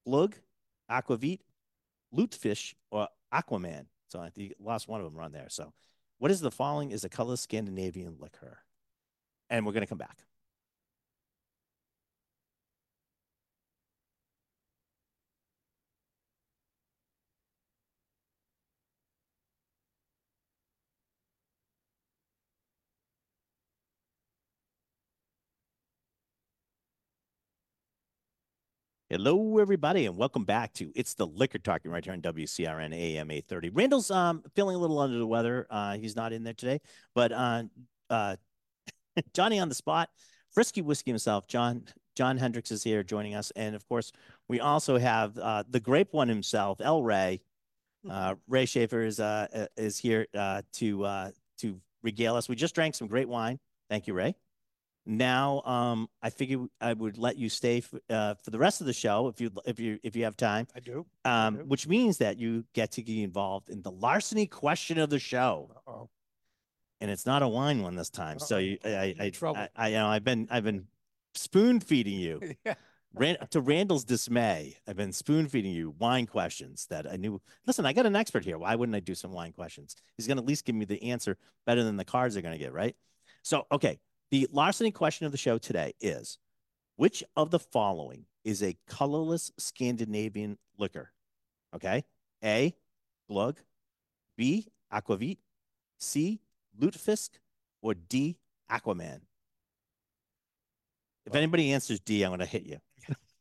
Glug, 0.06 0.36
aquavit, 0.90 1.40
lutefisk, 2.14 2.74
or 2.90 3.08
aquaman. 3.32 3.86
So 4.08 4.20
I 4.20 4.30
think 4.30 4.54
lost 4.60 4.88
one 4.88 5.00
of 5.00 5.10
them 5.10 5.20
on 5.20 5.32
there. 5.32 5.48
So 5.48 5.72
what 6.18 6.30
is 6.30 6.40
the 6.40 6.50
following 6.50 6.90
is 6.90 7.04
a 7.04 7.08
colorless 7.08 7.40
Scandinavian 7.40 8.16
liqueur? 8.18 8.58
And 9.50 9.66
we're 9.66 9.72
going 9.72 9.82
to 9.82 9.88
come 9.88 9.98
back. 9.98 10.18
Hello, 29.12 29.59
everybody, 29.59 30.07
and 30.07 30.16
welcome 30.16 30.47
back 30.47 30.73
to 30.73 30.90
It's 30.95 31.12
the 31.12 31.26
Liquor 31.26 31.59
Talking 31.59 31.90
right 31.90 32.02
here 32.02 32.14
on 32.14 32.23
WCRN 32.23 32.95
AM 32.95 33.31
830. 33.31 33.69
Randall's 33.69 34.11
um 34.11 34.42
feeling 34.54 34.75
a 34.75 34.78
little 34.78 34.99
under 34.99 35.19
the 35.19 35.26
weather. 35.26 35.66
Uh, 35.69 35.99
he's 35.99 36.16
not 36.16 36.33
in 36.33 36.45
there 36.45 36.54
today, 36.54 36.81
but 37.14 37.31
uh, 37.31 37.64
uh, 38.09 38.37
Johnny 39.35 39.59
on 39.59 39.69
the 39.69 39.75
spot, 39.75 40.09
Frisky 40.54 40.81
Whiskey 40.81 41.11
himself, 41.11 41.47
John 41.47 41.85
John 42.16 42.38
Hendricks 42.38 42.71
is 42.71 42.83
here 42.83 43.02
joining 43.02 43.35
us, 43.35 43.50
and 43.50 43.76
of 43.76 43.87
course 43.87 44.12
we 44.49 44.61
also 44.61 44.97
have 44.97 45.37
uh, 45.37 45.64
the 45.69 45.78
Grape 45.78 46.14
One 46.14 46.28
himself, 46.28 46.81
El 46.81 47.02
Ray. 47.02 47.42
Uh, 48.11 48.37
Ray 48.49 48.64
Schaefer 48.64 49.02
is 49.02 49.21
uh 49.21 49.47
uh, 49.54 49.66
is 49.76 49.99
here 49.99 50.26
uh, 50.35 50.62
to 50.76 51.04
uh, 51.04 51.31
to 51.59 51.78
regale 52.02 52.37
us. 52.37 52.49
We 52.49 52.57
just 52.57 52.75
drank 52.75 52.95
some 52.95 53.09
great 53.09 53.28
wine. 53.28 53.59
Thank 53.90 54.07
you, 54.07 54.14
Ray. 54.14 54.37
Now, 55.04 55.62
um, 55.62 56.09
I 56.23 56.30
figure 56.30 56.66
I 56.80 56.92
would 56.92 57.18
let 57.18 57.37
you 57.37 57.49
stay 57.49 57.78
f- 57.78 57.94
uh, 58.09 58.35
for 58.35 58.50
the 58.50 58.59
rest 58.59 58.80
of 58.80 58.87
the 58.87 58.92
show 58.92 59.26
if 59.28 59.40
you 59.40 59.50
if 59.66 59.80
you 59.80 59.99
if 60.02 60.14
you 60.14 60.25
have 60.25 60.37
time. 60.37 60.68
I 60.76 60.80
do. 60.80 61.06
Um, 61.25 61.56
do. 61.56 61.64
which 61.64 61.88
means 61.88 62.18
that 62.18 62.38
you 62.38 62.64
get 62.73 62.92
to 62.92 63.02
get 63.02 63.18
involved 63.18 63.68
in 63.68 63.82
the 63.82 63.90
larceny 63.90 64.47
question 64.47 64.99
of 64.99 65.11
the 65.11 65.18
show, 65.18 65.71
Uh-oh. 65.88 66.09
and 67.00 67.11
it's 67.11 67.26
not 67.26 67.42
a 67.42 67.49
wine 67.49 67.82
one 67.82 67.97
this 67.97 68.11
time. 68.11 68.38
So 68.38 68.56
Uh-oh. 68.56 68.61
you, 68.61 68.78
I, 68.85 69.14
I, 69.18 69.30
Trouble. 69.30 69.61
I, 69.61 69.68
I, 69.75 69.88
you 69.88 69.97
know, 69.97 70.06
I've 70.06 70.25
been 70.25 70.47
I've 70.50 70.64
been 70.64 70.87
spoon 71.35 71.80
feeding 71.80 72.18
you. 72.18 72.40
Yeah. 73.21 73.35
To 73.50 73.61
Randall's 73.61 74.04
dismay, 74.04 74.78
I've 74.88 74.97
been 74.97 75.12
spoon 75.12 75.47
feeding 75.47 75.73
you 75.73 75.94
wine 75.99 76.25
questions 76.25 76.87
that 76.88 77.06
I 77.06 77.16
knew. 77.16 77.42
Listen, 77.66 77.85
I 77.85 77.92
got 77.92 78.06
an 78.06 78.16
expert 78.16 78.42
here. 78.42 78.56
Why 78.56 78.75
wouldn't 78.75 78.97
I 78.97 79.00
do 79.00 79.14
some 79.14 79.32
wine 79.32 79.52
questions? 79.52 79.97
He's 80.16 80.26
going 80.26 80.38
to 80.38 80.42
at 80.42 80.49
least 80.49 80.64
give 80.64 80.75
me 80.75 80.87
the 80.87 81.11
answer 81.11 81.37
better 81.66 81.85
than 81.85 81.99
the 81.99 82.06
cards 82.06 82.38
are 82.38 82.40
going 82.40 82.54
to 82.54 82.59
get, 82.59 82.73
right? 82.73 82.97
So, 83.42 83.66
okay. 83.71 84.00
The 84.32 84.48
larceny 84.50 84.90
question 84.90 85.26
of 85.26 85.32
the 85.32 85.36
show 85.36 85.58
today 85.58 85.92
is 86.00 86.38
which 86.96 87.22
of 87.36 87.50
the 87.50 87.58
following 87.58 88.24
is 88.44 88.62
a 88.62 88.74
colorless 88.88 89.52
Scandinavian 89.58 90.56
liquor? 90.78 91.12
Okay. 91.76 92.02
A, 92.42 92.74
glug, 93.28 93.58
B, 94.38 94.68
aquavit, 94.90 95.36
C, 95.98 96.40
lutefisk, 96.80 97.28
or 97.82 97.92
D, 97.92 98.38
aquaman? 98.70 99.20
If 101.26 101.34
anybody 101.34 101.70
answers 101.72 102.00
D, 102.00 102.22
I'm 102.22 102.30
going 102.30 102.40
to 102.40 102.46
hit 102.46 102.64
you. 102.64 102.78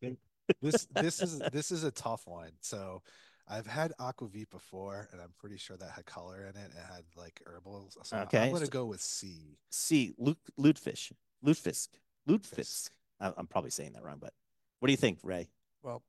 This 0.61 0.85
this 0.93 1.21
is 1.21 1.39
this 1.53 1.71
is 1.71 1.85
a 1.85 1.91
tough 1.91 2.23
one. 2.27 2.51
So 2.59 3.03
I've 3.51 3.67
had 3.67 3.91
aquavit 3.99 4.49
before, 4.49 5.09
and 5.11 5.19
I'm 5.21 5.33
pretty 5.37 5.57
sure 5.57 5.75
that 5.77 5.91
had 5.91 6.05
color 6.05 6.43
in 6.47 6.55
it. 6.55 6.71
It 6.71 6.85
had 6.89 7.03
like 7.17 7.41
herbal. 7.45 7.89
So 8.03 8.17
Okay, 8.19 8.45
I'm 8.45 8.53
gonna 8.53 8.65
so- 8.65 8.71
go 8.71 8.85
with 8.85 9.01
C. 9.01 9.57
C, 9.69 10.13
Lut, 10.17 10.37
lutefisk, 10.57 11.11
lutefisk, 11.45 11.89
lutefisk. 12.27 12.89
I- 13.19 13.33
I'm 13.35 13.47
probably 13.47 13.71
saying 13.71 13.91
that 13.93 14.03
wrong, 14.03 14.19
but 14.19 14.33
what 14.79 14.87
do 14.87 14.93
you 14.93 14.97
think, 14.97 15.19
Ray? 15.21 15.49
Well, 15.83 16.01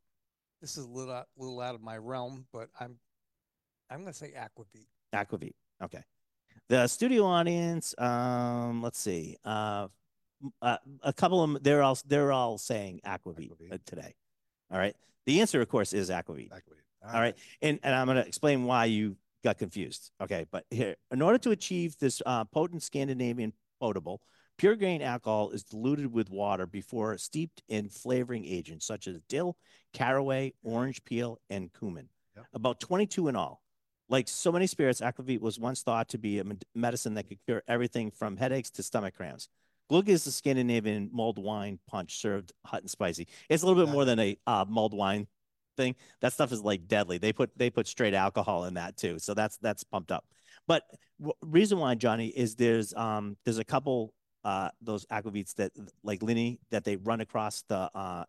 this 0.61 0.76
is 0.76 0.84
a 0.84 0.88
little 0.88 1.12
out, 1.12 1.28
little 1.37 1.61
out 1.61 1.75
of 1.75 1.82
my 1.82 1.99
realm, 1.99 2.46
but 2.52 2.70
I'm 2.78 2.99
I'm 3.90 3.99
gonna 4.00 4.12
say 4.14 4.32
aquavit. 4.32 4.87
Aquavit. 5.12 5.54
Okay. 5.82 6.04
The 6.68 6.87
studio 6.87 7.25
audience, 7.26 7.94
um, 7.99 8.80
let's 8.82 8.99
see. 8.99 9.37
Uh, 9.44 9.88
uh, 10.62 10.78
a 11.02 11.12
couple 11.12 11.42
of 11.42 11.50
them, 11.52 11.62
they're 11.62 11.82
all 11.82 11.99
they're 12.06 12.30
all 12.32 12.56
saying 12.56 13.00
Aquavit, 13.04 13.50
Aquavit. 13.50 13.72
uh, 13.72 13.78
today. 13.84 14.14
All 14.70 14.78
right. 14.78 14.96
The 15.26 15.40
answer, 15.40 15.61
of 15.61 15.68
course, 15.68 15.92
is 15.92 16.08
Aquavit. 16.08 16.50
Aquavit. 16.50 16.78
All 17.04 17.21
right. 17.21 17.37
And 17.61 17.78
and 17.82 17.94
I'm 17.94 18.06
going 18.06 18.16
to 18.16 18.26
explain 18.26 18.64
why 18.64 18.87
you 18.87 19.16
got 19.44 19.59
confused. 19.59 20.11
Okay. 20.21 20.47
But 20.50 20.64
here, 20.71 20.97
in 21.11 21.23
order 21.23 21.38
to 21.38 21.50
achieve 21.50 21.97
this 21.99 22.23
uh, 22.25 22.44
potent 22.44 22.82
Scandinavian 22.82 23.52
potable, 23.80 24.21
pure 24.59 24.76
grain 24.76 25.02
alcohol 25.02 25.50
is 25.50 25.64
diluted 25.64 26.12
with 26.12 26.30
water 26.30 26.66
before 26.66 27.16
steeped 27.18 27.62
in 27.68 27.88
flavoring 27.88 28.44
agents 28.44 28.87
such 28.87 29.06
as 29.06 29.21
dill, 29.28 29.56
caraway, 29.92 30.52
orange 30.62 31.04
peel, 31.04 31.38
and 31.50 31.71
cumin. 31.78 32.09
Yep. 32.37 32.47
About 32.54 32.80
22 32.80 33.29
in 33.29 33.37
all. 33.37 33.62
Like 34.09 34.29
so 34.29 34.53
many 34.53 34.66
spirits, 34.66 35.00
aquavit 35.00 35.40
was 35.40 35.59
once 35.59 35.83
thought 35.83 36.09
to 36.11 36.18
be 36.18 36.38
a 36.38 36.44
med- 36.44 36.64
medicine 36.74 37.14
that 37.14 37.29
could 37.29 37.38
cure 37.46 37.62
everything 37.66 38.11
from 38.11 38.37
headaches 38.37 38.70
to 38.72 38.83
stomach 38.83 39.14
cramps. 39.16 39.48
Glug 39.88 40.09
is 40.09 40.24
the 40.24 40.31
Scandinavian 40.31 41.11
mulled 41.12 41.38
wine 41.38 41.79
punch 41.87 42.20
served 42.20 42.53
hot 42.64 42.81
and 42.81 42.90
spicy. 42.90 43.26
It's 43.48 43.62
a 43.62 43.66
little 43.66 43.85
bit 43.85 43.92
more 43.92 44.05
than 44.05 44.18
a 44.18 44.38
uh, 44.46 44.64
mulled 44.68 44.94
wine 44.94 45.26
thing. 45.76 45.94
That 46.20 46.32
stuff 46.32 46.52
is 46.52 46.61
like 46.62 46.87
deadly. 46.88 47.18
They 47.18 47.32
put 47.32 47.50
they 47.56 47.70
put 47.70 47.87
straight 47.87 48.14
alcohol 48.14 48.64
in 48.64 48.74
that 48.74 48.96
too, 48.96 49.18
so 49.18 49.35
that's 49.35 49.56
that's 49.58 49.85
pumped 49.85 50.12
up. 50.12 50.24
But 50.66 50.85
w- 51.18 51.35
reason 51.42 51.78
why 51.78 51.94
Johnny 51.94 52.28
is 52.28 52.54
there's 52.56 52.94
um 52.94 53.37
there's 53.44 53.58
a 53.58 53.64
couple 53.64 54.14
uh 54.44 54.70
those 54.80 55.06
aquavits 55.06 55.54
that 55.56 55.72
like 56.02 56.22
Linie 56.22 56.58
that 56.70 56.85
they 56.85 56.96
run 56.96 57.20
across 57.20 57.62
the 57.68 57.90
uh 57.94 58.24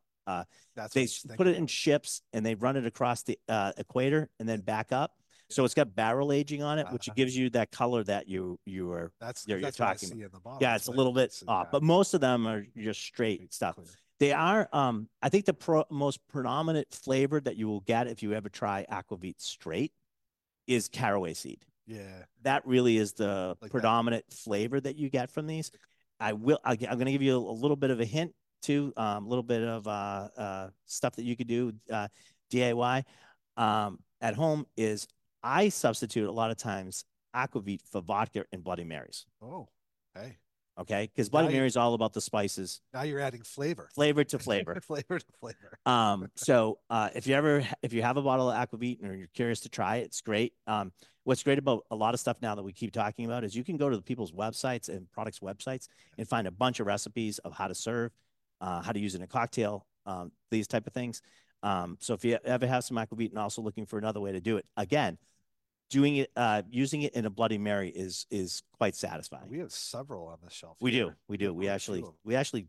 That's 0.76 0.94
they 0.94 1.02
what 1.02 1.04
I 1.04 1.04
s- 1.04 1.26
put 1.38 1.48
it 1.48 1.58
in 1.58 1.68
ships 1.68 2.22
and 2.34 2.46
they 2.46 2.56
run 2.56 2.78
it 2.78 2.86
across 2.86 3.24
the 3.24 3.38
uh, 3.50 3.74
equator 3.78 4.30
and 4.40 4.48
then 4.48 4.62
back 4.62 4.92
up. 4.92 5.12
So 5.50 5.66
it's 5.66 5.74
got 5.74 5.94
barrel 5.94 6.32
aging 6.32 6.64
on 6.64 6.80
it, 6.80 6.88
which 6.92 7.10
Uh-huh. 7.10 7.14
gives 7.16 7.36
you 7.38 7.50
that 7.52 7.72
color 7.72 8.04
that 8.06 8.28
you 8.30 8.58
you 8.66 8.88
were. 8.88 9.12
That's 9.20 9.46
you're- 9.48 9.60
you're 9.62 9.68
that's 9.68 9.80
I 9.82 9.94
talking 9.94 10.10
see 10.10 10.22
in 10.22 10.30
the 10.32 10.40
bottle. 10.40 10.60
Yeah, 10.62 10.76
it's 10.76 10.88
a 10.88 10.92
little 10.92 11.12
bit 11.14 11.36
off, 11.48 11.68
but 11.72 11.84
most 11.84 12.14
of 12.14 12.22
them 12.22 12.48
are 12.48 12.66
just 12.78 13.02
straight 13.02 13.54
stuff. 13.54 13.76
clear. 13.76 13.88
They 14.24 14.32
are. 14.32 14.70
Um, 14.72 15.10
I 15.22 15.28
think 15.28 15.44
the 15.44 15.54
pro- 15.54 15.84
most 15.90 16.26
predominant 16.30 16.88
flavor 16.94 17.42
that 17.42 17.58
you 17.58 17.68
will 17.68 17.82
get 17.82 18.08
if 18.08 18.24
you 18.24 18.32
ever 18.32 18.48
try 18.48 18.86
aquavit 18.90 19.42
straight 19.42 19.92
is 20.66 20.88
caraway 20.88 21.34
seed. 21.34 21.66
Yeah. 21.86 22.24
That 22.44 22.66
really 22.66 22.96
is 22.96 23.12
the 23.12 23.50
Like 23.50 23.60
that. 23.60 23.72
predominant 23.72 24.24
flavor 24.32 24.80
that 24.80 24.96
you 24.96 25.10
get 25.10 25.30
from 25.30 25.46
these. 25.46 25.72
I 26.22 26.32
will. 26.32 26.58
I, 26.64 26.72
am 26.72 26.78
going 26.78 27.08
to 27.08 27.12
give 27.12 27.22
you 27.22 27.36
a, 27.36 27.38
little 27.38 27.76
bit 27.76 27.90
of 27.90 28.00
a 28.00 28.06
hint 28.06 28.32
too. 28.62 28.94
Um, 28.96 29.26
a 29.26 29.28
little 29.28 29.44
bit 29.44 29.62
of 29.62 29.86
uh, 29.90 30.30
uh, 30.38 30.70
stuff 30.86 31.18
that 31.18 31.26
you 31.26 31.36
could 31.36 31.48
do 31.48 31.74
uh, 31.92 32.08
DIY 32.50 33.04
um, 33.58 34.00
at 34.22 34.36
home 34.36 34.66
is 34.78 35.06
I 35.44 35.68
substitute 35.68 36.30
a 36.30 36.32
lot 36.32 36.50
of 36.50 36.56
times 36.56 37.04
aquavit 37.36 37.82
for 37.92 38.00
vodka 38.00 38.46
and 38.54 38.64
Bloody 38.64 38.86
Marys. 38.86 39.26
Oh, 39.42 39.68
hey. 40.16 40.38
Okay, 40.80 41.08
because 41.14 41.30
Bloody 41.30 41.54
Mary 41.54 41.68
is 41.68 41.78
all 41.78 41.94
about 41.94 42.14
the 42.14 42.22
spices, 42.22 42.82
Now 42.94 43.04
you're 43.04 43.20
adding 43.20 43.44
flavor. 43.44 43.90
flavor 43.94 44.24
to 44.24 44.40
flavor. 44.40 44.80
flavor 44.82 45.20
to 45.20 45.26
flavor. 45.40 45.78
Um, 45.86 46.30
so 46.36 46.80
uh, 46.90 47.10
if 47.14 47.28
you 47.28 47.36
ever 47.36 47.64
if 47.84 47.94
you 47.94 48.02
have 48.02 48.18
a 48.18 48.22
bottle 48.24 48.50
of 48.50 48.58
aquavit 48.70 49.08
or 49.08 49.14
you're 49.14 49.28
curious 49.36 49.60
to 49.62 49.70
try 49.70 49.98
it, 49.98 50.06
it's 50.06 50.22
great. 50.22 50.54
Um, 50.66 50.92
what's 51.26 51.44
great 51.44 51.60
about 51.60 51.86
a 51.92 51.96
lot 51.96 52.14
of 52.16 52.20
stuff 52.20 52.38
now 52.42 52.56
that 52.56 52.64
we 52.64 52.74
keep 52.74 52.92
talking 52.92 53.26
about 53.26 53.44
is 53.44 53.56
you 53.56 53.64
can 53.64 53.78
go 53.78 53.88
to 53.90 53.96
the 53.96 54.02
people's 54.02 54.32
websites 54.32 54.90
and 54.90 55.10
products 55.12 55.40
websites 55.40 55.88
and 56.18 56.28
find 56.28 56.48
a 56.48 56.52
bunch 56.52 56.80
of 56.80 56.88
recipes 56.88 57.38
of 57.40 57.54
how 57.54 57.68
to 57.68 57.76
serve, 57.76 58.12
uh, 58.60 58.82
how 58.82 58.92
to 58.92 59.00
use 59.00 59.14
it 59.14 59.20
in 59.20 59.24
a 59.24 59.28
cocktail, 59.28 59.86
um, 60.08 60.32
these 60.50 60.68
type 60.68 60.88
of 60.88 60.94
things. 60.94 61.22
Um, 61.62 61.98
so 62.02 62.14
if 62.14 62.26
you 62.26 62.38
ever 62.44 62.66
have 62.68 62.84
some 62.84 62.98
aquavit 62.98 63.30
and 63.30 63.38
also 63.38 63.62
looking 63.62 63.86
for 63.86 63.98
another 64.00 64.20
way 64.20 64.32
to 64.34 64.42
do 64.42 64.58
it, 64.58 64.66
again, 64.76 65.18
doing 65.94 66.16
it, 66.18 66.32
uh, 66.36 66.64
using 66.72 67.04
it 67.04 67.14
in 67.14 67.26
a 67.26 67.30
Bloody 67.30 67.60
Mary 67.60 67.90
is 67.90 68.26
is 68.32 68.64
quite 68.80 68.96
satisfying. 68.96 69.48
We 69.48 69.60
have 69.60 69.72
several 69.72 70.28
on 70.28 70.40
the 70.44 70.50
shelf. 70.50 70.76
We 70.82 70.90
do, 70.90 71.14
we 71.28 71.38
do. 71.38 71.54
We 71.54 71.70
actually, 71.70 72.04
we 72.24 72.36
actually, 72.36 72.68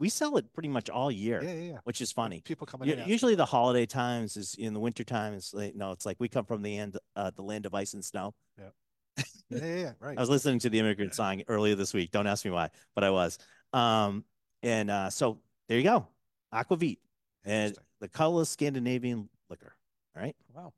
we 0.00 0.08
sell 0.08 0.36
it 0.36 0.52
pretty 0.52 0.68
much 0.68 0.90
all 0.90 1.10
year, 1.10 1.40
Yeah, 1.42 1.52
yeah, 1.52 1.72
yeah. 1.72 1.78
which 1.84 2.00
is 2.00 2.10
funny. 2.10 2.40
People 2.44 2.66
coming 2.66 2.88
in. 2.88 3.08
Usually 3.08 3.36
the 3.36 3.44
holiday 3.46 3.86
times 3.86 4.36
is 4.36 4.56
in 4.58 4.74
the 4.74 4.80
winter 4.80 5.04
time. 5.04 5.34
It's 5.34 5.54
like, 5.54 5.76
no, 5.76 5.92
it's 5.92 6.04
like 6.04 6.16
we 6.18 6.28
come 6.28 6.44
from 6.44 6.62
the 6.62 6.76
end, 6.76 6.98
uh, 7.14 7.30
the 7.30 7.42
land 7.42 7.64
of 7.66 7.74
ice 7.74 7.94
and 7.94 8.04
snow. 8.04 8.34
Yeah, 8.58 9.24
yeah, 9.50 9.76
yeah. 9.76 9.92
Right. 10.00 10.18
I 10.18 10.20
was 10.20 10.28
listening 10.28 10.58
to 10.60 10.68
the 10.70 10.80
immigrant 10.80 11.14
song 11.14 11.42
earlier 11.46 11.76
this 11.76 11.94
week. 11.94 12.10
Don't 12.10 12.26
ask 12.26 12.44
me 12.44 12.50
why, 12.50 12.70
but 12.96 13.04
I 13.04 13.10
was. 13.10 13.38
Um, 13.72 14.24
and 14.64 14.90
uh, 14.90 15.10
so 15.10 15.38
there 15.68 15.78
you 15.78 15.84
go, 15.84 16.08
aquavit, 16.52 16.98
and 17.44 17.76
the 18.00 18.08
colorless 18.08 18.50
Scandinavian 18.50 19.28
liquor. 19.48 19.72
All 20.16 20.22
right, 20.22 20.34
Wow. 20.52 20.72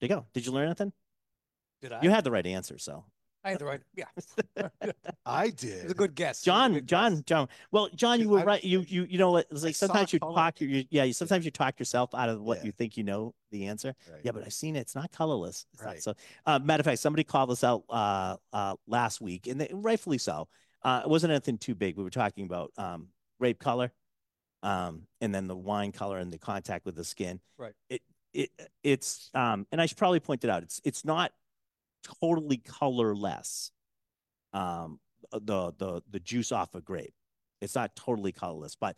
there 0.00 0.08
you 0.08 0.16
go. 0.16 0.24
Did 0.32 0.46
you 0.46 0.52
learn 0.52 0.66
anything? 0.66 0.92
Did 1.84 1.92
I? 1.92 2.00
You 2.02 2.08
had 2.08 2.24
the 2.24 2.30
right 2.30 2.46
answer, 2.46 2.78
so 2.78 3.04
I 3.44 3.50
had 3.50 3.58
the 3.58 3.66
right. 3.66 3.80
Yeah. 3.94 4.06
I 5.26 5.50
did. 5.50 5.52
It's 5.64 5.82
did. 5.82 5.90
a 5.90 5.94
good 5.94 6.14
guess. 6.14 6.38
It 6.38 6.40
was 6.40 6.42
a 6.42 6.44
John, 6.46 6.72
good 6.72 6.86
John, 6.86 7.14
guess. 7.16 7.22
John. 7.24 7.48
Well, 7.72 7.90
John, 7.94 8.20
you 8.20 8.30
were 8.30 8.40
I- 8.40 8.44
right. 8.44 8.64
You, 8.64 8.80
you, 8.88 9.04
you 9.04 9.18
know 9.18 9.32
what? 9.32 9.46
It's 9.50 9.62
I 9.62 9.66
like 9.66 9.76
sometimes 9.76 10.14
you 10.14 10.18
color. 10.18 10.34
talk, 10.34 10.62
you, 10.62 10.86
yeah, 10.88 11.04
you 11.04 11.12
sometimes 11.12 11.44
you 11.44 11.50
talk 11.50 11.78
yourself 11.78 12.14
out 12.14 12.30
of 12.30 12.40
what 12.40 12.58
Yeah. 12.60 12.64
you 12.64 12.72
think 12.72 12.96
you 12.96 13.04
know 13.04 13.34
the 13.50 13.66
answer. 13.66 13.94
Right. 14.10 14.20
Yeah, 14.24 14.32
but 14.32 14.44
I've 14.46 14.52
seen 14.54 14.76
it. 14.76 14.80
It's 14.80 14.94
not 14.94 15.12
colorless. 15.12 15.66
It's 15.74 15.82
not- 15.82 15.88
Right. 15.90 16.02
so, 16.02 16.14
uh, 16.46 16.58
matter 16.58 16.80
of 16.80 16.86
fact, 16.86 17.00
somebody 17.00 17.22
called 17.24 17.50
us 17.50 17.62
out 17.62 17.84
uh, 17.90 18.36
uh, 18.54 18.76
last 18.86 19.20
week, 19.20 19.46
and 19.46 19.60
they, 19.60 19.68
rightfully 19.74 20.16
so. 20.18 20.48
Uh, 20.82 21.02
it 21.04 21.08
wasn't 21.10 21.30
anything 21.30 21.58
too 21.58 21.74
big. 21.74 21.98
We 21.98 22.04
were 22.04 22.08
talking 22.10 22.46
about 22.46 22.72
um, 22.78 23.08
grape 23.38 23.58
color, 23.58 23.92
um, 24.62 25.02
and 25.20 25.34
then 25.34 25.48
the 25.48 25.56
wine 25.56 25.92
color 25.92 26.16
and 26.18 26.32
the 26.32 26.38
contact 26.38 26.86
with 26.86 26.94
the 26.96 27.04
skin. 27.04 27.40
Right. 27.58 27.72
It 27.90 28.00
it 28.32 28.50
it's 28.82 29.30
um, 29.34 29.66
and 29.70 29.80
I 29.80 29.86
should 29.86 29.98
probably 29.98 30.20
point 30.20 30.44
it 30.44 30.50
out. 30.50 30.62
It's 30.62 30.80
it's 30.84 31.04
not 31.04 31.32
totally 32.20 32.58
colorless. 32.58 33.70
Um, 34.52 35.00
the 35.32 35.72
the 35.78 36.02
the 36.10 36.20
juice 36.20 36.52
off 36.52 36.74
a 36.74 36.80
grape, 36.80 37.14
it's 37.60 37.74
not 37.74 37.96
totally 37.96 38.30
colorless, 38.32 38.76
but 38.76 38.96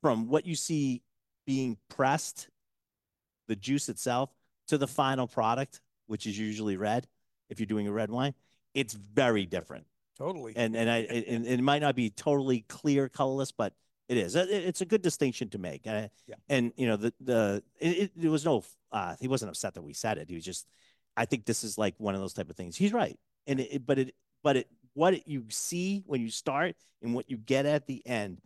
from 0.00 0.28
what 0.28 0.46
you 0.46 0.54
see 0.54 1.02
being 1.46 1.76
pressed 1.88 2.48
the 3.48 3.56
juice 3.56 3.88
itself 3.88 4.30
to 4.68 4.78
the 4.78 4.86
final 4.86 5.26
product, 5.26 5.80
which 6.06 6.26
is 6.26 6.38
usually 6.38 6.76
red, 6.76 7.06
if 7.48 7.58
you're 7.60 7.66
doing 7.66 7.86
a 7.88 7.92
red 7.92 8.10
wine, 8.10 8.34
it's 8.74 8.94
very 8.94 9.46
different. 9.46 9.86
Totally. 10.18 10.52
And 10.56 10.76
and 10.76 10.88
I 10.90 10.98
and, 10.98 11.46
and 11.46 11.60
it 11.60 11.62
might 11.62 11.82
not 11.82 11.94
be 11.96 12.10
totally 12.10 12.60
clear 12.68 13.08
colorless, 13.08 13.52
but 13.52 13.72
It 14.08 14.18
is. 14.18 14.36
It- 14.36 14.48
it's 14.50 14.80
a 14.82 14.86
good 14.86 15.02
distinction 15.02 15.48
to 15.50 15.58
make. 15.58 15.86
Uh, 15.86 16.08
Yeah. 16.26 16.36
And 16.48 16.72
you 16.76 16.86
know, 16.86 16.96
the 16.96 17.12
the 17.20 17.62
it, 17.80 17.88
it, 17.98 18.10
there 18.14 18.30
was 18.30 18.44
no. 18.44 18.62
Uh, 18.92 19.16
he 19.20 19.26
wasn't 19.26 19.50
upset 19.50 19.74
that 19.74 19.82
we 19.82 19.94
said 19.94 20.18
it. 20.18 20.28
He 20.28 20.36
was 20.36 20.44
just. 20.44 20.68
I 21.16 21.24
think 21.24 21.44
this 21.46 21.64
is 21.64 21.78
like 21.78 21.94
one 21.98 22.14
of 22.14 22.20
those 22.20 22.34
type 22.34 22.50
of 22.50 22.56
things. 22.56 22.76
He's 22.76 22.92
right, 22.92 23.18
and 23.46 23.60
it, 23.60 23.86
but 23.86 23.98
it 23.98 24.14
but 24.42 24.56
it 24.56 24.68
what 24.94 25.14
it, 25.14 25.24
you 25.26 25.44
see 25.50 26.02
when 26.06 26.20
you 26.20 26.30
start 26.30 26.76
and 27.02 27.14
what 27.14 27.30
you 27.30 27.36
get 27.36 27.66
at 27.66 27.86
the 27.86 28.06
end 28.06 28.40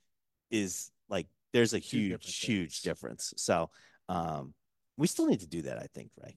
is 0.51 0.91
like 1.09 1.27
there's 1.53 1.75
a 1.75 1.79
huge 1.79 2.39
huge 2.39 2.83
difference. 2.83 3.33
So 3.37 3.71
um, 4.09 4.55
we 4.97 5.07
still 5.07 5.27
need 5.27 5.41
to 5.41 5.47
do 5.49 5.63
that. 5.63 5.79
I 5.79 5.87
think, 5.95 6.11
right? 6.21 6.37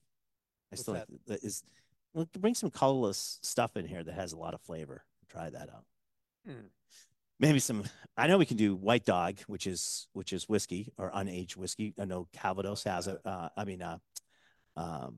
What's 0.70 0.82
still 0.82 0.94
that? 0.94 1.08
that 1.26 1.44
is 1.44 1.62
well, 2.14 2.28
bring 2.38 2.54
some 2.54 2.70
colorless 2.70 3.38
stuff 3.42 3.76
in 3.76 3.86
here 3.86 4.02
that 4.04 4.14
has 4.14 4.32
a 4.32 4.38
lot 4.38 4.54
of 4.54 4.60
flavor. 4.62 5.04
Try 5.28 5.50
that 5.50 5.68
out 5.68 5.84
Hmm. 6.46 6.66
maybe 7.40 7.58
some 7.58 7.82
i 8.16 8.26
know 8.26 8.38
we 8.38 8.46
can 8.46 8.56
do 8.58 8.76
white 8.76 9.04
dog 9.04 9.38
which 9.46 9.66
is 9.66 10.08
which 10.12 10.32
is 10.32 10.48
whiskey 10.48 10.92
or 10.98 11.10
unaged 11.12 11.56
whiskey 11.56 11.94
i 11.98 12.04
know 12.04 12.28
calvados 12.32 12.84
has 12.84 13.06
it 13.08 13.18
uh 13.24 13.48
i 13.56 13.64
mean 13.64 13.82
uh 13.82 13.98
um 14.76 15.16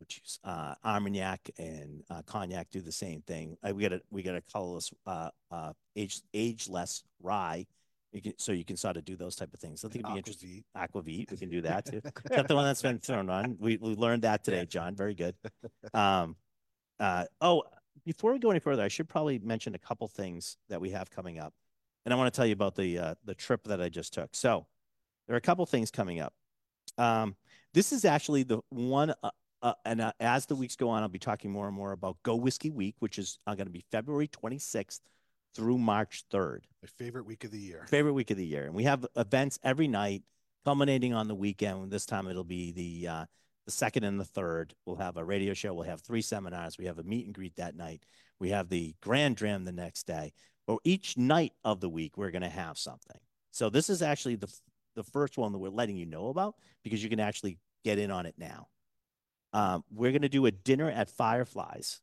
which 0.00 0.20
is 0.24 0.38
uh 0.44 0.74
armagnac 0.84 1.50
and 1.58 2.02
uh, 2.10 2.22
cognac 2.26 2.68
do 2.70 2.80
the 2.80 2.92
same 2.92 3.22
thing 3.22 3.56
uh, 3.66 3.72
we 3.74 3.82
got 3.82 3.92
a 3.92 4.00
we 4.10 4.22
got 4.22 4.34
a 4.34 4.42
colorless 4.52 4.90
uh 5.06 5.30
uh 5.50 5.72
age 5.96 6.20
ageless 6.34 7.02
rye 7.22 7.64
you 8.12 8.22
can 8.22 8.32
so 8.38 8.52
you 8.52 8.64
can 8.64 8.76
sort 8.76 8.96
of 8.96 9.04
do 9.04 9.16
those 9.16 9.36
type 9.36 9.52
of 9.52 9.60
things 9.60 9.84
i 9.84 9.88
think 9.88 10.04
it'd 10.04 10.14
be 10.14 10.18
interesting 10.18 10.64
Aquavit. 10.76 11.30
we 11.30 11.36
can 11.36 11.50
do 11.50 11.60
that 11.60 11.84
too 11.84 12.00
that 12.24 12.48
the 12.48 12.54
one 12.54 12.64
that's 12.64 12.82
been 12.82 12.98
thrown 12.98 13.28
on 13.28 13.56
we, 13.58 13.76
we 13.76 13.94
learned 13.94 14.22
that 14.22 14.44
today 14.44 14.64
john 14.64 14.94
very 14.94 15.14
good 15.14 15.34
um 15.94 16.36
uh 17.00 17.24
oh 17.40 17.62
before 18.08 18.32
we 18.32 18.38
go 18.38 18.50
any 18.50 18.58
further, 18.58 18.82
I 18.82 18.88
should 18.88 19.06
probably 19.06 19.38
mention 19.38 19.74
a 19.74 19.78
couple 19.78 20.08
things 20.08 20.56
that 20.70 20.80
we 20.80 20.88
have 20.90 21.10
coming 21.10 21.38
up. 21.38 21.52
And 22.06 22.14
I 22.14 22.16
want 22.16 22.32
to 22.32 22.36
tell 22.36 22.46
you 22.46 22.54
about 22.54 22.74
the 22.74 22.98
uh, 22.98 23.14
the 23.24 23.34
trip 23.34 23.64
that 23.64 23.82
I 23.82 23.90
just 23.90 24.14
took. 24.14 24.30
So 24.34 24.66
there 25.26 25.34
are 25.34 25.38
a 25.38 25.42
couple 25.42 25.66
things 25.66 25.90
coming 25.90 26.18
up. 26.18 26.32
Um, 26.96 27.36
this 27.74 27.92
is 27.92 28.06
actually 28.06 28.44
the 28.44 28.60
one, 28.70 29.12
uh, 29.62 29.74
and 29.84 30.00
uh, 30.00 30.12
as 30.20 30.46
the 30.46 30.54
weeks 30.56 30.76
go 30.76 30.88
on, 30.90 31.02
I'll 31.02 31.08
be 31.08 31.18
talking 31.18 31.50
more 31.50 31.66
and 31.66 31.76
more 31.76 31.92
about 31.92 32.16
Go 32.22 32.36
Whiskey 32.36 32.70
Week, 32.70 32.94
which 33.00 33.18
is 33.18 33.38
uh, 33.46 33.54
going 33.54 33.66
to 33.66 33.72
be 33.72 33.84
February 33.90 34.28
26th 34.28 35.00
through 35.54 35.78
March 35.78 36.24
3rd 36.32 36.60
My 36.82 36.88
favorite 36.98 37.26
week 37.26 37.44
of 37.44 37.50
the 37.50 37.58
year. 37.58 37.86
favorite 37.88 38.12
week 38.12 38.30
of 38.30 38.36
the 38.36 38.46
year. 38.46 38.66
And 38.66 38.74
we 38.74 38.84
have 38.84 39.04
events 39.16 39.58
every 39.64 39.88
night, 39.88 40.22
culminating 40.64 41.14
on 41.14 41.26
the 41.28 41.34
weekend. 41.34 41.90
This 41.90 42.06
time 42.06 42.28
it'll 42.28 42.44
be 42.44 42.72
the 42.72 43.08
uh, 43.08 43.24
the 43.66 43.72
second 43.72 44.04
and 44.04 44.18
the 44.20 44.24
third. 44.24 44.74
We'll 44.86 44.96
have 44.96 45.16
a 45.16 45.24
radio 45.24 45.54
show. 45.54 45.74
We'll 45.74 45.84
have 45.84 46.00
three 46.00 46.22
seminars. 46.22 46.78
We 46.78 46.86
have 46.86 46.98
a 46.98 47.02
meet 47.02 47.26
and 47.26 47.34
greet 47.34 47.56
that 47.56 47.76
night. 47.76 48.02
We 48.38 48.50
have 48.50 48.68
the 48.68 48.94
grand 49.02 49.36
dram 49.36 49.64
the 49.64 49.72
next 49.72 50.06
day. 50.06 50.32
But 50.66 50.78
each 50.84 51.16
night 51.16 51.52
of 51.64 51.80
the 51.80 51.88
week, 51.88 52.16
we're 52.16 52.30
going 52.30 52.42
to 52.42 52.48
have 52.48 52.78
something. 52.78 53.18
So 53.50 53.70
this 53.70 53.90
is 53.90 54.02
actually 54.02 54.36
the 54.36 54.52
the 54.94 55.02
first 55.02 55.38
one 55.38 55.52
that 55.52 55.58
we're 55.58 55.68
letting 55.70 55.96
you 55.96 56.06
know 56.06 56.28
about 56.28 56.56
because 56.82 57.02
you 57.02 57.08
can 57.08 57.20
actually 57.20 57.58
get 57.84 57.98
in 57.98 58.10
on 58.10 58.26
it 58.26 58.34
now. 58.36 58.68
Um, 59.52 59.84
we're 59.90 60.12
going 60.12 60.22
to 60.22 60.28
do 60.28 60.46
a 60.46 60.50
dinner 60.50 60.90
at 60.90 61.10
Fireflies, 61.10 62.00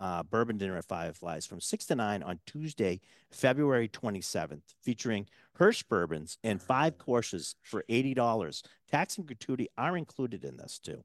uh, 0.00 0.22
bourbon 0.22 0.58
dinner 0.58 0.76
at 0.76 0.84
Fireflies 0.86 1.46
from 1.46 1.60
six 1.60 1.86
to 1.86 1.94
nine 1.94 2.22
on 2.22 2.40
Tuesday, 2.46 3.00
February 3.30 3.88
27th, 3.88 4.62
featuring 4.82 5.26
Hirsch 5.54 5.82
bourbons 5.82 6.38
and 6.42 6.62
five 6.62 6.98
courses 6.98 7.54
for 7.62 7.84
$80. 7.88 8.62
Tax 8.90 9.18
and 9.18 9.26
gratuity 9.26 9.68
are 9.76 9.96
included 9.96 10.44
in 10.44 10.56
this 10.56 10.78
too. 10.78 11.02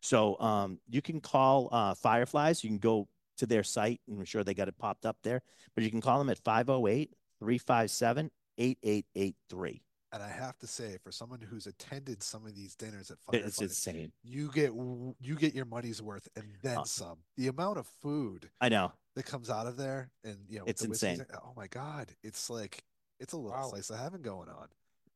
So 0.00 0.38
um, 0.40 0.78
you 0.88 1.00
can 1.00 1.20
call 1.20 1.68
uh, 1.70 1.94
Fireflies. 1.94 2.64
You 2.64 2.70
can 2.70 2.78
go 2.78 3.08
to 3.38 3.46
their 3.46 3.62
site, 3.62 4.00
and 4.08 4.18
I'm 4.18 4.24
sure 4.24 4.44
they 4.44 4.54
got 4.54 4.68
it 4.68 4.78
popped 4.78 5.06
up 5.06 5.16
there. 5.22 5.42
But 5.74 5.84
you 5.84 5.90
can 5.90 6.00
call 6.00 6.18
them 6.18 6.30
at 6.30 6.38
508 6.38 7.14
357 7.38 8.30
8883. 8.58 9.82
And 10.12 10.22
I 10.22 10.28
have 10.28 10.58
to 10.58 10.66
say, 10.66 10.98
for 11.02 11.10
someone 11.10 11.40
who's 11.40 11.66
attended 11.66 12.22
some 12.22 12.44
of 12.46 12.54
these 12.54 12.74
dinners 12.74 13.10
at 13.10 13.16
It's 13.32 13.56
Fireflies, 13.56 13.60
insane. 13.62 14.12
you 14.22 14.50
get 14.52 14.72
you 14.74 15.34
get 15.36 15.54
your 15.54 15.64
money's 15.64 16.02
worth 16.02 16.28
and 16.36 16.44
then 16.62 16.78
Uh, 16.78 16.84
some. 16.84 17.18
The 17.38 17.48
amount 17.48 17.78
of 17.78 17.86
food 18.02 18.50
I 18.60 18.68
know. 18.68 18.92
that 19.14 19.22
comes 19.24 19.48
out 19.48 19.66
of 19.66 19.78
there, 19.78 20.10
and 20.22 20.36
you 20.50 20.58
know, 20.58 20.64
It's 20.66 20.82
the 20.82 20.88
whiskeys 20.90 21.18
insane. 21.20 21.26
in- 21.30 21.36
Oh 21.42 21.54
my 21.56 21.66
god, 21.66 22.14
it's 22.22 22.50
like 22.50 22.84
it's 23.20 23.32
a 23.32 23.36
little 23.38 23.52
Wow. 23.52 23.70
slice 23.70 23.88
of 23.88 23.98
heaven 23.98 24.20
going 24.20 24.50
on. 24.50 24.68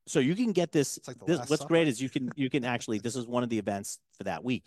So 0.07 0.19
you 0.21 0.35
can 0.35 0.53
get 0.53 0.73
this. 0.73 0.97
It's 0.97 1.09
like 1.09 1.19
the 1.19 1.27
this 1.27 1.39
Last 1.41 1.51
what's 1.51 1.65
great 1.67 1.89
is 1.89 2.01
you 2.01 2.09
can 2.09 2.31
you 2.35 2.49
can 2.49 2.65
actually 2.65 2.99
this 2.99 3.17
is 3.17 3.27
one 3.27 3.43
of 3.43 3.51
the 3.51 3.59
events 3.59 3.99
for 4.17 4.25
that 4.25 4.45
week. 4.45 4.65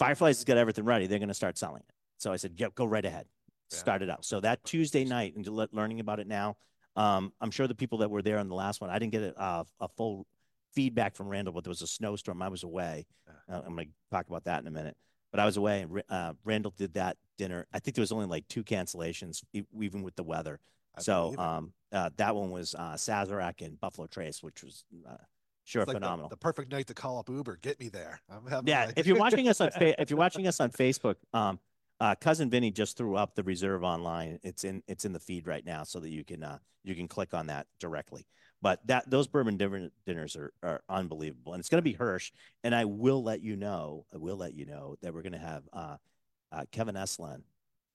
Fireflies 0.00 0.38
has 0.38 0.44
got 0.44 0.56
everything 0.56 0.84
ready. 0.84 1.06
They're 1.06 1.18
going 1.18 1.28
to 1.28 1.34
start 1.34 1.58
selling 1.58 1.82
it. 1.82 1.94
So 2.18 2.32
I 2.32 2.36
said, 2.36 2.54
yeah, 2.56 2.68
go 2.74 2.86
right 2.86 3.04
ahead. 3.04 3.28
Yeah. 3.70 3.78
Start 3.78 4.02
it 4.02 4.10
up. 4.10 4.24
So 4.24 4.40
that 4.40 4.64
Tuesday 4.64 5.04
night 5.04 5.36
and 5.36 5.46
learning 5.46 6.00
about 6.00 6.18
it 6.18 6.26
now. 6.26 6.56
Um, 7.00 7.32
I'm 7.40 7.50
sure 7.50 7.66
the 7.66 7.74
people 7.74 7.98
that 7.98 8.10
were 8.10 8.20
there 8.20 8.38
on 8.38 8.48
the 8.48 8.54
last 8.54 8.82
one, 8.82 8.90
I 8.90 8.98
didn't 8.98 9.12
get 9.12 9.22
a, 9.22 9.64
a 9.80 9.88
full 9.96 10.26
feedback 10.74 11.14
from 11.14 11.28
Randall, 11.28 11.54
but 11.54 11.64
there 11.64 11.70
was 11.70 11.80
a 11.80 11.86
snowstorm. 11.86 12.42
I 12.42 12.48
was 12.48 12.62
away. 12.62 13.06
Uh, 13.26 13.60
I'm 13.64 13.74
going 13.74 13.86
to 13.86 13.92
talk 14.10 14.28
about 14.28 14.44
that 14.44 14.60
in 14.60 14.66
a 14.66 14.70
minute. 14.70 14.96
But 15.30 15.40
I 15.40 15.46
was 15.46 15.56
away, 15.56 15.82
and 15.82 16.02
uh, 16.10 16.34
Randall 16.44 16.74
did 16.76 16.94
that 16.94 17.16
dinner. 17.38 17.66
I 17.72 17.78
think 17.78 17.94
there 17.94 18.02
was 18.02 18.12
only 18.12 18.26
like 18.26 18.46
two 18.48 18.64
cancellations, 18.64 19.42
even 19.80 20.02
with 20.02 20.16
the 20.16 20.24
weather. 20.24 20.58
I 20.94 21.00
so 21.00 21.34
um, 21.38 21.72
uh, 21.92 22.10
that 22.16 22.34
one 22.34 22.50
was 22.50 22.74
uh, 22.74 22.94
Sazerac 22.94 23.64
and 23.64 23.80
Buffalo 23.80 24.06
Trace, 24.08 24.42
which 24.42 24.62
was 24.62 24.84
uh, 25.08 25.14
sure 25.64 25.82
like 25.82 25.88
the- 25.88 25.92
phenomenal. 25.94 26.28
The, 26.28 26.36
perfect 26.36 26.72
night 26.72 26.88
to 26.88 26.94
call 26.94 27.18
up 27.18 27.30
Uber. 27.30 27.60
Get 27.62 27.78
me 27.78 27.88
there. 27.88 28.20
I'm 28.28 28.66
yeah, 28.66 28.90
if 28.96 29.06
you're 29.06 29.16
watching 29.18 29.48
us 29.48 29.60
on 29.60 29.70
fa- 29.78 30.00
if 30.02 30.10
you're 30.10 30.18
watching 30.18 30.46
us 30.48 30.58
on 30.60 30.70
Facebook, 30.70 31.14
um, 31.32 31.60
uh, 32.00 32.14
cousin 32.14 32.48
Vinny 32.50 32.70
just 32.70 32.96
threw 32.96 33.16
up 33.16 33.34
the 33.34 33.42
reserve 33.42 33.84
online. 33.84 34.38
It's 34.42 34.64
in 34.64 34.82
it's 34.88 35.04
in 35.04 35.12
the 35.12 35.20
feed 35.20 35.46
right 35.46 35.64
now, 35.64 35.82
so 35.84 36.00
that 36.00 36.08
you 36.10 36.24
can 36.24 36.42
uh, 36.42 36.58
you 36.84 36.94
can 36.94 37.08
click 37.08 37.34
on 37.34 37.46
that 37.48 37.66
directly. 37.78 38.26
But 38.62 38.86
that 38.86 39.08
those 39.08 39.26
bourbon 39.26 39.56
dinner, 39.56 39.90
dinners 40.06 40.36
are 40.36 40.52
are 40.62 40.82
unbelievable, 40.88 41.52
and 41.54 41.60
it's 41.60 41.68
going 41.68 41.78
to 41.82 41.90
be 41.90 41.92
Hirsch. 41.94 42.32
And 42.64 42.74
I 42.74 42.84
will 42.86 43.22
let 43.22 43.42
you 43.42 43.56
know, 43.56 44.06
I 44.14 44.18
will 44.18 44.36
let 44.36 44.54
you 44.54 44.66
know 44.66 44.96
that 45.02 45.12
we're 45.14 45.22
going 45.22 45.32
to 45.32 45.38
have 45.38 45.62
uh, 45.72 45.96
uh, 46.52 46.64
Kevin 46.72 46.94
Eslan 46.94 47.42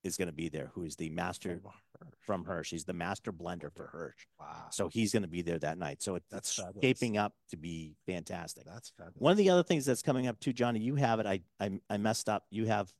is 0.04 0.18
going 0.18 0.28
to 0.28 0.34
be 0.34 0.50
there, 0.50 0.70
who 0.76 0.84
is 0.84 0.96
the 0.96 1.10
master 1.10 1.60
From 1.60 1.72
Hirsch. 2.00 2.14
from 2.28 2.46
Hirsch. 2.46 2.70
He's 2.72 2.86
the 2.86 2.94
master 2.94 3.34
blender 3.34 3.74
for 3.74 3.88
Hirsch. 3.88 4.28
Wow, 4.40 4.68
So 4.72 4.88
he's 4.88 5.12
going 5.12 5.24
to 5.24 5.28
be 5.30 5.42
there 5.42 5.58
that 5.58 5.80
night. 5.80 6.04
So 6.04 6.14
it, 6.14 6.24
That's 6.30 6.50
it's 6.50 6.60
fabulous. 6.64 6.84
shaping 6.84 7.18
up 7.18 7.34
to 7.50 7.58
be 7.58 7.96
fantastic. 8.06 8.66
that's 8.66 8.92
fabulous. 8.98 9.16
One 9.20 9.32
of 9.32 9.38
the 9.40 9.50
other 9.50 9.64
things 9.64 9.84
that's 9.84 10.04
coming 10.04 10.28
up 10.28 10.40
too, 10.40 10.54
Johnny, 10.54 10.80
you 10.80 10.94
have 10.96 11.20
it. 11.20 11.26
I 11.26 11.40
I, 11.60 11.80
I 11.90 11.98
messed 11.98 12.30
up. 12.30 12.44
You 12.52 12.66
have. 12.66 12.92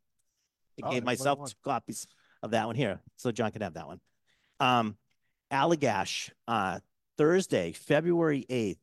I 0.84 0.88
Oh, 0.88 0.92
gave 0.92 1.04
what 1.04 1.12
do 1.12 1.14
you 1.14 1.18
myself 1.18 1.50
two 1.50 1.56
copies 1.64 2.08
of 2.44 2.52
that 2.52 2.66
one 2.68 2.76
here, 2.76 3.00
so 3.16 3.32
John 3.32 3.52
can 3.52 3.62
have 3.62 3.74
that 3.76 3.88
one. 3.88 4.02
Um, 4.60 4.98
Allagash, 5.52 6.32
uh, 6.48 6.80
Thursday, 7.18 7.72
February 7.72 8.46
eighth, 8.50 8.80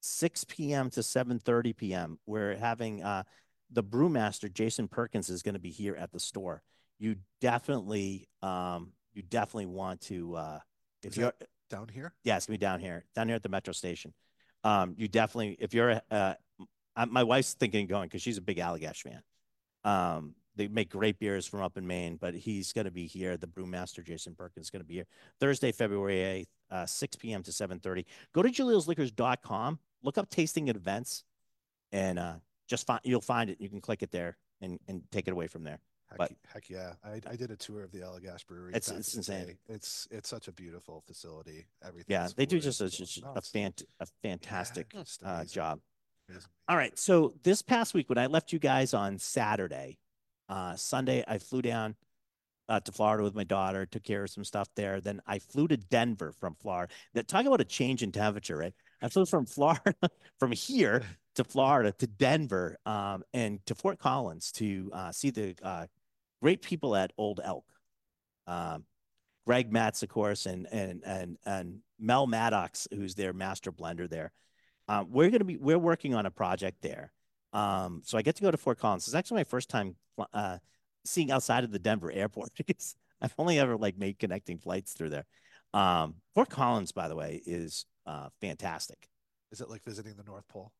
six 0.00 0.44
p.m. 0.44 0.90
to 0.90 1.02
seven 1.02 1.38
thirty 1.38 1.72
p.m. 1.72 2.18
We're 2.26 2.56
having 2.56 3.02
uh, 3.02 3.24
the 3.70 3.82
brewmaster 3.82 4.52
Jason 4.52 4.88
Perkins 4.88 5.30
is 5.30 5.42
going 5.42 5.54
to 5.54 5.60
be 5.60 5.70
here 5.70 5.96
at 5.96 6.12
the 6.12 6.20
store. 6.20 6.62
You 6.98 7.16
definitely, 7.40 8.28
um, 8.42 8.92
you 9.12 9.22
definitely 9.22 9.66
want 9.66 10.00
to. 10.02 10.34
Uh, 10.36 10.58
if 11.02 11.12
Is 11.12 11.18
you're, 11.18 11.32
Down 11.68 11.88
here, 11.88 12.12
yeah, 12.24 12.36
it's 12.36 12.46
gonna 12.46 12.54
be 12.54 12.64
down 12.64 12.80
here, 12.80 13.04
down 13.14 13.28
here 13.28 13.36
at 13.36 13.42
the 13.42 13.48
metro 13.48 13.72
station. 13.72 14.14
Um, 14.64 14.94
you 14.96 15.08
definitely, 15.08 15.56
if 15.60 15.74
you're, 15.74 16.00
uh, 16.10 16.34
m- 16.96 17.12
my 17.12 17.22
wife's 17.24 17.54
thinking 17.54 17.84
of 17.84 17.88
going 17.88 18.08
because 18.08 18.22
she's 18.22 18.38
a 18.38 18.42
big 18.42 18.56
Allagash 18.58 19.02
fan. 19.02 19.22
Um, 19.84 20.34
they 20.56 20.68
make 20.68 20.90
great 20.90 21.18
beers 21.18 21.46
from 21.46 21.60
up 21.62 21.76
in 21.76 21.86
Maine, 21.86 22.16
but 22.16 22.34
he's 22.34 22.72
gonna 22.72 22.90
be 22.90 23.06
here. 23.06 23.36
The 23.36 23.46
brewmaster 23.46 24.04
Jason 24.04 24.34
Perkins 24.34 24.66
is 24.66 24.70
gonna 24.70 24.84
be 24.84 24.94
here 24.94 25.06
Thursday, 25.40 25.72
February 25.72 26.20
eighth, 26.20 26.48
uh, 26.70 26.86
six 26.86 27.16
p.m. 27.16 27.42
to 27.44 27.52
seven 27.52 27.78
thirty. 27.78 28.06
Go 28.32 28.42
to 28.42 28.48
juliosliquors.com, 28.48 29.78
look 30.02 30.18
up 30.18 30.28
tasting 30.30 30.68
and 30.68 30.76
events, 30.76 31.24
and 31.92 32.18
uh, 32.18 32.34
just 32.68 32.86
find 32.86 33.00
you'll 33.04 33.20
find 33.20 33.50
it. 33.50 33.60
You 33.60 33.68
can 33.68 33.80
click 33.80 34.02
it 34.02 34.10
there 34.10 34.36
and 34.60 34.78
and 34.88 35.02
take 35.10 35.28
it 35.28 35.32
away 35.32 35.46
from 35.46 35.62
there. 35.64 35.78
heck, 36.08 36.18
But- 36.18 36.32
heck 36.52 36.70
yeah, 36.70 36.94
I, 37.04 37.20
I 37.28 37.36
did 37.36 37.50
a 37.50 37.56
tour 37.56 37.82
of 37.82 37.92
the 37.92 37.98
Allagash 38.00 38.46
Brewery. 38.46 38.70
It's- 38.74 38.90
it's 38.90 39.14
insane. 39.14 39.46
day. 39.46 39.56
It's 39.68 40.08
it's 40.10 40.28
such 40.28 40.48
a 40.48 40.52
beautiful 40.52 41.02
facility. 41.06 41.66
Everything. 41.84 42.06
Yeah, 42.14 42.28
they 42.34 42.46
do 42.46 42.58
just 42.60 42.80
a, 42.80 42.88
just 42.88 43.18
a 43.18 43.30
it's- 43.30 43.50
fant 43.50 43.84
a 44.00 44.06
fantastic 44.22 44.92
yeah, 44.94 45.02
uh, 45.24 45.44
job. 45.44 45.80
All 46.68 46.76
right. 46.76 46.98
So 46.98 47.34
this 47.44 47.62
past 47.62 47.94
week, 47.94 48.08
when 48.08 48.18
I 48.18 48.26
left 48.26 48.52
you 48.52 48.58
guys 48.58 48.94
on 48.94 49.16
Saturday, 49.18 49.98
uh, 50.48 50.76
Sunday, 50.76 51.24
I 51.26 51.38
flew 51.38 51.62
down 51.62 51.96
uh, 52.68 52.80
to 52.80 52.92
Florida 52.92 53.22
with 53.22 53.34
my 53.34 53.44
daughter, 53.44 53.86
took 53.86 54.02
care 54.02 54.24
of 54.24 54.30
some 54.30 54.44
stuff 54.44 54.68
there. 54.74 55.00
Then 55.00 55.20
I 55.26 55.38
flew 55.38 55.68
to 55.68 55.76
Denver 55.76 56.32
from 56.32 56.54
Florida. 56.54 56.92
That 57.14 57.28
talk 57.28 57.46
about 57.46 57.60
a 57.60 57.64
change 57.64 58.02
in 58.02 58.12
temperature, 58.12 58.56
right? 58.56 58.74
I 59.02 59.08
flew 59.08 59.26
from 59.26 59.46
Florida, 59.46 59.94
from 60.38 60.52
here 60.52 61.02
to 61.36 61.44
Florida 61.44 61.92
to 61.92 62.06
Denver, 62.06 62.76
um, 62.86 63.22
and 63.32 63.64
to 63.66 63.74
Fort 63.74 63.98
Collins 63.98 64.52
to 64.52 64.90
uh, 64.92 65.12
see 65.12 65.30
the 65.30 65.54
uh, 65.62 65.86
great 66.42 66.62
people 66.62 66.96
at 66.96 67.12
Old 67.16 67.40
Elk. 67.42 67.64
Um, 68.46 68.84
Greg 69.46 69.72
Metze, 69.72 70.02
of 70.02 70.08
course, 70.08 70.46
and 70.46 70.66
and 70.72 71.02
and 71.04 71.38
and 71.46 71.78
Mel 72.00 72.26
Maddox, 72.26 72.88
who's 72.92 73.14
their 73.14 73.32
master 73.32 73.70
blender 73.70 74.10
there. 74.10 74.32
Um, 74.88 75.08
we're 75.10 75.30
going 75.30 75.40
to 75.40 75.44
be 75.44 75.56
we're 75.56 75.78
working 75.78 76.14
on 76.14 76.26
a 76.26 76.30
project 76.30 76.82
there. 76.82 77.12
Um, 77.56 78.02
so 78.04 78.18
I 78.18 78.22
get 78.22 78.36
to 78.36 78.42
go 78.42 78.50
to 78.50 78.58
Fort 78.58 78.78
Collins. 78.78 79.06
It's 79.06 79.14
actually 79.14 79.38
my 79.38 79.44
first 79.44 79.70
time 79.70 79.96
uh, 80.34 80.58
seeing 81.06 81.30
outside 81.30 81.64
of 81.64 81.72
the 81.72 81.78
Denver 81.78 82.12
airport 82.12 82.50
because 82.66 82.94
I've 83.22 83.34
only 83.38 83.58
ever 83.58 83.78
like 83.78 83.96
made 83.96 84.18
connecting 84.18 84.58
flights 84.58 84.92
through 84.92 85.10
there. 85.10 85.24
Um, 85.72 86.16
Fort 86.34 86.50
Collins, 86.50 86.92
by 86.92 87.08
the 87.08 87.16
way, 87.16 87.40
is 87.46 87.86
uh, 88.04 88.28
fantastic. 88.42 89.08
Is 89.52 89.62
it 89.62 89.70
like 89.70 89.82
visiting 89.84 90.16
the 90.16 90.22
North 90.22 90.46
Pole? 90.48 90.70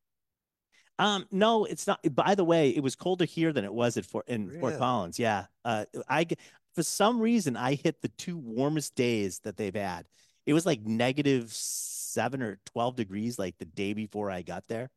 Um, 0.99 1.27
no, 1.31 1.65
it's 1.65 1.87
not. 1.87 2.01
By 2.15 2.35
the 2.35 2.45
way, 2.45 2.71
it 2.71 2.83
was 2.83 2.95
colder 2.95 3.25
here 3.25 3.55
than 3.55 3.65
it 3.65 3.73
was 3.73 3.97
at 3.97 4.05
Fort 4.05 4.29
in 4.29 4.61
Fort 4.61 4.79
Collins. 4.79 5.19
Yeah. 5.19 5.47
Uh, 5.65 5.87
I 6.09 6.27
for 6.75 6.83
some 6.83 7.21
reason 7.21 7.57
I 7.57 7.75
hit 7.75 8.03
the 8.03 8.09
two 8.09 8.37
warmest 8.37 8.95
days 8.95 9.41
that 9.41 9.57
they've 9.57 9.75
had. 9.75 10.07
It 10.45 10.53
was 10.53 10.67
like 10.67 10.83
negative 10.83 11.53
seven 11.53 12.43
or 12.43 12.59
twelve 12.67 12.97
degrees 12.97 13.39
like 13.39 13.57
the 13.59 13.65
day 13.65 13.95
before 13.95 14.31
I 14.31 14.43
got 14.43 14.69
there, 14.69 14.91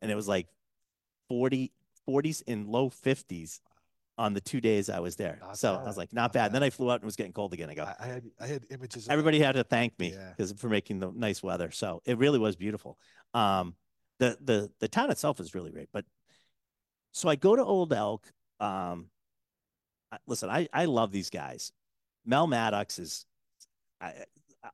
and 0.00 0.10
it 0.10 0.16
was 0.16 0.28
like 0.28 0.48
40, 1.28 1.72
40s 2.08 2.42
and 2.46 2.66
low 2.68 2.88
fifties 2.90 3.60
on 4.16 4.32
the 4.32 4.40
two 4.40 4.60
days 4.60 4.88
I 4.88 5.00
was 5.00 5.16
there. 5.16 5.38
Not 5.40 5.58
so 5.58 5.74
I 5.74 5.82
was 5.84 5.96
like, 5.96 6.12
not 6.12 6.22
not 6.22 6.32
bad. 6.32 6.52
Then. 6.52 6.62
I 6.62 6.70
flew 6.70 6.90
out 6.90 6.94
and 6.94 7.02
it 7.02 7.06
was 7.06 7.16
getting 7.16 7.32
cold 7.32 7.52
again. 7.52 7.68
I 7.70 7.74
go, 7.74 7.82
I, 7.82 7.94
I 7.98 8.06
had 8.06 8.24
I 8.40 8.46
had 8.46 8.64
images. 8.70 9.08
everybody 9.08 9.40
had 9.40 9.56
to 9.56 9.64
thank 9.64 9.98
me 9.98 10.12
Yeah. 10.12 10.30
because 10.36 10.52
for 10.52 10.68
making 10.68 11.00
the 11.00 11.10
nice 11.10 11.42
weather. 11.42 11.70
So 11.72 12.00
it 12.04 12.18
really 12.18 12.38
was 12.38 12.54
beautiful. 12.56 12.96
Um, 13.32 13.74
the 14.20 14.38
the 14.40 14.70
the 14.78 14.86
town 14.88 15.10
itself 15.10 15.40
is 15.40 15.54
really 15.54 15.72
great. 15.72 15.88
But 15.92 16.04
so 17.12 17.28
I 17.28 17.34
go 17.36 17.56
to 17.56 17.64
Old 17.64 17.92
Elk. 17.92 18.24
Um, 18.60 19.06
I- 20.12 20.18
listen, 20.28 20.48
I 20.48 20.68
I 20.72 20.84
love 20.84 21.10
these 21.10 21.30
guys. 21.30 21.72
Mel 22.24 22.46
Maddox 22.46 22.98
is, 23.00 23.26
I 24.00 24.12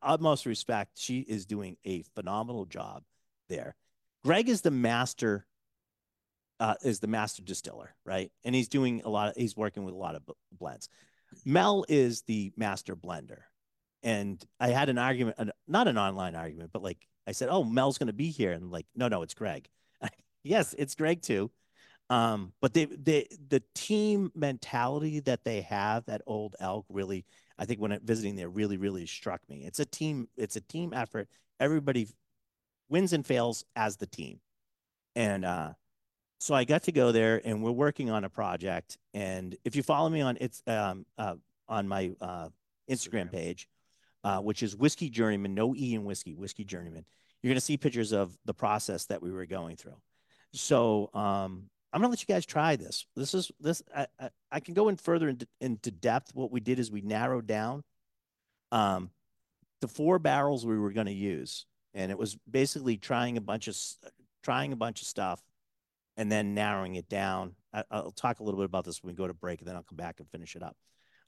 utmost 0.02 0.44
respect. 0.46 0.92
She 0.98 1.20
is 1.20 1.46
doing 1.46 1.76
a 1.84 2.02
phenomenal 2.14 2.64
job 2.66 3.02
there. 3.48 3.74
Greg 4.22 4.48
is 4.50 4.60
the 4.60 4.70
master. 4.70 5.46
Uh, 6.60 6.74
is 6.84 7.00
the 7.00 7.08
master 7.08 7.42
distiller, 7.42 7.94
right? 8.04 8.30
And 8.44 8.54
he's 8.54 8.68
doing 8.68 9.02
a 9.04 9.08
lot 9.08 9.28
of. 9.28 9.36
He's 9.36 9.56
working 9.56 9.84
with 9.84 9.94
a 9.94 9.98
lot 9.98 10.14
of 10.14 10.22
blends. 10.52 10.88
Mel 11.44 11.84
is 11.88 12.22
the 12.22 12.52
master 12.56 12.94
blender 12.94 13.40
and 14.02 14.42
I 14.58 14.68
had 14.68 14.88
an 14.88 14.98
argument, 14.98 15.36
an- 15.38 15.52
not 15.66 15.88
an 15.88 15.98
online 15.98 16.34
argument, 16.34 16.70
but 16.72 16.82
like 16.82 17.06
I 17.26 17.32
said, 17.32 17.48
"Oh, 17.50 17.64
Mel's 17.64 17.98
going 17.98 18.06
to 18.08 18.12
be 18.12 18.30
here," 18.30 18.52
and 18.52 18.70
like, 18.70 18.86
no, 18.94 19.08
no, 19.08 19.22
it's 19.22 19.34
Greg. 19.34 19.68
yes, 20.42 20.74
it's 20.78 20.94
Greg 20.94 21.22
too. 21.22 21.50
Um, 22.08 22.52
but 22.60 22.74
they, 22.74 22.86
they, 22.86 23.28
the 23.48 23.62
team 23.74 24.32
mentality 24.34 25.20
that 25.20 25.44
they 25.44 25.60
have 25.62 26.08
at 26.08 26.22
Old 26.26 26.56
Elk 26.58 26.86
really, 26.88 27.24
I 27.56 27.66
think 27.66 27.80
when 27.80 27.92
I'm 27.92 28.00
visiting 28.04 28.34
there, 28.34 28.48
really, 28.48 28.78
really 28.78 29.06
struck 29.06 29.40
me. 29.48 29.64
It's 29.64 29.78
a 29.78 29.84
team, 29.84 30.28
it's 30.36 30.56
a 30.56 30.60
team 30.60 30.92
effort. 30.92 31.28
Everybody 31.60 32.08
wins 32.88 33.12
and 33.12 33.24
fails 33.24 33.64
as 33.76 33.96
the 33.96 34.06
team, 34.06 34.40
and 35.14 35.44
uh, 35.44 35.72
so 36.40 36.54
I 36.54 36.64
got 36.64 36.82
to 36.84 36.92
go 36.92 37.12
there, 37.12 37.40
and 37.44 37.62
we're 37.62 37.70
working 37.70 38.10
on 38.10 38.24
a 38.24 38.30
project. 38.30 38.98
And 39.14 39.56
if 39.62 39.76
you 39.76 39.82
follow 39.82 40.08
me 40.08 40.22
on 40.22 40.38
it's 40.40 40.62
um 40.66 41.06
uh 41.16 41.34
on 41.68 41.86
my 41.86 42.12
uh 42.20 42.48
Instagram 42.90 43.30
page, 43.30 43.68
uh, 44.24 44.40
which 44.40 44.62
is 44.62 44.74
Whiskey 44.74 45.10
Journeyman, 45.10 45.54
no 45.54 45.74
E 45.76 45.94
in 45.94 46.04
whiskey, 46.04 46.34
Whiskey 46.34 46.64
Journeyman. 46.64 47.04
You're 47.42 47.50
going 47.50 47.56
to 47.56 47.60
see 47.60 47.76
pictures 47.76 48.12
of 48.12 48.36
the 48.44 48.52
process 48.52 49.06
that 49.06 49.22
we 49.22 49.30
were 49.30 49.46
going 49.46 49.76
through. 49.76 49.96
So 50.52 51.10
um, 51.14 51.70
I'm 51.92 52.00
going 52.00 52.08
to 52.08 52.08
let 52.10 52.20
you 52.20 52.34
guys 52.34 52.44
try 52.44 52.76
this. 52.76 53.06
This 53.16 53.34
is 53.34 53.50
this. 53.60 53.82
I, 53.96 54.06
I, 54.18 54.30
I 54.50 54.60
can 54.60 54.74
go 54.74 54.88
in 54.88 54.96
further 54.96 55.28
into, 55.28 55.46
into 55.60 55.90
depth. 55.90 56.34
What 56.34 56.50
we 56.50 56.60
did 56.60 56.78
is 56.78 56.90
we 56.90 57.00
narrowed 57.00 57.46
down 57.46 57.82
um, 58.72 59.10
the 59.80 59.88
four 59.88 60.18
barrels 60.18 60.66
we 60.66 60.78
were 60.78 60.92
going 60.92 61.06
to 61.06 61.12
use, 61.12 61.66
and 61.94 62.10
it 62.10 62.18
was 62.18 62.36
basically 62.50 62.96
trying 62.96 63.36
a 63.36 63.40
bunch 63.40 63.68
of 63.68 63.76
trying 64.42 64.72
a 64.72 64.76
bunch 64.76 65.02
of 65.02 65.08
stuff, 65.08 65.40
and 66.16 66.30
then 66.30 66.54
narrowing 66.54 66.96
it 66.96 67.08
down. 67.08 67.54
I, 67.72 67.84
I'll 67.90 68.10
talk 68.10 68.40
a 68.40 68.44
little 68.44 68.60
bit 68.60 68.66
about 68.66 68.84
this 68.84 69.02
when 69.02 69.12
we 69.12 69.16
go 69.16 69.26
to 69.26 69.34
break, 69.34 69.60
and 69.60 69.68
then 69.68 69.76
I'll 69.76 69.82
come 69.82 69.96
back 69.96 70.20
and 70.20 70.28
finish 70.28 70.56
it 70.56 70.62
up. 70.62 70.76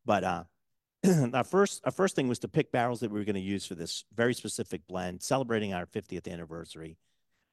But 0.05 0.25
uh, 0.25 0.45
our 1.35 1.45
first 1.45 1.81
our 1.85 1.93
first 1.93 2.17
thing 2.17 2.29
was 2.29 2.41
to 2.41 2.49
pick 2.49 2.73
barrels 2.73 3.01
that 3.01 3.11
we 3.11 3.19
were 3.19 3.25
going 3.25 3.35
to 3.35 3.41
use 3.41 3.67
for 3.67 3.75
this 3.75 4.05
very 4.15 4.35
specific 4.35 4.87
blend, 4.87 5.23
celebrating 5.23 5.73
our 5.73 5.87
50th 5.87 6.31
anniversary. 6.31 6.99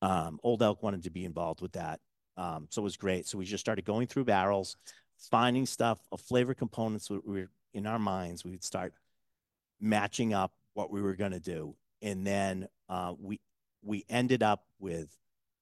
Um, 0.02 0.39
Old 0.44 0.63
Elk 0.63 0.82
wanted 0.82 1.04
to 1.04 1.10
be 1.10 1.26
involved 1.26 1.62
with 1.62 1.74
that, 1.74 2.00
um, 2.38 2.68
so 2.70 2.82
it 2.82 2.84
was 2.84 2.98
great. 2.98 3.28
So 3.28 3.38
we 3.38 3.46
just 3.46 3.62
started 3.62 3.86
going 3.86 4.08
through 4.08 4.26
barrels, 4.26 4.78
finding 5.30 5.65
stuff 5.65 6.00
of 6.12 6.22
flavor 6.22 6.54
components 6.54 7.10
we 7.10 7.20
were 7.24 7.50
in 7.74 7.86
our 7.86 8.00
minds. 8.00 8.46
We'd 8.46 8.63
start 8.63 8.94
matching 9.80 10.34
up 10.34 10.54
what 10.74 10.92
we 10.92 11.02
were 11.02 11.15
going 11.15 11.32
to 11.32 11.39
do, 11.39 11.76
and 12.02 12.26
then 12.26 12.68
uh, 12.88 13.13
we 13.20 13.39
we 13.82 14.06
ended 14.10 14.44
up 14.44 14.63
with 14.80 15.10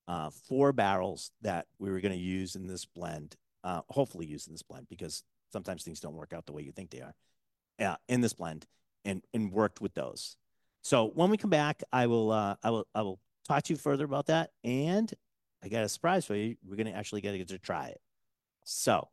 uh, 0.08 0.30
four 0.30 0.72
barrels 0.72 1.30
that 1.42 1.66
we 1.78 1.90
were 1.90 2.00
going 2.00 2.12
to 2.12 2.18
use 2.18 2.56
in 2.56 2.66
this 2.66 2.86
blend. 2.86 3.36
Uh, 3.62 3.82
hopefully, 3.88 4.26
use 4.26 4.46
in 4.46 4.54
this 4.54 4.62
blend 4.62 4.88
because 4.88 5.22
sometimes 5.52 5.84
things 5.84 6.00
don't 6.00 6.14
work 6.14 6.32
out 6.32 6.46
the 6.46 6.52
way 6.52 6.62
you 6.62 6.72
think 6.72 6.90
they 6.90 7.02
are 7.02 7.14
uh, 7.78 7.96
in 8.08 8.22
this 8.22 8.32
blend 8.32 8.66
and 9.04 9.22
and 9.34 9.52
worked 9.52 9.80
with 9.80 9.94
those. 9.94 10.36
So 10.82 11.10
when 11.14 11.30
we 11.30 11.36
come 11.36 11.50
back, 11.50 11.82
I 11.92 12.06
will 12.06 12.32
uh, 12.32 12.56
I 12.62 12.70
will 12.70 12.86
I 12.94 13.02
will 13.02 13.20
talk 13.46 13.64
to 13.64 13.74
you 13.74 13.76
further 13.76 14.04
about 14.04 14.26
that. 14.26 14.50
And 14.64 15.12
I 15.62 15.68
got 15.68 15.84
a 15.84 15.88
surprise 15.88 16.24
for 16.24 16.34
you. 16.34 16.56
We're 16.66 16.76
gonna 16.76 16.92
actually 16.92 17.20
get 17.20 17.46
to 17.48 17.58
try 17.58 17.88
it. 17.88 18.00
So 18.64 19.08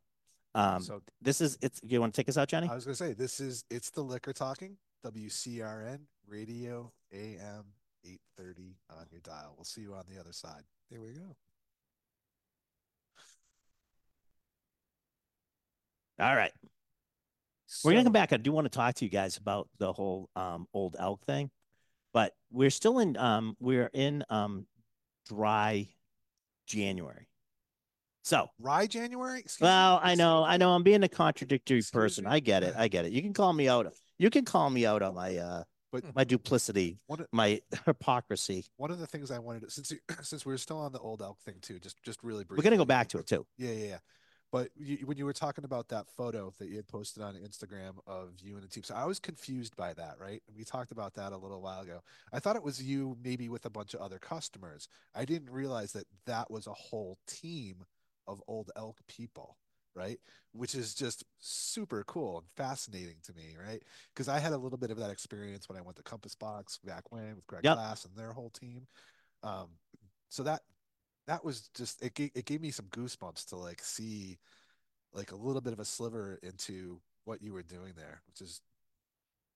um 0.53 0.81
so 0.81 1.01
this 1.21 1.41
is 1.41 1.57
it's 1.61 1.81
you 1.83 1.99
want 1.99 2.13
to 2.13 2.21
take 2.21 2.29
us 2.29 2.37
out, 2.37 2.47
Johnny? 2.47 2.69
I 2.69 2.75
was 2.75 2.85
gonna 2.85 2.95
say 2.95 3.13
this 3.13 3.39
is 3.39 3.65
it's 3.69 3.89
the 3.89 4.01
liquor 4.01 4.31
talking 4.31 4.77
WCRN 5.05 5.99
radio 6.27 6.91
AM 7.11 7.65
eight 8.05 8.21
thirty 8.37 8.77
on 8.89 9.05
your 9.11 9.21
dial. 9.21 9.53
We'll 9.57 9.65
see 9.65 9.81
you 9.81 9.93
on 9.93 10.05
the 10.13 10.19
other 10.19 10.33
side. 10.33 10.63
There 10.91 11.01
we 11.01 11.13
go. 11.13 11.35
All 16.19 16.35
right. 16.35 16.51
We're 17.83 17.91
gonna 17.91 18.03
come 18.03 18.13
back. 18.13 18.31
I 18.31 18.37
do 18.37 18.51
want 18.51 18.65
to 18.65 18.69
talk 18.69 18.95
to 18.95 19.05
you 19.05 19.11
guys 19.11 19.37
about 19.37 19.67
the 19.79 19.91
whole 19.91 20.29
um 20.35 20.67
old 20.73 20.95
elk 20.97 21.25
thing, 21.25 21.49
but 22.13 22.33
we're 22.51 22.69
still 22.69 22.99
in 22.99 23.17
um 23.17 23.57
we're 23.59 23.89
in 23.93 24.23
um 24.29 24.65
dry 25.27 25.87
January. 26.67 27.27
So 28.23 28.47
Rye 28.59 28.87
January. 28.87 29.41
Excuse 29.41 29.61
me? 29.61 29.65
Well, 29.67 29.99
I 30.01 30.15
know. 30.15 30.43
I 30.43 30.57
know. 30.57 30.71
I'm 30.71 30.83
being 30.83 31.03
a 31.03 31.09
contradictory 31.09 31.79
Excuse 31.79 31.91
person. 31.91 32.25
me? 32.25 32.31
I 32.31 32.39
get 32.39 32.63
it. 32.63 32.73
I 32.75 32.87
get 32.87 33.05
it. 33.05 33.11
You 33.11 33.21
can 33.21 33.33
call 33.33 33.53
me 33.53 33.67
out. 33.67 33.93
You 34.17 34.29
can 34.29 34.45
call 34.45 34.69
me 34.69 34.85
out 34.85 35.01
on 35.01 35.13
my 35.13 35.37
uh 35.37 35.63
But 36.01 36.15
my 36.15 36.23
duplicity, 36.23 36.99
of, 37.09 37.25
my 37.31 37.61
hypocrisy. 37.85 38.65
one 38.77 38.91
of 38.91 38.99
the 38.99 39.07
things 39.07 39.31
I 39.31 39.39
wanted 39.39 39.63
to, 39.63 39.71
since 39.71 39.91
you, 39.91 39.99
since 40.21 40.45
we 40.45 40.53
were 40.53 40.57
still 40.57 40.79
on 40.79 40.91
the 40.91 40.99
old 40.99 41.21
elk 41.21 41.39
thing 41.41 41.55
too, 41.61 41.79
just 41.79 42.01
just 42.03 42.23
really 42.23 42.43
briefly. 42.43 42.61
We're 42.61 42.69
gonna 42.69 42.77
go 42.77 42.85
back 42.85 43.09
to 43.09 43.17
it 43.19 43.27
too. 43.27 43.45
Yeah, 43.57 43.71
yeah, 43.71 43.85
yeah. 43.87 43.97
But 44.51 44.69
you, 44.77 44.99
when 45.05 45.17
you 45.17 45.25
were 45.25 45.33
talking 45.33 45.65
about 45.65 45.89
that 45.89 46.07
photo 46.07 46.53
that 46.59 46.69
you 46.69 46.77
had 46.77 46.87
posted 46.87 47.21
on 47.21 47.35
Instagram 47.35 47.95
of 48.07 48.29
you 48.39 48.55
and 48.55 48.63
the 48.63 48.69
team, 48.69 48.83
so 48.83 48.95
I 48.95 49.05
was 49.05 49.19
confused 49.19 49.75
by 49.75 49.93
that, 49.93 50.15
right? 50.19 50.41
We 50.55 50.63
talked 50.63 50.91
about 50.91 51.15
that 51.15 51.33
a 51.33 51.37
little 51.37 51.61
while 51.61 51.81
ago. 51.81 52.01
I 52.31 52.39
thought 52.39 52.55
it 52.55 52.63
was 52.63 52.81
you, 52.81 53.17
maybe 53.21 53.49
with 53.49 53.65
a 53.65 53.69
bunch 53.69 53.93
of 53.93 53.99
other 53.99 54.17
customers. 54.17 54.87
I 55.13 55.25
didn't 55.25 55.49
realize 55.49 55.91
that 55.93 56.05
that 56.25 56.49
was 56.49 56.67
a 56.67 56.73
whole 56.73 57.17
team 57.27 57.83
of 58.27 58.41
old 58.47 58.71
elk 58.75 58.99
people, 59.07 59.57
right? 59.95 60.19
Which 60.51 60.75
is 60.75 60.93
just 60.93 61.23
super 61.39 62.03
cool 62.05 62.39
and 62.39 62.47
fascinating 62.55 63.17
to 63.23 63.33
me, 63.33 63.55
right? 63.61 63.81
Because 64.13 64.27
I 64.27 64.39
had 64.39 64.53
a 64.53 64.57
little 64.57 64.77
bit 64.77 64.91
of 64.91 64.97
that 64.97 65.09
experience 65.11 65.67
when 65.69 65.77
I 65.77 65.81
went 65.81 65.97
to 65.97 66.03
Compass 66.03 66.35
Box 66.35 66.79
back 66.83 67.11
when 67.11 67.35
with 67.35 67.47
Greg 67.47 67.63
Yep. 67.63 67.75
Glass 67.75 68.05
and 68.05 68.15
their 68.15 68.33
whole 68.33 68.49
team. 68.49 68.87
Um, 69.43 69.69
so 70.29 70.43
that 70.43 70.61
that 71.27 71.43
was 71.43 71.69
just 71.75 72.03
it 72.03 72.13
gave, 72.13 72.31
it 72.35 72.45
gave 72.45 72.61
me 72.61 72.71
some 72.71 72.85
goosebumps 72.87 73.47
to 73.47 73.55
like 73.55 73.81
see 73.83 74.37
like 75.13 75.31
a 75.31 75.35
little 75.35 75.61
bit 75.61 75.73
of 75.73 75.79
a 75.79 75.85
sliver 75.85 76.39
into 76.43 76.99
what 77.23 77.41
you 77.41 77.53
were 77.53 77.63
doing 77.63 77.93
there 77.95 78.21
which 78.27 78.41
is 78.41 78.61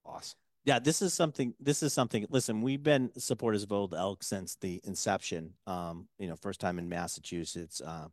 awesome 0.04 0.38
Yeah, 0.64 0.78
this 0.78 1.00
is 1.00 1.14
something. 1.14 1.54
This 1.58 1.82
is 1.82 1.92
something. 1.92 2.26
Listen, 2.28 2.60
we've 2.60 2.82
been 2.82 3.10
supporters 3.16 3.62
of 3.62 3.72
Old 3.72 3.94
Elk 3.94 4.22
since 4.22 4.56
the 4.60 4.80
inception. 4.84 5.54
Um, 5.66 6.08
you 6.18 6.28
know, 6.28 6.36
first 6.36 6.60
time 6.60 6.78
in 6.78 6.88
Massachusetts. 6.88 7.80
Uh, 7.80 8.08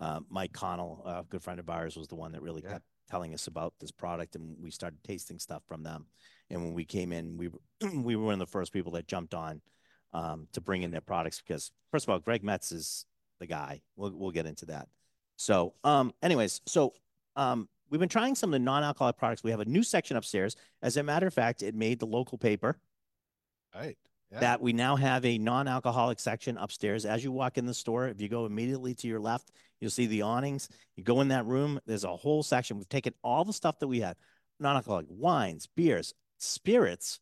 uh, 0.00 0.20
Mike 0.28 0.52
Connell, 0.52 1.02
a 1.06 1.24
good 1.28 1.42
friend 1.42 1.60
of 1.60 1.68
ours, 1.70 1.96
was 1.96 2.08
the 2.08 2.14
one 2.16 2.32
that 2.32 2.42
really 2.42 2.62
Yeah. 2.62 2.72
kept 2.72 2.84
telling 3.10 3.34
us 3.34 3.46
about 3.46 3.74
this 3.80 3.90
product, 3.90 4.34
and 4.34 4.56
we 4.60 4.70
started 4.70 4.98
tasting 5.04 5.38
stuff 5.38 5.62
from 5.66 5.82
them. 5.82 6.06
And 6.50 6.62
when 6.62 6.72
we 6.74 6.84
came 6.84 7.12
in, 7.12 7.36
we 7.36 7.48
were 7.48 7.60
we 8.02 8.16
were 8.16 8.24
one 8.24 8.32
of 8.34 8.38
the 8.38 8.46
first 8.46 8.72
people 8.72 8.92
that 8.92 9.06
jumped 9.06 9.34
on 9.34 9.60
um, 10.12 10.48
to 10.52 10.60
bring 10.60 10.82
in 10.82 10.90
their 10.90 11.00
products 11.00 11.40
because, 11.40 11.70
first 11.90 12.06
of 12.06 12.10
all, 12.10 12.18
Greg 12.18 12.42
Metze 12.42 12.72
is 12.72 13.06
the 13.40 13.46
guy. 13.46 13.82
We'll 13.96 14.12
we'll 14.16 14.30
get 14.30 14.46
into 14.46 14.66
that. 14.66 14.88
So, 15.36 15.74
um, 15.84 16.12
anyways, 16.22 16.60
so 16.66 16.94
um, 17.36 17.68
we've 17.90 17.98
been 18.00 18.08
trying 18.08 18.34
some 18.36 18.50
of 18.50 18.52
the 18.52 18.58
non-alcoholic 18.64 19.16
products. 19.16 19.42
We 19.42 19.50
have 19.50 19.60
a 19.60 19.64
new 19.64 19.82
section 19.82 20.16
upstairs. 20.16 20.54
As 20.82 20.96
a 20.96 21.02
matter 21.02 21.26
of 21.26 21.34
fact, 21.34 21.62
it 21.62 21.74
made 21.74 21.98
the 21.98 22.06
local 22.06 22.38
paper 22.38 22.78
right 23.74 23.98
yeah 24.34 24.40
that 24.40 24.60
we 24.60 24.72
now 24.72 24.96
have 24.96 25.24
a 25.24 25.38
non-alcoholic 25.38 26.18
section 26.18 26.58
upstairs. 26.58 27.06
As 27.06 27.24
you 27.24 27.32
walk 27.32 27.56
in 27.56 27.66
the 27.66 27.74
store, 27.74 28.08
if 28.08 28.20
you 28.20 28.28
go 28.28 28.46
immediately 28.46 28.94
to 28.96 29.08
your 29.08 29.20
left, 29.20 29.50
you'll 29.80 29.90
see 29.90 30.06
the 30.06 30.22
awnings. 30.22 30.68
You 30.96 31.04
go 31.04 31.20
in 31.20 31.28
that 31.28 31.46
room, 31.46 31.80
there's 31.86 32.04
a 32.04 32.16
whole 32.16 32.42
section. 32.42 32.76
We've 32.76 32.88
taken 32.88 33.14
all 33.22 33.44
the 33.44 33.52
stuff 33.52 33.78
that 33.78 33.88
we 33.88 34.00
have, 34.00 34.16
non-alcoholic 34.60 35.06
wines, 35.08 35.68
beers, 35.76 36.14
spirits, 36.38 37.20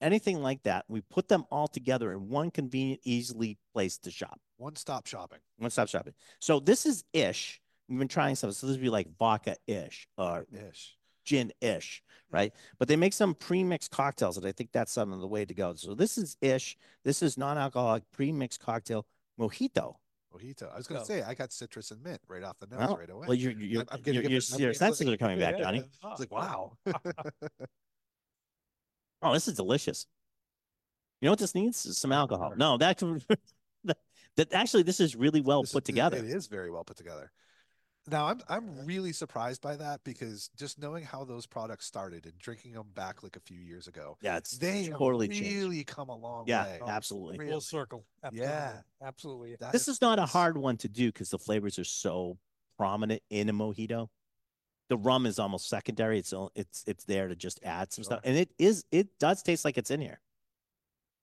anything 0.00 0.42
like 0.42 0.62
that. 0.64 0.84
We 0.88 1.00
put 1.00 1.28
them 1.28 1.44
all 1.50 1.68
together 1.68 2.12
in 2.12 2.28
one 2.28 2.50
convenient, 2.50 3.00
easily 3.04 3.58
place 3.72 3.98
to 3.98 4.10
shop. 4.10 4.38
one 4.56 4.76
stop 4.76 5.06
shopping 5.06 5.40
One 5.58 5.70
stop 5.70 5.88
shopping. 5.88 6.14
So 6.40 6.60
this 6.60 6.86
is 6.86 7.04
ish. 7.12 7.60
We've 7.88 7.98
been 7.98 8.08
trying 8.08 8.36
some. 8.36 8.52
So 8.52 8.66
this 8.66 8.76
would 8.76 8.82
be 8.82 8.90
like 8.90 9.08
vodka 9.18 9.56
ish 9.66 10.06
or 10.16 10.46
ish 10.52 10.96
gin-ish, 11.24 12.02
hmm. 12.30 12.36
right? 12.36 12.52
But 12.78 12.88
they 12.88 12.96
make 12.96 13.12
some 13.12 13.34
pre-mixed 13.34 13.90
cocktails, 13.90 14.36
and 14.36 14.46
I 14.46 14.52
think 14.52 14.70
that's 14.72 14.92
some 14.92 15.12
of 15.12 15.20
the 15.20 15.26
way 15.28 15.44
to 15.44 15.54
go. 15.54 15.74
So 15.74 15.94
this 15.94 16.18
is 16.18 16.36
ish. 16.40 16.76
This 17.04 17.22
is 17.22 17.36
non-alcoholic 17.38 18.04
pre-mixed 18.12 18.60
cocktail 18.60 19.06
mojito. 19.38 19.94
Mojito. 20.34 20.72
I 20.72 20.76
was 20.76 20.86
gonna 20.86 21.00
Oh. 21.00 21.04
say 21.04 21.22
I 21.22 21.34
got 21.34 21.52
citrus 21.52 21.90
and 21.90 22.02
mint 22.04 22.20
right 22.28 22.44
off 22.44 22.56
the 22.60 22.66
nose 22.68 22.78
Well, 22.78 22.96
right 22.96 23.10
away. 23.10 23.26
Well, 23.26 23.34
you're, 23.34 23.50
you're, 23.52 23.82
I'm 23.90 23.98
your, 23.98 24.22
getting 24.22 24.30
your, 24.30 24.38
a 24.38 24.40
bit- 24.40 24.52
I'm 24.54 24.60
your 24.60 24.74
senses 24.74 25.06
like- 25.06 25.14
are 25.14 25.18
coming 25.18 25.38
back, 25.40 25.56
Yeah. 25.58 25.64
Johnny. 25.64 25.78
It's 26.04 26.20
like 26.20 26.30
wow. 26.30 26.76
Oh, 29.22 29.32
this 29.34 29.48
is 29.48 29.54
delicious. 29.54 30.06
You 31.20 31.26
know 31.26 31.32
what 31.32 31.38
this 31.38 31.54
needs? 31.54 31.84
Is 31.84 31.98
Some 31.98 32.12
alcohol. 32.12 32.54
No, 32.56 32.78
that, 32.78 32.98
that, 33.84 33.98
that 34.36 34.52
actually, 34.54 34.82
this 34.84 35.00
is 35.00 35.14
really 35.14 35.40
well 35.42 35.62
This 35.62 35.72
put 35.72 35.82
it- 35.82 35.86
together. 35.86 36.16
It 36.16 36.24
is 36.24 36.46
very 36.46 36.70
well 36.70 36.84
put 36.84 36.96
together. 36.96 37.30
Now 38.10 38.26
I'm 38.26 38.40
I'm 38.48 38.86
really 38.86 39.12
surprised 39.12 39.60
by 39.62 39.76
that 39.76 40.02
because 40.04 40.50
just 40.56 40.78
knowing 40.80 41.04
how 41.04 41.24
those 41.24 41.46
products 41.46 41.86
started 41.86 42.26
and 42.26 42.36
drinking 42.38 42.72
them 42.72 42.88
back 42.94 43.22
like 43.22 43.36
a 43.36 43.40
few 43.40 43.58
years 43.58 43.86
ago, 43.86 44.16
Yeah, 44.20 44.36
it's 44.36 44.58
they 44.58 44.84
have 44.84 44.98
totally 44.98 45.28
changed. 45.28 45.42
really 45.56 45.84
come 45.84 46.08
a 46.08 46.16
long 46.16 46.44
Yeah, 46.46 46.64
way. 46.64 46.80
absolutely. 46.86 47.38
Really. 47.38 47.50
Full 47.52 47.60
circle. 47.60 48.04
Yeah. 48.32 48.72
Absolutely. 49.02 49.56
That 49.60 49.72
This 49.72 49.88
is 49.88 50.00
not 50.00 50.18
a 50.18 50.26
hard 50.26 50.58
one 50.58 50.76
to 50.78 50.88
do 50.88 51.08
because 51.12 51.30
the 51.30 51.38
flavors 51.38 51.78
are 51.78 51.84
so 51.84 52.38
prominent 52.76 53.22
in 53.30 53.48
a 53.48 53.52
mojito. 53.52 54.08
The 54.88 54.96
rum 54.96 55.24
is 55.26 55.38
almost 55.38 55.68
secondary. 55.68 56.18
It's 56.18 56.34
it's 56.56 56.82
it's 56.86 57.04
there 57.04 57.28
to 57.28 57.36
just 57.36 57.60
add 57.62 57.92
some 57.92 58.02
stuff, 58.02 58.20
and 58.24 58.36
it 58.36 58.50
is 58.58 58.84
it 58.90 59.18
does 59.20 59.42
taste 59.42 59.64
like 59.64 59.78
it's 59.78 59.90
in 59.92 60.00
here. 60.00 60.20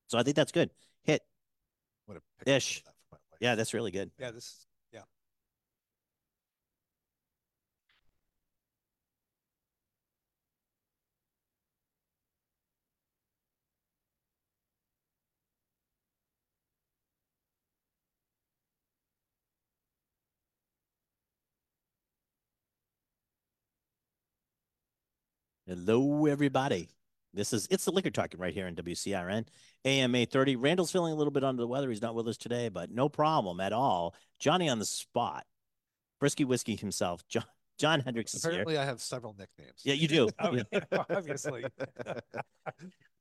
So 0.08 0.18
I 0.18 0.24
think 0.24 0.38
that's 0.38 0.54
good. 0.54 0.70
Hit. 1.04 1.22
I'm 2.08 2.14
gonna 2.14 2.22
pick 2.40 2.48
up 2.48 2.48
some 2.48 2.54
of 2.54 2.58
Ish. 2.58 2.84
that 2.86 2.94
for 3.10 3.16
my 3.16 3.18
wife. 3.32 3.40
Yeah, 3.42 3.56
that's 3.56 3.74
really 3.74 3.92
good. 3.92 4.10
Yeah, 4.18 4.32
this 4.32 4.67
Hello, 25.68 26.28
everybody. 26.28 26.88
This 27.34 27.52
is 27.52 27.68
it's 27.70 27.84
the 27.84 27.92
liquor 27.92 28.10
talking 28.10 28.40
right 28.40 28.54
here 28.54 28.68
in 28.68 28.76
WCRN 28.76 29.46
AM 29.84 30.16
830. 30.16 30.56
Randall's 30.56 30.94
feeling 30.94 31.12
a 31.12 31.16
little 31.18 31.30
bit 31.30 31.44
under 31.44 31.60
the 31.60 31.68
weather. 31.68 31.90
He's 31.90 32.02
not 32.02 32.16
with 32.16 32.26
us 32.30 32.38
today, 32.38 32.70
but 32.70 32.90
no 32.90 33.10
problem 33.10 33.60
at 33.60 33.74
all. 33.74 34.16
Johnny 34.40 34.70
on 34.70 34.80
the 34.80 34.86
spot. 34.86 35.46
Brisky 36.22 36.46
Whiskey 36.46 36.78
himself. 36.78 37.28
John 37.28 37.44
John 37.78 38.00
Hendricks 38.00 38.34
is 38.34 38.44
here. 38.44 38.52
Apparently, 38.52 38.78
I 38.78 38.86
have 38.86 39.02
several 39.02 39.36
nicknames. 39.38 39.82
Yeah, 39.84 39.96
you 39.96 40.08
do. 40.08 40.30
Oh, 40.40 40.58
obviously. 41.10 41.66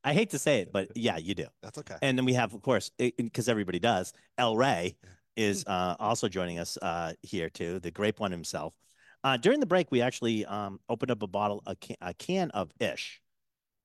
I 0.05 0.15
hate 0.15 0.31
to 0.31 0.39
say 0.39 0.61
it, 0.61 0.73
but 0.73 0.97
yeah, 0.97 1.17
you 1.17 1.35
do. 1.35 1.47
That's 1.65 1.79
okay. 1.79 1.97
And 2.01 2.17
then 2.17 2.25
we 2.25 2.35
have, 2.35 2.55
of 2.55 2.63
course, 2.63 2.93
because 2.97 3.49
everybody 3.49 3.81
does, 3.81 4.13
El 4.39 4.57
Ray 4.57 4.97
is 5.35 5.65
uh, 5.67 5.97
also 5.99 6.29
joining 6.29 6.61
us 6.61 6.79
uh, 6.81 7.13
here 7.23 7.51
too, 7.51 7.81
the 7.81 7.91
grape 7.91 8.21
one 8.21 8.31
himself. 8.31 8.73
Uh, 9.27 9.37
during 9.37 9.59
the 9.59 9.67
break, 9.67 9.91
we 9.91 10.01
actually 10.03 10.47
um, 10.47 10.79
opened 10.89 11.11
up 11.11 11.21
a 11.21 11.27
bottle, 11.27 11.61
a 11.67 11.75
can, 11.75 11.97
a 12.01 12.15
can 12.15 12.49
of 12.53 12.71
Ish. 12.79 13.21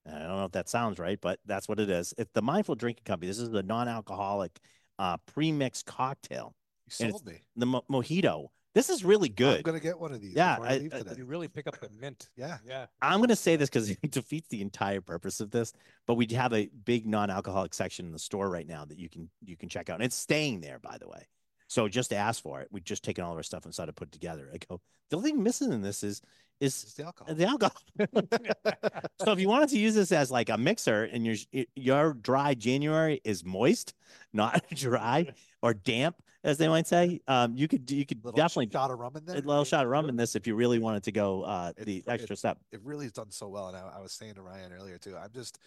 I 0.06 0.12
don't 0.20 0.38
know 0.38 0.46
if 0.46 0.52
that 0.52 0.70
sounds 0.70 1.00
right, 1.00 1.18
but 1.20 1.40
that's 1.48 1.68
what 1.68 1.80
it 1.80 1.90
is. 1.90 2.14
It's 2.20 2.30
the 2.36 2.44
Mindful 2.44 2.76
Drinking 2.76 3.06
Company. 3.06 3.26
This 3.28 3.40
is 3.40 3.50
the 3.50 3.64
non-alcoholic 3.64 4.52
uh, 5.00 5.18
pre-mixed 5.26 5.88
cocktail, 5.88 6.54
You 6.86 7.10
sold 7.10 7.26
me. 7.26 7.42
the 7.56 7.66
mo- 7.66 7.84
mojito. 7.90 8.50
This 8.76 8.92
is 8.92 9.04
really 9.04 9.30
good. 9.30 9.58
I'm 9.58 9.62
gonna 9.64 9.80
get 9.80 10.00
one 10.00 10.12
of 10.14 10.22
these. 10.22 10.36
Yeah, 10.36 10.58
I, 10.62 10.76
I- 10.76 10.78
leave 10.78 10.94
I- 10.94 11.00
today. 11.00 11.16
You 11.18 11.26
really 11.26 11.48
pick 11.48 11.66
up 11.66 11.80
the 11.82 11.90
mint. 12.00 12.30
yeah. 12.36 12.60
Yeah. 12.64 12.86
I'm 13.02 13.18
going 13.18 13.30
to 13.30 13.36
say 13.36 13.56
this 13.56 13.68
because 13.68 13.90
it 14.04 14.12
defeats 14.12 14.48
the 14.50 14.62
entire 14.62 15.02
purpose 15.02 15.40
of 15.40 15.50
this, 15.50 15.74
but 16.06 16.16
we 16.16 16.28
have 16.34 16.54
a 16.54 16.70
big 16.86 17.08
non-alcoholic 17.08 17.74
section 17.74 18.06
in 18.06 18.12
the 18.12 18.20
store 18.20 18.48
right 18.48 18.68
now 18.68 18.86
that 18.86 19.00
you 19.00 19.10
can 19.10 19.28
you 19.44 19.58
can 19.58 19.70
check 19.70 19.90
out, 19.90 19.96
and 19.96 20.04
it's 20.04 20.16
staying 20.16 20.62
there, 20.62 20.78
by 20.78 21.00
the 21.00 21.08
way. 21.10 21.26
So 21.72 21.88
just 21.88 22.12
ask 22.12 22.44
for 22.44 22.60
it. 22.60 22.68
We've 22.70 22.84
just 22.84 23.02
taken 23.02 23.24
all 23.24 23.32
of 23.32 23.38
our 23.38 23.44
stuff 23.44 23.64
and 23.64 23.74
started 23.74 23.94
to 23.94 23.98
put 23.98 24.10
it 24.10 24.12
together. 24.12 24.50
I 24.54 24.58
go, 24.58 24.82
the 25.10 25.16
only 25.16 25.32
thing 25.32 25.42
missing 25.42 25.72
in 25.72 25.82
this 25.82 26.04
is 26.04 26.22
It's 26.60 26.84
is 26.84 26.94
the 26.96 27.06
alcohol. 27.06 27.34
the 27.34 27.46
alcohol. 27.46 27.82
so 29.24 29.32
if 29.32 29.40
you 29.40 29.48
wanted 29.48 29.70
to 29.70 29.80
use 29.80 29.96
this 29.96 30.12
as 30.12 30.30
like 30.30 30.50
a 30.50 30.58
mixer, 30.58 31.06
and 31.06 31.26
your 31.26 31.38
your 31.78 32.14
dry 32.16 32.56
January 32.56 33.22
is 33.24 33.46
moist, 33.46 33.94
not 34.34 34.62
dry 34.76 35.28
or 35.62 35.74
damp, 35.74 36.18
as 36.44 36.58
they 36.58 36.68
might 36.68 36.88
say, 36.88 37.22
um, 37.30 37.56
you 37.56 37.70
could 37.70 37.90
you 37.90 38.06
could 38.06 38.22
little 38.26 38.36
definitely 38.36 38.70
shot 38.70 38.92
of 38.92 39.00
rum 39.00 39.16
in 39.16 39.24
there. 39.24 39.38
a 39.38 39.40
little 39.40 39.64
shot 39.64 39.86
of 39.86 39.90
rum 39.92 40.10
in 40.10 40.18
this 40.18 40.36
if 40.36 40.46
you 40.46 40.56
really 40.56 40.78
wanted 40.80 41.04
to 41.04 41.14
go 41.14 41.44
uh, 41.44 41.72
It- 41.78 41.86
the 41.86 41.98
it- 42.00 42.04
extra 42.10 42.36
step. 42.36 42.58
it 42.74 42.82
really 42.84 43.06
has 43.06 43.14
done 43.14 43.32
so 43.32 43.48
well. 43.48 43.70
And 43.70 43.78
I, 43.78 43.94
I 43.96 44.00
was 44.02 44.12
saying 44.12 44.34
to 44.36 44.42
Ryan 44.42 44.74
earlier 44.74 44.98
too, 44.98 45.16
I'm 45.16 45.32
just 45.34 45.58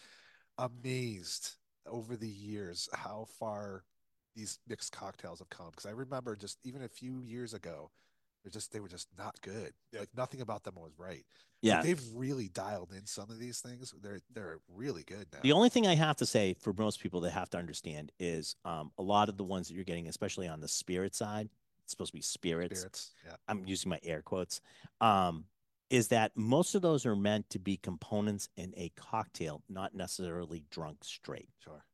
amazed 0.58 1.54
over 1.86 2.14
the 2.14 2.28
years 2.28 2.90
how 2.92 3.26
far 3.38 3.84
these 4.34 4.58
mixed 4.68 4.92
cocktails 4.92 5.38
have 5.38 5.50
come. 5.50 5.70
Because 5.70 5.86
I 5.86 5.90
remember 5.90 6.36
just 6.36 6.58
even 6.64 6.82
a 6.82 6.88
few 6.88 7.20
years 7.20 7.54
ago, 7.54 7.90
they're 8.42 8.50
just 8.50 8.72
they 8.72 8.80
were 8.80 8.88
just 8.88 9.08
not 9.16 9.40
good. 9.40 9.72
Yeah. 9.92 10.00
Like 10.00 10.10
nothing 10.16 10.40
about 10.40 10.64
them 10.64 10.74
was 10.76 10.92
right. 10.98 11.24
But 11.62 11.68
Yeah. 11.68 11.82
they've 11.82 12.02
really 12.14 12.48
dialed 12.48 12.92
in 12.92 13.06
some 13.06 13.30
of 13.30 13.38
these 13.38 13.60
things. 13.60 13.94
They're 14.02 14.20
they're 14.32 14.58
really 14.68 15.02
good 15.02 15.26
now. 15.32 15.40
The 15.42 15.52
only 15.52 15.70
thing 15.70 15.86
I 15.86 15.94
have 15.94 16.16
to 16.16 16.26
say 16.26 16.54
for 16.60 16.72
most 16.74 17.00
people 17.00 17.20
they 17.20 17.30
have 17.30 17.50
to 17.50 17.58
understand 17.58 18.12
is 18.18 18.56
um, 18.64 18.90
a 18.98 19.02
lot 19.02 19.28
of 19.28 19.36
the 19.36 19.44
ones 19.44 19.68
that 19.68 19.74
you're 19.74 19.84
getting, 19.84 20.08
especially 20.08 20.46
on 20.46 20.60
the 20.60 20.68
spirit 20.68 21.14
side, 21.14 21.48
it's 21.84 21.92
supposed 21.92 22.12
to 22.12 22.18
be 22.18 22.22
spirits. 22.22 22.80
spirits. 22.80 23.10
Yeah. 23.24 23.36
I'm 23.48 23.64
using 23.66 23.88
my 23.88 24.00
air 24.02 24.20
quotes. 24.22 24.60
Um, 25.00 25.44
is 25.90 26.08
that 26.08 26.32
most 26.34 26.74
of 26.74 26.82
those 26.82 27.06
are 27.06 27.14
meant 27.14 27.48
to 27.50 27.58
be 27.58 27.76
components 27.76 28.48
in 28.56 28.74
a 28.76 28.90
cocktail, 28.96 29.62
not 29.68 29.94
necessarily 29.94 30.64
drunk 30.70 31.04
straight. 31.04 31.50
Sure. 31.62 31.84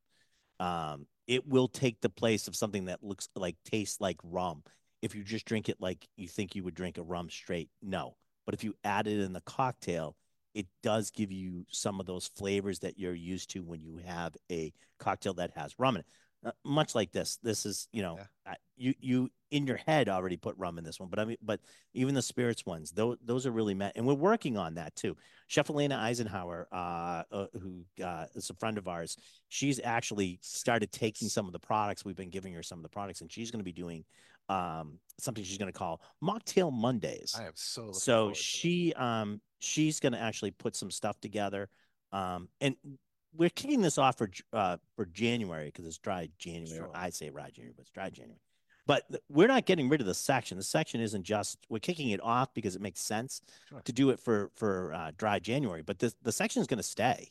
Um, 0.58 1.06
it 1.30 1.46
will 1.46 1.68
take 1.68 2.00
the 2.00 2.10
place 2.10 2.48
of 2.48 2.56
something 2.56 2.86
that 2.86 3.04
looks 3.04 3.28
like 3.36 3.54
tastes 3.64 4.00
like 4.00 4.16
rum. 4.24 4.64
If 5.00 5.14
you 5.14 5.22
just 5.22 5.46
drink 5.46 5.68
it 5.68 5.76
like 5.80 6.08
you 6.16 6.26
think 6.26 6.56
you 6.56 6.64
would 6.64 6.74
drink 6.74 6.98
a 6.98 7.04
rum 7.04 7.30
straight, 7.30 7.70
no. 7.80 8.16
But 8.46 8.54
if 8.56 8.64
you 8.64 8.74
add 8.82 9.06
it 9.06 9.20
in 9.20 9.32
the 9.32 9.40
cocktail, 9.42 10.16
it 10.54 10.66
does 10.82 11.12
give 11.12 11.30
you 11.30 11.64
some 11.70 12.00
of 12.00 12.06
those 12.06 12.26
flavors 12.26 12.80
that 12.80 12.98
you're 12.98 13.14
used 13.14 13.48
to 13.50 13.60
when 13.60 13.80
you 13.80 14.00
have 14.04 14.36
a 14.50 14.72
cocktail 14.98 15.34
that 15.34 15.52
has 15.54 15.72
rum 15.78 15.94
in 15.94 16.00
it. 16.00 16.06
Uh, 16.42 16.52
much 16.64 16.94
like 16.94 17.12
this, 17.12 17.38
this 17.42 17.66
is 17.66 17.86
you 17.92 18.02
know 18.02 18.18
Yeah. 18.46 18.54
you 18.76 18.94
you 18.98 19.30
in 19.50 19.66
your 19.66 19.76
head 19.76 20.08
already 20.08 20.36
put 20.36 20.56
rum 20.56 20.78
in 20.78 20.84
this 20.84 20.98
one, 20.98 21.10
but 21.10 21.18
I 21.18 21.24
mean, 21.24 21.36
but 21.42 21.60
even 21.92 22.14
the 22.14 22.22
spirits 22.22 22.64
ones, 22.64 22.92
those 22.92 23.18
those 23.22 23.46
are 23.46 23.50
really 23.50 23.74
met, 23.74 23.92
and 23.96 24.06
we're 24.06 24.14
working 24.14 24.56
on 24.56 24.74
that 24.74 24.96
too. 24.96 25.16
Chef 25.48 25.68
Elena 25.68 25.96
Eisenhower, 25.96 26.66
uh, 26.72 27.24
uh, 27.30 27.46
who 27.60 27.84
uh, 28.02 28.26
is 28.34 28.48
a 28.48 28.54
friend 28.54 28.78
of 28.78 28.88
ours, 28.88 29.18
she's 29.48 29.80
actually 29.84 30.38
started 30.40 30.90
taking 30.92 31.28
some 31.28 31.46
of 31.46 31.52
the 31.52 31.58
products 31.58 32.04
we've 32.04 32.16
been 32.16 32.30
giving 32.30 32.54
her 32.54 32.62
some 32.62 32.78
of 32.78 32.84
the 32.84 32.88
products, 32.88 33.20
and 33.20 33.30
she's 33.30 33.50
going 33.50 33.60
to 33.60 33.64
be 33.64 33.72
doing 33.72 34.04
um, 34.48 34.98
something 35.18 35.44
she's 35.44 35.58
going 35.58 35.72
to 35.72 35.78
call 35.78 36.00
Mocktail 36.22 36.72
Mondays. 36.72 37.34
I 37.38 37.44
am 37.44 37.52
so 37.54 37.92
So 37.92 38.32
she 38.32 38.94
um 38.94 39.42
she's 39.58 40.00
going 40.00 40.14
to 40.14 40.18
actually 40.20 40.52
put 40.52 40.74
some 40.74 40.90
stuff 40.90 41.20
together, 41.20 41.68
um, 42.12 42.48
and 42.62 42.76
we're 43.36 43.50
kicking 43.50 43.80
this 43.82 43.98
off 43.98 44.18
for 44.18 44.30
uh 44.52 44.76
for 44.96 45.06
January 45.06 45.66
because 45.66 45.86
it's 45.86 45.98
dry 45.98 46.28
January. 46.38 46.76
Sure. 46.76 46.90
I 46.94 47.10
say 47.10 47.30
dry 47.30 47.50
January, 47.50 47.72
but 47.76 47.82
it's 47.82 47.90
dry 47.90 48.10
January. 48.10 48.40
But 48.86 49.04
we're 49.28 49.46
not 49.46 49.66
getting 49.66 49.88
rid 49.88 50.00
of 50.00 50.06
the 50.06 50.14
section. 50.14 50.56
The 50.56 50.64
section 50.64 51.00
isn't 51.00 51.22
just 51.22 51.58
we're 51.68 51.78
kicking 51.78 52.10
it 52.10 52.20
off 52.22 52.52
because 52.54 52.74
it 52.74 52.82
makes 52.82 53.00
sense 53.00 53.40
Sure. 53.68 53.80
to 53.84 53.92
do 53.92 54.10
it 54.10 54.18
for 54.18 54.50
for 54.56 54.92
uh, 54.92 55.12
dry 55.16 55.38
January. 55.38 55.82
But 55.82 55.98
this 55.98 56.14
the 56.22 56.32
section 56.32 56.60
is 56.60 56.66
going 56.66 56.78
to 56.78 56.82
stay 56.82 57.30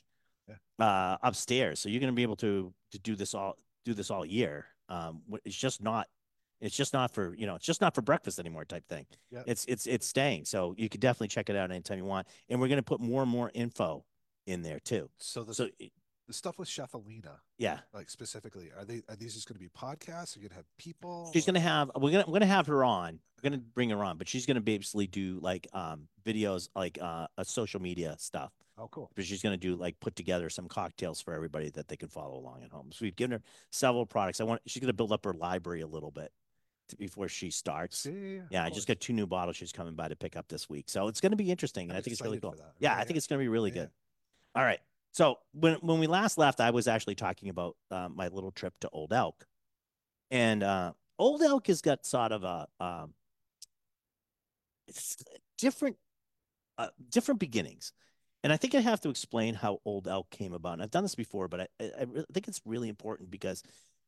uh, 0.80 1.18
upstairs, 1.22 1.80
so 1.80 1.90
you're 1.90 2.00
going 2.00 2.12
to 2.14 2.16
be 2.16 2.24
able 2.24 2.38
to 2.38 2.74
to 2.92 3.00
do 3.00 3.16
this 3.16 3.34
all 3.34 3.58
do 3.86 3.94
this 3.94 4.10
all 4.10 4.26
year. 4.26 4.68
Um, 4.88 5.22
it's 5.44 5.56
just 5.56 5.82
not 5.82 6.08
it's 6.62 6.76
just 6.76 6.94
not 6.94 7.14
for 7.14 7.36
you 7.36 7.46
know 7.46 7.56
it's 7.56 7.66
just 7.66 7.82
not 7.82 7.94
for 7.94 8.02
breakfast 8.02 8.40
anymore 8.40 8.64
type 8.66 8.88
thing. 8.88 9.06
Yep. 9.32 9.44
It's 9.48 9.66
it's 9.66 9.86
it's 9.86 10.08
staying, 10.08 10.46
so 10.46 10.76
you 10.78 10.88
could 10.88 11.02
definitely 11.02 11.28
check 11.30 11.50
it 11.50 11.56
out 11.56 11.72
anytime 11.72 11.98
you 11.98 12.06
want. 12.06 12.28
And 12.50 12.62
we're 12.62 12.68
going 12.70 12.78
to 12.78 12.84
put 12.84 13.02
more 13.02 13.22
and 13.22 13.30
more 13.32 13.52
info 13.54 14.06
in 14.50 14.62
there 14.64 14.80
too. 14.80 15.10
So 15.18 15.44
the, 15.44 15.54
So 15.54 15.70
the 16.28 16.34
stuff 16.34 16.60
with 16.60 16.68
Chef 16.68 16.94
Alina, 16.94 17.40
yeah, 17.58 17.80
like 17.94 18.10
specifically, 18.10 18.70
are 18.78 18.86
they 18.86 19.02
are 19.10 19.16
these 19.16 19.34
just 19.36 19.48
going 19.48 19.56
to 19.56 19.60
be 19.60 19.70
podcasts? 19.70 20.36
Are 20.36 20.40
you 20.40 20.48
going 20.48 20.50
to 20.52 20.56
have 20.56 20.78
people? 20.78 21.30
she's 21.34 21.46
gonna 21.46 21.60
have 21.60 21.92
we're 21.96 22.12
gonna 22.12 22.26
we're 22.28 22.34
gonna 22.34 22.46
have 22.46 22.68
her 22.68 22.84
on. 22.84 23.20
We're 23.42 23.50
gonna 23.52 23.62
bring 23.62 23.90
her 23.92 24.04
on, 24.04 24.18
but 24.18 24.28
she's 24.28 24.46
gonna 24.46 24.62
basically 24.62 25.08
do 25.08 25.40
like 25.42 25.68
um 25.74 26.08
videos 26.26 26.70
like 26.76 26.98
uh 27.02 27.28
a 27.38 27.46
social 27.46 27.82
media 27.82 28.16
stuff. 28.20 28.52
Oh, 28.78 28.88
cool. 28.90 29.10
But 29.16 29.26
she's 29.26 29.42
gonna 29.42 29.58
do 29.58 29.76
like 29.76 30.00
put 30.00 30.16
together 30.16 30.50
some 30.50 30.68
cocktails 30.68 31.22
for 31.22 31.34
everybody 31.34 31.70
that 31.72 31.88
they 31.88 31.96
can 31.96 32.10
follow 32.10 32.38
along 32.38 32.64
at 32.64 32.72
home. 32.72 32.92
So 32.92 33.00
we've 33.06 33.16
given 33.16 33.32
her 33.32 33.42
several 33.72 34.06
products. 34.06 34.40
I 34.40 34.44
want 34.44 34.62
she's 34.66 34.82
gonna 34.82 34.94
build 34.94 35.12
up 35.12 35.26
her 35.26 35.34
library 35.34 35.82
a 35.82 35.88
little 35.88 36.12
bit 36.12 36.32
before 36.98 37.28
she 37.28 37.50
starts. 37.52 38.00
See, 38.00 38.42
Yeah, 38.50 38.64
I 38.64 38.70
just 38.72 38.88
got 38.88 39.00
two 39.00 39.14
new 39.14 39.28
bottles 39.28 39.56
she's 39.56 39.72
coming 39.72 39.94
by 39.96 40.08
to 40.08 40.16
pick 40.16 40.36
up 40.36 40.48
this 40.48 40.68
week. 40.70 40.90
So 40.90 41.08
it's 41.08 41.22
going 41.22 41.32
to 41.32 41.36
be 41.38 41.52
interesting. 41.52 41.84
And 41.84 41.92
I'm 41.92 41.98
I 42.00 42.02
think 42.02 42.14
it's 42.14 42.22
really 42.24 42.40
cool. 42.40 42.50
that. 42.58 42.74
Yeah, 42.80 42.94
Really 42.94 43.02
I 43.02 43.06
think 43.06 43.18
it's 43.18 43.28
going 43.28 43.38
to 43.38 43.44
be 43.44 43.48
really 43.48 43.70
Yeah. 43.70 43.76
good. 43.84 43.90
All 44.56 44.64
right. 44.64 44.80
So 45.12 45.40
when 45.54 45.76
when 45.76 46.00
we 46.00 46.08
last 46.08 46.38
left, 46.38 46.60
I 46.60 46.72
was 46.72 46.88
actually 46.88 47.16
talking 47.16 47.50
about 47.50 47.76
uh, 47.92 48.10
my 48.14 48.28
little 48.28 48.52
trip 48.52 48.74
to 48.82 48.90
Old 48.90 49.12
Elk, 49.12 49.46
and 50.32 50.64
uh, 50.64 50.94
Old 51.18 51.42
Elk 51.42 51.68
has 51.68 51.82
got 51.82 52.06
sort 52.06 52.32
of 52.32 52.44
a 52.44 52.68
um, 52.80 53.14
different 55.58 55.98
uh, 56.78 56.90
different 57.10 57.40
beginnings. 57.40 57.92
And 58.44 58.54
I 58.54 58.58
think 58.58 58.74
I 58.74 58.80
have 58.80 59.02
to 59.02 59.10
explain 59.10 59.54
how 59.54 59.82
Old 59.84 60.08
Elk 60.08 60.30
came 60.30 60.54
about. 60.54 60.74
And 60.74 60.82
I've 60.82 60.92
done 60.92 61.04
this 61.04 61.16
before, 61.16 61.50
but 61.50 61.62
I, 61.62 61.68
I, 61.82 62.04
I 62.04 62.24
think 62.34 62.48
it's 62.48 62.62
really 62.66 62.88
important 62.88 63.30
because 63.30 63.64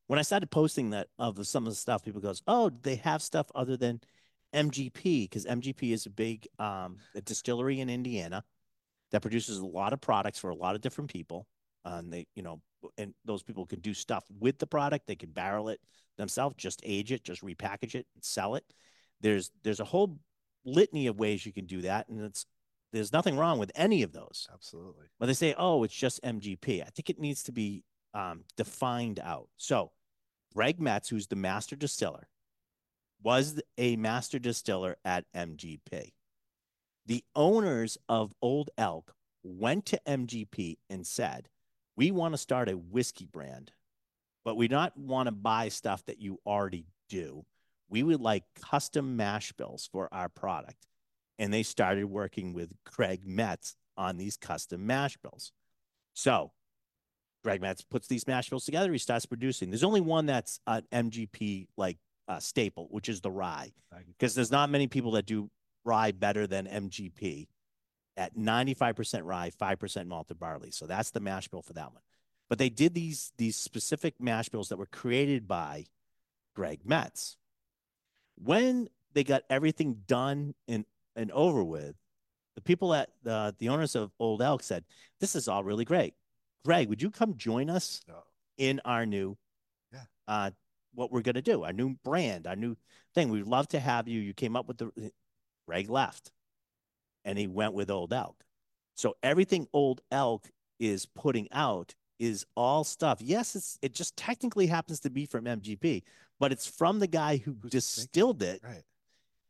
when 0.07 0.19
I 0.19 0.21
started 0.21 0.49
posting 0.49 0.91
that 0.91 1.07
of 1.19 1.45
some 1.45 1.67
of 1.67 1.73
the 1.73 1.75
stuff, 1.75 2.03
people 2.05 2.21
goes, 2.21 2.41
"Oh, 2.47 2.71
they 2.83 2.95
have 2.97 3.21
stuff 3.21 3.47
other 3.55 3.75
than 3.75 3.99
MGP?" 4.53 5.23
Because 5.23 5.45
MGP 5.45 5.91
is 5.91 6.05
a 6.05 6.09
big 6.09 6.47
um, 6.59 6.97
a 7.15 7.21
distillery 7.21 7.79
in 7.81 7.89
Indiana 7.89 8.43
that 9.11 9.21
produces 9.21 9.57
a 9.57 9.65
lot 9.65 9.93
of 9.93 10.01
products 10.01 10.39
for 10.39 10.49
a 10.49 10.55
lot 10.55 10.75
of 10.75 10.81
different 10.81 11.11
people. 11.11 11.47
Uh, 11.85 11.95
and 11.99 12.13
they, 12.13 12.27
you 12.35 12.43
know, 12.43 12.61
and 12.97 13.13
those 13.25 13.43
people 13.43 13.65
can 13.65 13.79
do 13.79 13.93
stuff 13.93 14.25
with 14.39 14.57
the 14.59 14.67
product. 14.67 15.07
They 15.07 15.15
can 15.15 15.31
barrel 15.31 15.69
it 15.69 15.79
themselves, 16.17 16.55
just 16.57 16.81
age 16.83 17.11
it, 17.11 17.23
just 17.23 17.41
repackage 17.41 17.95
it, 17.95 18.05
and 18.15 18.23
sell 18.23 18.55
it. 18.55 18.63
There's 19.21 19.51
there's 19.63 19.79
a 19.79 19.85
whole 19.85 20.19
litany 20.65 21.07
of 21.07 21.19
ways 21.19 21.45
you 21.45 21.53
can 21.53 21.65
do 21.65 21.81
that, 21.81 22.07
and 22.09 22.21
it's 22.21 22.45
there's 22.91 23.13
nothing 23.13 23.37
wrong 23.37 23.57
with 23.57 23.71
any 23.75 24.03
of 24.03 24.11
those. 24.11 24.47
Absolutely. 24.53 25.05
But 25.19 25.27
they 25.27 25.33
say, 25.33 25.55
oh, 25.57 25.83
it's 25.83 25.95
just 25.95 26.21
MGP. 26.23 26.81
I 26.81 26.89
think 26.95 27.09
it 27.09 27.19
needs 27.19 27.43
to 27.43 27.51
be 27.51 27.83
um, 28.13 28.43
defined 28.57 29.19
out. 29.19 29.47
So, 29.57 29.91
Greg 30.53 30.79
Metze, 30.79 31.09
who's 31.09 31.27
the 31.27 31.37
master 31.37 31.75
distiller, 31.75 32.27
was 33.23 33.61
a 33.77 33.95
master 33.95 34.39
distiller 34.39 34.97
at 35.05 35.25
MGP. 35.35 36.11
The 37.05 37.23
owners 37.35 37.97
of 38.07 38.33
Old 38.41 38.69
Elk 38.77 39.13
went 39.43 39.85
to 39.87 40.01
MGP 40.07 40.77
and 40.89 41.05
said, 41.05 41.49
we 41.95 42.11
want 42.11 42.33
to 42.33 42.37
start 42.37 42.69
a 42.69 42.77
whiskey 42.77 43.25
brand, 43.25 43.71
but 44.45 44.55
we 44.55 44.67
don't 44.67 44.95
want 44.97 45.27
to 45.27 45.31
buy 45.31 45.69
stuff 45.69 46.05
that 46.05 46.19
you 46.21 46.39
already 46.45 46.85
do. 47.09 47.45
We 47.89 48.03
would 48.03 48.21
like 48.21 48.43
custom 48.69 49.17
mash 49.17 49.51
bills 49.51 49.89
for 49.91 50.07
our 50.13 50.29
product. 50.29 50.87
And 51.37 51.53
they 51.53 51.63
started 51.63 52.05
working 52.05 52.53
with 52.53 52.71
Greg 52.85 53.25
Metze 53.25 53.75
on 53.97 54.17
these 54.17 54.37
custom 54.37 54.85
mash 54.85 55.17
bills. 55.17 55.51
So 56.13 56.51
Greg 57.43 57.61
Metze 57.61 57.83
puts 57.89 58.07
these 58.07 58.27
mash 58.27 58.49
bills 58.49 58.65
together. 58.65 58.91
He 58.91 58.99
starts 58.99 59.25
producing. 59.25 59.69
There's 59.69 59.83
only 59.83 60.01
one 60.01 60.27
that's 60.27 60.59
an 60.67 60.83
MGP 60.91 61.67
like 61.77 61.97
uh, 62.27 62.39
staple, 62.39 62.87
which 62.91 63.09
is 63.09 63.21
the 63.21 63.31
rye, 63.31 63.71
because 64.07 64.35
there's 64.35 64.51
not 64.51 64.69
many 64.69 64.87
people 64.87 65.11
that 65.11 65.25
do 65.25 65.49
rye 65.83 66.11
better 66.11 66.47
than 66.47 66.67
MGP 66.67 67.47
at 68.17 68.35
95% 68.35 69.23
rye, 69.23 69.51
5% 69.59 70.07
malted 70.07 70.39
barley. 70.39 70.71
So 70.71 70.85
that's 70.85 71.11
the 71.11 71.19
mash 71.19 71.47
bill 71.47 71.61
for 71.61 71.73
that 71.73 71.91
one. 71.93 72.01
But 72.49 72.57
they 72.59 72.69
did 72.69 72.93
these 72.93 73.31
these 73.37 73.55
specific 73.55 74.15
mash 74.19 74.49
bills 74.49 74.69
that 74.69 74.77
were 74.77 74.85
created 74.85 75.47
by 75.47 75.85
Greg 76.53 76.81
Metze. 76.85 77.37
When 78.35 78.89
they 79.13 79.23
got 79.23 79.43
everything 79.49 80.01
done 80.05 80.53
and 80.67 80.85
and 81.15 81.31
over 81.31 81.63
with, 81.63 81.95
the 82.55 82.61
people 82.61 82.93
at 82.93 83.09
the 83.23 83.55
the 83.57 83.69
owners 83.69 83.95
of 83.95 84.11
Old 84.19 84.41
Elk 84.41 84.63
said, 84.63 84.83
"This 85.21 85.35
is 85.35 85.47
all 85.47 85.63
really 85.63 85.85
great. 85.85 86.13
Greg, 86.65 86.89
would 86.89 87.01
you 87.01 87.09
come 87.09 87.37
join 87.37 87.69
us 87.69 88.01
in 88.57 88.81
our 88.83 89.05
new, 89.05 89.37
Yeah. 89.93 90.03
uh, 90.27 90.51
what 90.93 91.09
we're 91.11 91.21
gonna 91.21 91.41
do, 91.41 91.63
our 91.63 91.73
new 91.73 91.95
brand, 92.03 92.47
our 92.47 92.57
new 92.57 92.75
thing? 93.15 93.29
We'd 93.29 93.45
love 93.47 93.69
to 93.69 93.79
have 93.79 94.09
you. 94.09 94.19
You 94.19 94.33
came 94.33 94.57
up 94.57 94.67
with 94.67 94.77
the." 94.79 95.11
Greg 95.71 95.89
left, 95.89 96.31
and 97.23 97.39
he 97.39 97.47
went 97.47 97.71
with 97.73 97.89
Old 97.89 98.11
Elk. 98.11 98.43
So 98.95 99.15
everything 99.23 99.67
Old 99.71 100.01
Elk 100.11 100.51
is 100.81 101.05
putting 101.05 101.47
out 101.53 101.95
is 102.19 102.45
all 102.57 102.83
stuff. 102.83 103.19
Yes, 103.21 103.55
it's 103.55 103.79
it 103.81 103.93
just 103.93 104.17
technically 104.17 104.67
happens 104.67 104.99
to 104.99 105.09
be 105.09 105.25
from 105.25 105.45
MGP, 105.45 106.03
but 106.41 106.51
it's 106.51 106.67
from 106.67 106.99
the 106.99 107.07
guy 107.07 107.37
who 107.37 107.55
Who's 107.61 107.71
distilled 107.71 108.43
it 108.43 108.59
Right. 108.61 108.83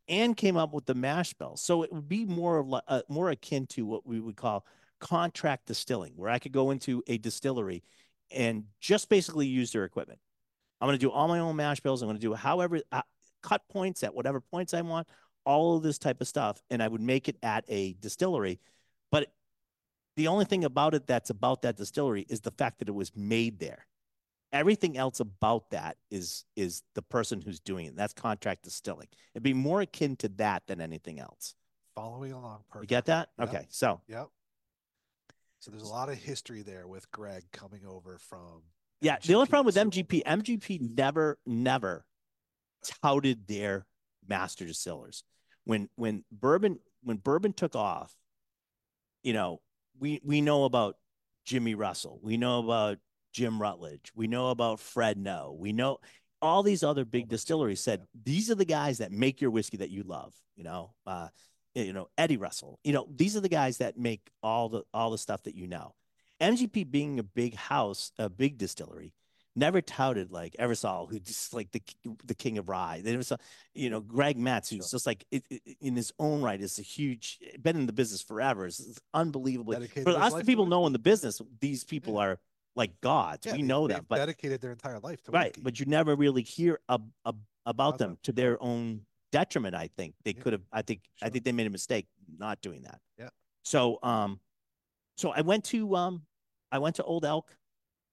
and 0.06 0.36
came 0.36 0.56
up 0.56 0.72
with 0.72 0.86
the 0.86 0.94
mash 0.94 1.34
bill. 1.34 1.56
So 1.56 1.82
it 1.82 1.92
would 1.92 2.08
be 2.08 2.24
more 2.24 2.58
of 2.58 2.68
like, 2.68 2.84
uh, 2.86 3.02
more 3.08 3.30
akin 3.30 3.66
to 3.68 3.84
what 3.84 4.06
we 4.06 4.20
would 4.20 4.36
call 4.36 4.64
contract 5.00 5.66
distilling, 5.66 6.12
where 6.14 6.30
I 6.30 6.38
could 6.38 6.52
go 6.52 6.70
into 6.70 7.02
a 7.08 7.18
distillery 7.18 7.82
and 8.30 8.66
just 8.80 9.08
basically 9.08 9.48
use 9.48 9.72
their 9.72 9.84
equipment. 9.84 10.20
I'm 10.80 10.86
going 10.86 10.98
to 10.98 11.04
do 11.04 11.10
all 11.10 11.26
my 11.26 11.40
own 11.40 11.56
mash 11.56 11.80
bills. 11.80 12.00
I'm 12.00 12.06
going 12.08 12.16
to 12.16 12.24
do 12.24 12.32
however 12.34 12.80
uh, 12.92 13.02
cut 13.42 13.62
points 13.68 14.04
at 14.04 14.14
whatever 14.14 14.40
points 14.40 14.72
I 14.72 14.82
want, 14.82 15.08
all 15.44 15.76
of 15.76 15.82
this 15.82 15.98
type 15.98 16.20
of 16.20 16.28
stuff, 16.28 16.62
and 16.70 16.82
I 16.82 16.88
would 16.88 17.00
make 17.00 17.28
it 17.28 17.36
at 17.42 17.64
a 17.68 17.94
distillery. 17.94 18.60
But 19.10 19.32
the 20.16 20.28
only 20.28 20.44
thing 20.44 20.64
about 20.64 20.94
it 20.94 21.06
that's 21.06 21.30
about 21.30 21.62
that 21.62 21.76
distillery 21.76 22.26
is 22.28 22.40
the 22.40 22.50
fact 22.50 22.78
that 22.78 22.88
it 22.88 22.94
was 22.94 23.12
made 23.16 23.58
there. 23.58 23.86
Everything 24.52 24.98
else 24.98 25.20
about 25.20 25.70
that 25.70 25.96
is 26.10 26.44
is 26.56 26.82
the 26.94 27.00
person 27.02 27.40
who's 27.40 27.58
doing 27.58 27.86
it. 27.86 27.96
That's 27.96 28.12
contract 28.12 28.64
distilling. 28.64 29.08
It'd 29.34 29.42
be 29.42 29.54
more 29.54 29.80
akin 29.80 30.16
to 30.16 30.28
that 30.36 30.66
than 30.66 30.80
anything 30.80 31.18
else. 31.18 31.54
Following 31.94 32.32
along. 32.32 32.60
Perfect. 32.70 32.90
You 32.90 32.96
get 32.96 33.06
that? 33.06 33.30
Yep. 33.38 33.48
Okay. 33.48 33.66
So 33.70 34.00
Yep. 34.08 34.28
So 35.58 35.70
there's 35.70 35.84
a 35.84 35.92
lot 35.92 36.08
of 36.08 36.16
history 36.16 36.62
there 36.62 36.88
with 36.88 37.08
Greg 37.12 37.44
coming 37.52 37.86
over 37.86 38.18
from. 38.18 38.62
yeah, 39.00 39.16
the 39.24 39.34
only 39.34 39.46
problem 39.46 39.66
with 39.66 39.76
MGP, 39.76 40.24
MGP 40.24 40.96
never, 40.96 41.38
never 41.46 42.04
touted 43.00 43.46
their 43.46 43.86
master 44.26 44.64
distillers. 44.64 45.24
When 45.64 45.88
when 45.96 46.24
bourbon 46.30 46.78
when 47.02 47.18
bourbon 47.18 47.52
took 47.52 47.76
off, 47.76 48.14
you 49.22 49.32
know, 49.32 49.60
we 49.98 50.20
we 50.24 50.40
know 50.40 50.64
about 50.64 50.96
Jimmy 51.44 51.74
Russell, 51.74 52.18
we 52.22 52.36
know 52.36 52.58
about 52.60 52.98
Jim 53.32 53.60
Rutledge, 53.60 54.12
we 54.14 54.26
know 54.26 54.50
about 54.50 54.80
Fred 54.80 55.18
Noe, 55.18 55.56
we 55.58 55.72
know 55.72 55.98
all 56.40 56.62
these 56.64 56.82
other 56.82 57.04
big 57.04 57.28
distilleries 57.28 57.80
said 57.80 58.04
these 58.24 58.50
are 58.50 58.56
the 58.56 58.64
guys 58.64 58.98
that 58.98 59.12
make 59.12 59.40
your 59.40 59.50
whiskey 59.50 59.78
that 59.78 59.90
you 59.90 60.02
love. 60.02 60.34
You 60.56 60.64
know, 60.64 60.94
uh, 61.06 61.28
you 61.74 61.92
know 61.92 62.08
Eddie 62.18 62.36
Russell. 62.36 62.78
You 62.84 62.92
know, 62.92 63.06
these 63.14 63.36
are 63.36 63.40
the 63.40 63.48
guys 63.48 63.78
that 63.78 63.96
make 63.96 64.28
all 64.42 64.68
the 64.68 64.82
all 64.92 65.10
the 65.10 65.18
stuff 65.18 65.44
that 65.44 65.54
you 65.54 65.66
know. 65.66 65.94
MGP 66.40 66.90
being 66.90 67.20
a 67.20 67.22
big 67.22 67.54
house, 67.54 68.10
a 68.18 68.28
big 68.28 68.58
distillery, 68.58 69.14
never 69.54 69.80
touted 69.82 70.30
like 70.30 70.54
Ebersold, 70.58 71.10
who 71.10 71.18
just 71.20 71.52
like 71.52 71.70
the 71.72 71.82
the 72.24 72.34
king 72.34 72.58
of 72.58 72.68
rye. 72.68 73.00
They 73.04 73.10
never 73.12 73.22
saw, 73.22 73.36
you 73.74 73.90
know, 73.90 74.00
Greg 74.00 74.38
Metze, 74.38 74.70
who's 74.70 74.88
Sure. 74.88 74.96
just 74.96 75.06
like 75.06 75.24
it, 75.30 75.44
it- 75.50 75.76
in 75.80 75.94
his 75.96 76.12
own 76.18 76.42
right 76.42 76.60
is 76.60 76.78
a 76.78 76.82
huge, 76.82 77.38
been 77.60 77.76
in 77.76 77.86
the 77.86 77.92
business 77.92 78.22
forever. 78.22 78.66
It's, 78.66 78.80
it's 78.80 79.00
unbelievably 79.14 79.76
Dedicated 79.76 80.04
for 80.04 80.18
us, 80.18 80.32
the 80.34 80.44
people 80.44 80.66
know 80.66 80.86
in 80.86 80.92
the 80.92 80.98
business, 80.98 81.40
these 81.60 81.84
people 81.84 82.14
Yeah. 82.14 82.20
are 82.20 82.40
like 82.74 83.00
gods. 83.02 83.44
Yeah, 83.46 83.52
we 83.52 83.58
they- 83.58 83.64
know 83.64 83.86
them, 83.88 84.06
but 84.08 84.16
dedicated 84.16 84.60
their 84.62 84.72
entire 84.72 84.98
life 85.00 85.22
to 85.24 85.30
right, 85.32 85.48
whiskey. 85.50 85.60
but 85.62 85.78
you 85.80 85.86
never 85.86 86.16
really 86.16 86.42
hear 86.42 86.80
ab- 86.88 87.12
ab- 87.26 87.44
about 87.66 87.98
them 87.98 88.16
to 88.22 88.32
their 88.32 88.60
own 88.62 89.04
detriment. 89.30 89.74
I 89.74 89.88
think 89.88 90.14
they 90.24 90.32
Yeah. 90.34 90.42
could 90.42 90.52
have. 90.54 90.62
I 90.72 90.82
think 90.82 91.02
I 91.20 91.28
think 91.28 91.44
they 91.44 91.52
made 91.52 91.66
a 91.66 91.70
mistake 91.70 92.06
not 92.38 92.60
doing 92.62 92.82
that. 92.82 93.00
Yeah. 93.18 93.28
So 93.62 93.98
um, 94.02 94.40
so 95.18 95.30
I 95.30 95.42
went 95.42 95.64
to 95.66 95.94
um, 95.94 96.22
I 96.70 96.78
went 96.78 96.96
to 96.96 97.04
Old 97.04 97.24
Elk. 97.26 97.54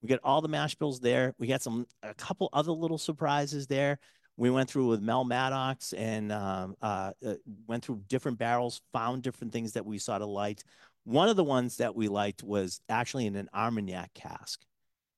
We 0.01 0.09
got 0.09 0.19
all 0.23 0.41
the 0.41 0.47
mash 0.47 0.75
bills 0.75 0.99
there. 0.99 1.33
We 1.37 1.47
got 1.47 1.61
some 1.61 1.85
a 2.03 2.13
couple 2.13 2.49
other 2.53 2.71
little 2.71 2.97
surprises 2.97 3.67
there. 3.67 3.99
We 4.37 4.49
went 4.49 4.69
through 4.69 4.87
with 4.87 5.01
Mel 5.01 5.25
Maddox 5.25 5.91
and 5.91 6.31
um, 6.31 6.75
uh, 6.81 7.11
uh, 7.25 7.33
went 7.67 7.83
through 7.83 8.03
different 8.07 8.37
barrels, 8.37 8.81
found 8.93 9.21
different 9.21 9.51
things 9.51 9.73
that 9.73 9.85
we 9.85 9.97
sort 9.97 10.21
of 10.21 10.29
liked. 10.29 10.63
One 11.03 11.27
of 11.27 11.35
the 11.35 11.43
ones 11.43 11.77
that 11.77 11.95
we 11.95 12.07
liked 12.07 12.43
was 12.43 12.79
actually 12.87 13.25
in 13.25 13.35
an 13.35 13.49
Armagnac 13.53 14.13
cask, 14.13 14.61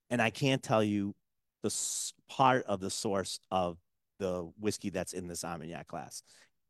and 0.09 0.21
I 0.21 0.31
can't 0.31 0.63
tell 0.63 0.83
you 0.83 1.13
the 1.61 1.71
part 2.29 2.65
of 2.65 2.79
the 2.79 2.89
source 2.89 3.39
of 3.51 3.77
the 4.17 4.51
whiskey 4.59 4.89
that's 4.89 5.13
in 5.13 5.27
this 5.27 5.43
Armagnac 5.43 5.87
class 5.87 6.23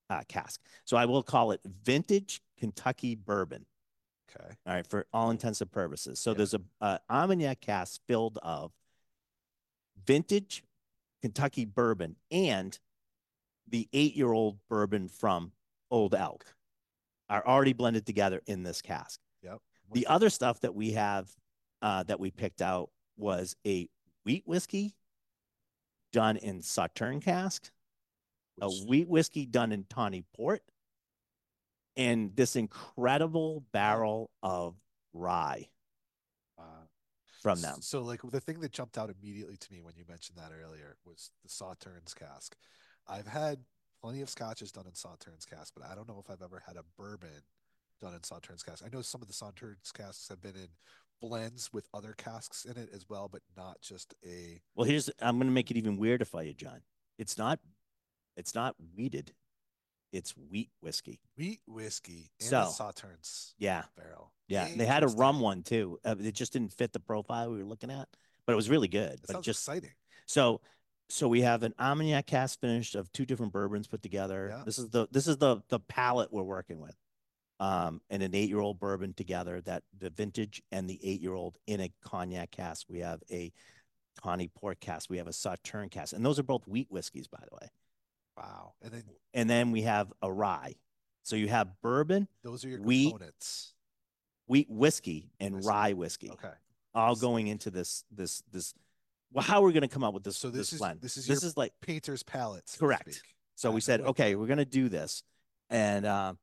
uh, 0.10 0.22
cask. 0.28 0.60
So 0.86 0.98
I 0.98 1.06
will 1.06 1.24
call 1.24 1.52
it 1.52 1.62
vintage 1.84 2.42
Kentucky 2.60 3.16
bourbon. 3.16 3.66
Okay. 4.36 4.54
All 4.66 4.74
right, 4.74 4.88
for 4.88 5.06
all 5.12 5.30
intents 5.30 5.62
and 5.62 5.72
purposes. 5.72 6.20
So 6.20 6.32
Yeah. 6.32 6.38
there's 6.38 6.54
a 6.54 6.62
uh, 6.80 6.98
Armagnac 7.10 7.62
cask 7.62 8.02
filled 8.08 8.38
of 8.42 8.72
vintage 10.06 10.64
Kentucky 11.22 11.66
bourbon 11.66 12.16
and 12.32 12.78
the 13.68 13.88
eight-year-old 13.94 14.58
bourbon 14.70 15.08
from 15.08 15.52
Old 15.90 16.16
Elk 16.16 16.46
are 17.30 17.46
already 17.46 17.74
blended 17.74 18.06
together 18.06 18.42
in 18.48 18.64
this 18.64 18.82
cask. 18.82 19.20
Yep. 19.44 19.60
The 19.94 20.08
other 20.08 20.30
stuff 20.30 20.60
that 20.62 20.74
we 20.74 20.92
have 20.94 21.30
uh, 21.82 22.04
that 22.04 22.20
we 22.20 22.32
picked 22.32 22.62
out 22.62 22.90
was 23.18 23.56
a 23.66 23.88
wheat 24.24 24.44
whiskey 24.46 24.96
done 26.12 26.38
in 26.38 26.62
Sauternes 26.62 27.24
cask, 27.24 27.72
a 28.62 28.70
wheat 28.70 29.08
whiskey 29.08 29.46
done 29.46 29.72
in 29.72 29.86
tawny 29.86 30.24
port, 30.36 30.62
and 31.98 32.36
this 32.36 32.56
incredible 32.56 33.64
barrel 33.72 34.30
of 34.42 34.76
rye 35.14 35.68
uh, 36.58 36.86
from 37.42 37.62
them. 37.62 37.78
So, 37.82 38.02
like 38.02 38.22
the 38.24 38.40
thing 38.40 38.60
that 38.62 38.72
jumped 38.72 38.98
out 38.98 39.10
immediately 39.10 39.58
to 39.58 39.72
me 39.72 39.82
when 39.82 39.96
you 39.96 40.04
mentioned 40.08 40.38
that 40.38 40.52
earlier 40.52 40.98
was 41.06 41.32
the 41.44 41.50
Sauternes 41.50 42.16
cask. 42.16 42.56
I've 43.08 43.28
had 43.28 43.60
plenty 44.02 44.22
of 44.22 44.30
scotches 44.30 44.72
done 44.72 44.86
in 44.86 44.94
Sauternes 44.94 45.50
cask, 45.50 45.74
but 45.76 45.86
I 45.86 45.96
don't 45.96 46.08
know 46.08 46.22
if 46.24 46.32
I've 46.32 46.42
ever 46.42 46.62
had 46.66 46.78
a 46.78 46.84
bourbon 46.98 47.30
done 48.00 48.14
in 48.14 48.20
Sauternes 48.20 48.66
cask. 48.66 48.84
I 48.86 48.90
know 48.94 49.02
some 49.02 49.22
of 49.22 49.28
the 49.28 49.34
Sauternes 49.34 49.94
casks 49.94 50.28
have 50.30 50.42
been 50.42 50.56
in 50.56 50.68
blends 51.22 51.72
with 51.72 51.88
other 51.94 52.14
casks 52.18 52.66
in 52.66 52.78
it 52.78 52.90
as 52.94 53.08
well, 53.08 53.30
but 53.32 53.42
not 53.56 53.80
just 53.82 54.16
a. 54.26 54.60
Well, 54.76 54.88
here's 54.88 55.10
I'm 55.22 55.38
going 55.38 55.48
to 55.48 55.54
make 55.54 55.72
it 55.72 55.78
even 55.78 55.98
weirder 55.98 56.26
for 56.26 56.44
you, 56.44 56.54
John. 56.54 56.82
It's 57.18 57.38
not, 57.38 57.60
it's 58.36 58.56
not 58.56 58.76
weeded. 58.96 59.34
It's 60.12 60.32
wheat 60.36 60.70
whiskey. 60.82 61.20
Wheat 61.38 61.62
whiskey 61.68 62.32
and 62.40 62.50
So- 62.50 62.66
Sauternes 62.78 63.54
Yeah, 63.58 63.86
barrel. 63.96 64.34
yeah. 64.48 64.68
They 64.76 64.86
had 64.86 65.04
a 65.04 65.08
rum 65.08 65.40
one 65.40 65.64
too. 65.64 66.00
Uh, 66.04 66.16
it 66.20 66.34
just 66.34 66.54
didn't 66.54 66.74
fit 66.74 66.92
the 66.94 67.00
profile 67.00 67.52
we 67.52 67.58
were 67.60 67.66
looking 67.70 67.90
at, 67.92 68.10
but 68.46 68.54
it 68.54 68.56
was 68.56 68.70
really 68.70 68.88
good. 68.90 69.14
That 69.20 69.28
But 69.28 69.34
sounds 69.34 69.46
just 69.46 69.62
exciting. 69.62 69.92
so 70.26 70.62
so 71.10 71.28
we 71.28 71.42
have 71.42 71.64
an 71.64 71.74
Armagnac 71.78 72.26
cask 72.26 72.60
finish 72.62 72.96
of 72.96 73.12
two 73.12 73.26
different 73.26 73.52
bourbons 73.52 73.86
put 73.88 74.02
together. 74.02 74.48
Yeah. 74.50 74.64
This 74.66 74.80
is 74.80 74.90
the 74.90 75.08
this 75.12 75.28
is 75.28 75.38
the 75.38 75.62
the 75.70 75.80
palette 75.80 76.32
we're 76.32 76.44
working 76.44 76.80
with. 76.80 76.96
Um, 77.60 78.02
and 78.10 78.24
an 78.24 78.34
eight-year-old 78.34 78.80
bourbon 78.80 79.14
together 79.14 79.62
that 79.62 79.84
the 79.96 80.10
vintage 80.10 80.64
and 80.72 80.90
the 80.90 81.00
eight-year-old 81.06 81.60
in 81.68 81.80
a 81.80 81.94
cognac 82.02 82.50
cask. 82.50 82.88
We 82.90 83.00
have 83.02 83.22
a 83.30 83.52
tawny 84.24 84.48
port 84.48 84.80
cask. 84.80 85.10
We 85.12 85.18
have 85.20 85.28
a 85.28 85.32
sauternes 85.32 85.92
cask, 85.92 86.14
and 86.14 86.26
those 86.26 86.40
are 86.40 86.44
both 86.44 86.68
wheat 86.68 86.88
whiskeys, 86.90 87.28
by 87.28 87.38
the 87.48 87.56
way. 87.62 87.70
Wow. 88.38 88.74
And 88.82 88.92
then 88.92 89.04
And 89.34 89.50
then 89.50 89.72
we 89.72 89.82
have 89.84 90.12
a 90.22 90.32
rye. 90.32 90.76
So 91.24 91.36
you 91.36 91.48
have 91.50 91.70
bourbon, 91.82 92.28
those 92.44 92.66
are 92.66 92.70
your 92.70 92.82
Wheat 92.82 93.12
components. 93.12 93.74
wheat 94.48 94.70
whiskey, 94.70 95.30
and 95.40 95.56
Whiskey. 95.56 95.68
rye 95.70 95.94
whiskey, 95.94 96.32
Okay. 96.32 96.52
all 96.96 97.16
going 97.16 97.48
into 97.48 97.70
this 97.70 98.04
this 98.12 98.42
this. 98.52 98.74
Well, 99.32 99.44
how 99.44 99.62
are 99.62 99.66
we 99.68 99.72
going 99.74 99.82
to 99.82 99.88
come 99.88 100.04
up 100.04 100.14
with 100.14 100.24
this? 100.24 100.36
So 100.38 100.50
this 100.50 100.74
is- 100.74 100.80
blend? 100.80 101.00
this 101.02 101.16
is 101.18 101.26
this 101.28 101.42
your- 101.44 101.48
is 101.50 101.56
like 101.58 101.74
Painter's 101.80 102.24
palette. 102.24 102.68
so 102.68 102.76
to 102.76 102.80
Correct. 102.80 103.22
So 103.56 103.70
we 103.72 103.80
said, 103.82 104.02
okay, 104.02 104.36
we're 104.36 104.48
gonna 104.48 104.66
do 104.66 104.90
this, 104.90 105.24
and 105.70 106.06
um, 106.08 106.40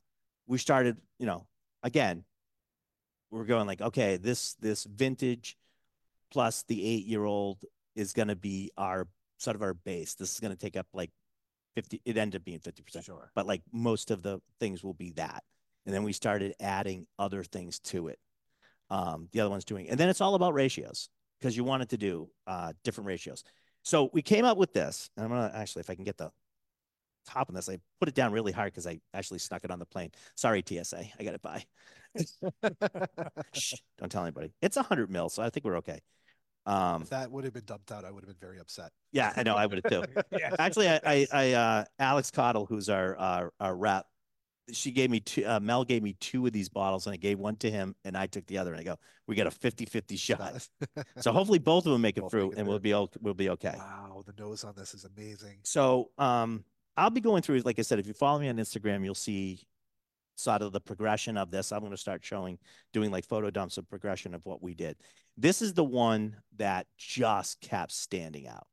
we 0.46 0.56
started. 0.58 0.96
You 1.18 1.26
know, 1.26 1.48
again, 1.82 2.24
we're 3.30 3.44
going 3.44 3.66
like, 3.66 3.80
okay, 3.80 4.16
this 4.16 4.54
this 4.54 4.84
vintage 4.84 5.58
plus 6.30 6.62
the 6.62 6.84
eight 6.86 7.04
year 7.06 7.24
old 7.24 7.64
is 7.96 8.12
gonna 8.12 8.36
be 8.36 8.70
our 8.76 9.08
sort 9.38 9.56
of 9.56 9.62
our 9.62 9.74
base. 9.74 10.14
This 10.14 10.32
is 10.32 10.38
gonna 10.40 10.54
take 10.56 10.76
up 10.76 10.86
like 10.92 11.10
fifty. 11.82 12.00
It 12.04 12.16
ended 12.16 12.40
up 12.40 12.44
being 12.44 12.58
fifty 12.60 12.82
percent, 12.82 13.04
Sure. 13.04 13.30
but 13.34 13.46
like 13.46 13.62
most 13.72 14.10
of 14.10 14.22
the 14.22 14.40
things 14.60 14.82
will 14.82 14.94
be 14.94 15.10
that, 15.12 15.44
and 15.86 15.94
then 15.94 16.02
we 16.02 16.12
started 16.12 16.54
adding 16.60 17.06
other 17.18 17.44
things 17.44 17.78
to 17.80 18.08
it. 18.08 18.18
Um, 18.90 19.28
the 19.32 19.40
other 19.40 19.50
one's 19.50 19.64
doing, 19.64 19.88
and 19.88 19.98
then 19.98 20.08
it's 20.08 20.20
all 20.20 20.34
about 20.34 20.54
ratios 20.54 21.08
because 21.38 21.56
you 21.56 21.64
wanted 21.64 21.90
to 21.90 21.96
do 21.96 22.28
uh 22.46 22.72
different 22.84 23.06
ratios. 23.06 23.44
So 23.82 24.10
we 24.12 24.22
came 24.22 24.44
up 24.44 24.56
with 24.58 24.72
this, 24.72 25.10
and 25.16 25.24
I'm 25.24 25.30
gonna 25.30 25.52
actually, 25.54 25.80
if 25.80 25.90
I 25.90 25.94
can 25.94 26.04
get 26.04 26.16
the 26.18 26.30
top 27.26 27.48
on 27.48 27.54
this, 27.54 27.68
I 27.68 27.78
put 28.00 28.08
it 28.08 28.14
down 28.14 28.32
really 28.32 28.52
hard 28.52 28.72
because 28.72 28.86
I 28.86 29.00
actually 29.14 29.38
snuck 29.38 29.64
it 29.64 29.70
on 29.70 29.78
the 29.78 29.86
plane. 29.86 30.10
Sorry, 30.34 30.62
TSA, 30.66 31.04
I 31.18 31.24
got 31.24 31.34
it 31.34 31.42
by. 31.42 31.64
Shh, 33.52 33.74
don't 33.98 34.10
tell 34.10 34.22
anybody. 34.22 34.52
It's 34.62 34.76
a 34.76 34.82
hundred 34.82 35.10
mil, 35.10 35.28
so 35.28 35.42
I 35.42 35.50
think 35.50 35.64
we're 35.64 35.76
okay. 35.78 36.00
Um, 36.68 37.02
if 37.02 37.08
that 37.10 37.30
would 37.30 37.44
have 37.44 37.54
been 37.54 37.64
dumped 37.64 37.90
out, 37.90 38.04
I 38.04 38.10
would 38.10 38.22
have 38.22 38.28
been 38.28 38.46
very 38.48 38.60
upset. 38.60 38.92
yeah, 39.10 39.32
I 39.34 39.42
know, 39.42 39.56
I 39.56 39.64
would 39.64 39.80
have 39.82 39.90
too. 39.90 40.04
Yes. 40.38 40.54
Actually, 40.58 40.90
I, 40.90 41.00
I, 41.04 41.26
I, 41.32 41.52
uh, 41.52 41.84
Alex 41.98 42.30
Cottle, 42.30 42.66
who's 42.66 42.90
our, 42.90 43.16
our, 43.16 43.52
our 43.58 43.74
rep, 43.74 44.06
she 44.70 44.90
gave 44.90 45.08
me 45.08 45.20
two, 45.20 45.46
uh, 45.46 45.58
Mel 45.60 45.82
gave 45.82 46.02
me 46.02 46.14
two 46.20 46.44
of 46.46 46.52
these 46.52 46.68
bottles 46.68 47.06
and 47.06 47.14
I 47.14 47.16
gave 47.16 47.38
one 47.38 47.56
to 47.56 47.70
him 47.70 47.96
and 48.04 48.14
I 48.14 48.26
took 48.26 48.46
the 48.46 48.58
other 48.58 48.72
and 48.72 48.80
I 48.80 48.84
go, 48.84 48.98
we 49.26 49.34
got 49.34 49.46
a 49.46 49.50
50 49.50 49.86
50 49.86 50.16
shot. 50.18 50.68
So 51.20 51.32
hopefully 51.32 51.58
both 51.58 51.86
of 51.86 51.92
them 51.92 52.02
make 52.02 52.18
it 52.18 52.20
Both 52.20 52.32
through 52.32 52.48
make 52.50 52.52
it 52.52 52.58
and 52.58 52.68
we'll 52.68 52.78
be, 52.78 52.92
we'll 52.92 53.34
be 53.34 53.48
okay. 53.50 53.74
Wow, 53.78 54.22
the 54.26 54.34
nose 54.38 54.64
on 54.64 54.74
this 54.76 54.92
is 54.92 55.06
amazing. 55.06 55.60
So, 55.62 56.10
um, 56.18 56.64
I'll 56.98 57.10
be 57.10 57.20
going 57.20 57.42
through, 57.42 57.60
like 57.60 57.78
I 57.78 57.82
said, 57.82 58.00
if 58.00 58.08
you 58.08 58.12
follow 58.12 58.40
me 58.40 58.48
on 58.48 58.56
Instagram, 58.56 59.04
you'll 59.04 59.14
see 59.14 59.60
sort 60.38 60.62
of 60.62 60.72
the 60.72 60.80
progression 60.80 61.36
of 61.36 61.50
this. 61.50 61.72
I'm 61.72 61.80
going 61.80 61.90
to 61.90 61.96
start 61.96 62.24
showing, 62.24 62.58
doing 62.92 63.10
like 63.10 63.24
photo 63.24 63.50
dumps 63.50 63.76
of 63.76 63.88
progression 63.88 64.34
of 64.34 64.44
what 64.46 64.62
we 64.62 64.74
did. 64.74 64.96
This 65.36 65.60
is 65.60 65.74
the 65.74 65.84
one 65.84 66.36
that 66.56 66.86
just 66.96 67.60
kept 67.60 67.92
standing 67.92 68.46
out. 68.46 68.66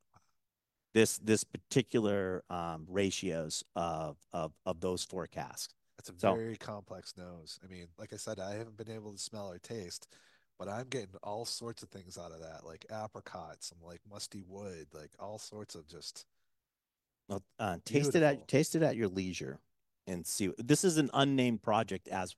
This, 0.94 1.18
this 1.18 1.44
particular, 1.44 2.44
um, 2.50 2.86
ratios 2.88 3.64
of, 3.76 4.18
of, 4.32 4.54
of 4.66 4.80
those 4.80 5.04
forecasts. 5.04 5.70
That's 5.98 6.10
a 6.10 6.14
So- 6.18 6.36
very 6.36 6.56
complex 6.56 7.14
nose. 7.18 7.60
I 7.64 7.68
mean, 7.68 7.88
like 7.98 8.14
I 8.14 8.18
said, 8.18 8.40
I 8.40 8.54
haven't 8.54 8.78
been 8.78 8.92
able 8.92 9.12
to 9.12 9.18
smell 9.18 9.52
or 9.52 9.58
taste, 9.58 10.08
but 10.58 10.70
I'm 10.70 10.88
getting 10.88 11.10
all 11.24 11.44
sorts 11.46 11.84
of 11.84 11.90
things 11.90 12.18
out 12.18 12.32
of 12.32 12.42
that, 12.42 12.66
like 12.66 12.86
apricot, 12.92 13.58
some 13.60 13.80
like 13.84 14.00
musty 14.10 14.44
wood, 14.48 14.88
like 14.94 15.12
all 15.20 15.38
sorts 15.40 15.76
of 15.76 15.86
just 15.88 16.26
Well, 17.28 17.44
uh, 17.60 17.78
taste 17.86 18.16
it 18.16 18.24
at 18.24 18.48
taste 18.48 18.76
it 18.76 18.84
at 18.84 18.96
your 18.96 19.10
leisure 19.10 19.60
and 20.08 20.26
see. 20.26 20.52
This 20.58 20.84
is 20.84 20.98
an 20.98 21.10
unnamed 21.14 21.64
project 21.64 22.08
as 22.08 22.36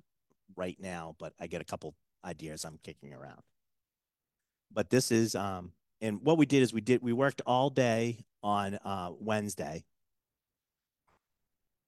right 0.55 0.77
now, 0.79 1.15
but 1.19 1.33
I 1.39 1.47
get 1.47 1.61
a 1.61 1.65
couple 1.65 1.95
ideas 2.23 2.65
I'm 2.65 2.79
kicking 2.83 3.13
around. 3.13 3.41
But 4.71 4.89
this 4.89 5.11
is 5.11 5.35
um, 5.35 5.71
and 6.01 6.21
what 6.21 6.37
we 6.37 6.45
did 6.45 6.61
is 6.61 6.73
we 6.73 6.81
did 6.81 7.01
we 7.01 7.13
worked 7.13 7.41
all 7.45 7.69
day 7.69 8.19
on 8.43 8.75
uh 8.85 9.09
Wednesday 9.19 9.83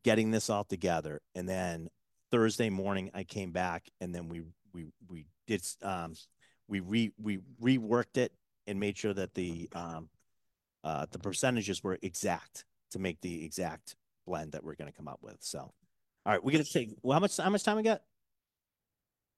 getting 0.04 0.32
this 0.32 0.50
all 0.50 0.64
together, 0.64 1.22
and 1.36 1.48
then 1.48 1.90
Thursday 2.32 2.70
morning 2.70 3.12
I 3.14 3.24
came 3.24 3.52
back 3.52 3.90
and 4.00 4.14
then 4.14 4.30
we 4.30 4.44
we 4.74 4.86
we 5.08 5.26
did 5.48 5.64
um 5.82 6.14
we 6.68 6.80
re 6.80 7.12
we 7.22 7.40
reworked 7.62 8.18
it 8.18 8.32
and 8.68 8.80
made 8.80 8.98
sure 8.98 9.14
that 9.14 9.34
the 9.34 9.70
um 9.74 10.10
uh 10.84 11.06
the 11.12 11.20
percentages 11.20 11.84
were 11.84 11.98
exact 12.02 12.66
to 12.92 13.00
make 13.00 13.20
the 13.22 13.44
exact 13.44 13.96
blend 14.30 14.52
that 14.52 14.64
we're 14.64 14.76
going 14.76 14.90
to 14.90 14.96
come 14.96 15.08
up 15.08 15.20
with. 15.22 15.38
So, 15.40 15.60
all 15.60 15.74
right, 16.26 16.44
we're 16.44 16.52
going 16.52 16.64
to 16.64 16.72
take, 16.72 16.92
well, 17.02 17.14
how 17.14 17.20
much, 17.20 17.38
how 17.38 17.50
much 17.50 17.64
time 17.64 17.78
we 17.78 17.84
got? 17.84 18.02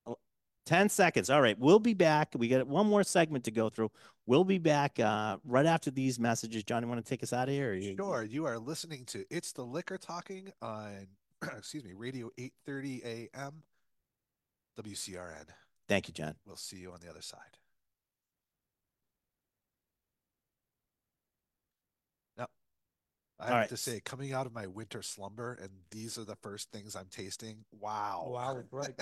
Oh, 0.06 0.18
10 0.66 0.89
seconds. 0.89 1.30
All 1.30 1.42
right, 1.42 1.58
we'll 1.58 1.80
be 1.80 1.94
back. 1.94 2.34
We 2.36 2.50
got 2.50 2.68
one 2.68 2.88
more 2.88 3.04
segment 3.04 3.46
to 3.46 3.52
go 3.52 3.70
through. 3.70 3.92
We'll 4.26 4.44
be 4.44 4.58
back 4.58 5.00
uh, 5.00 5.38
right 5.46 5.66
after 5.66 5.92
these 5.92 6.20
messages. 6.20 6.64
Johnny, 6.64 6.88
want 6.88 7.04
to 7.04 7.10
take 7.10 7.24
us 7.24 7.32
out 7.32 7.48
of 7.48 7.54
here? 7.54 7.72
Or 7.72 7.76
you, 7.76 7.96
Sure, 7.98 8.24
you 8.24 8.46
are 8.46 8.60
listening 8.60 9.06
to 9.06 9.24
It's 9.30 9.54
the 9.54 9.64
Liquor 9.64 9.98
Talking 9.98 10.52
on, 10.62 11.08
excuse 11.58 11.86
me, 11.86 11.94
Radio 11.96 12.30
830 12.38 13.30
AM, 13.34 13.64
WCRN. 14.80 15.46
Thank 15.88 16.10
you, 16.10 16.14
John. 16.14 16.36
We'll 16.46 16.58
see 16.58 16.78
you 16.78 16.92
on 16.92 17.00
the 17.02 17.10
other 17.10 17.22
side. 17.22 17.61
I 23.42 23.46
have 23.46 23.54
right. 23.54 23.70
to 23.70 23.78
say, 23.78 24.00
coming 24.02 24.34
out 24.34 24.46
of 24.46 24.54
my 24.54 24.68
winter 24.68 25.02
slumber, 25.02 25.58
and 25.62 25.70
these 25.89 26.18
are 26.18 26.24
the 26.24 26.36
first 26.36 26.72
things 26.72 26.96
I'm 26.96 27.08
tasting. 27.10 27.66
Wow. 27.72 28.28
Wow, 28.30 28.64
right. 28.72 28.94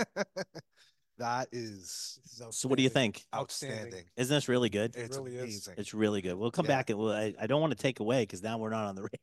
that 1.17 1.49
is 1.51 2.19
is 2.23 2.43
So, 2.51 2.69
what 2.69 2.77
do 2.77 2.83
you 2.83 2.89
think? 2.89 3.23
Outstanding. 3.35 3.77
outstanding. 3.77 4.05
Isn't 4.15 4.35
this 4.35 4.47
really 4.47 4.69
good? 4.69 4.95
It's 4.95 5.17
really 5.17 5.35
is. 5.35 5.43
amazing. 5.43 5.73
It's 5.77 5.93
really 5.93 6.21
good. 6.21 6.35
We'll 6.35 6.51
come 6.51 6.65
Yeah. 6.65 6.77
back 6.77 6.89
and 6.89 6.97
we'll, 6.97 7.11
I, 7.11 7.33
I 7.39 7.47
don't 7.47 7.59
want 7.59 7.71
to 7.71 7.77
take 7.77 7.99
away 7.99 8.23
because 8.23 8.41
now 8.41 8.57
we're 8.57 8.69
not 8.69 8.85
on 8.85 8.95
the 8.95 9.01
radio. 9.03 9.19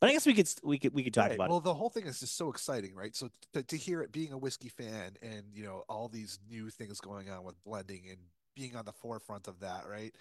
But 0.00 0.10
I 0.10 0.12
guess 0.12 0.26
we 0.26 0.34
could 0.34 0.48
we 0.62 0.78
could 0.78 0.94
we 0.94 1.02
could 1.02 1.12
talk 1.12 1.26
Right. 1.26 1.34
about 1.34 1.50
well, 1.50 1.58
it. 1.58 1.64
Well, 1.64 1.72
the 1.72 1.78
whole 1.78 1.90
thing 1.90 2.06
is 2.06 2.20
just 2.20 2.36
so 2.36 2.48
exciting, 2.50 2.94
right? 2.94 3.14
So 3.14 3.28
to, 3.52 3.62
to 3.62 3.76
hear 3.76 4.00
it 4.00 4.12
being 4.12 4.32
a 4.32 4.38
whiskey 4.38 4.68
fan 4.68 5.16
and 5.20 5.42
you 5.52 5.64
know 5.64 5.84
all 5.88 6.08
these 6.08 6.38
new 6.48 6.70
things 6.70 7.00
going 7.00 7.28
on 7.30 7.42
with 7.44 7.62
blending 7.64 8.04
and 8.08 8.18
being 8.54 8.76
on 8.76 8.84
the 8.84 8.92
forefront 8.92 9.48
of 9.48 9.60
that, 9.60 9.86
right? 9.88 10.14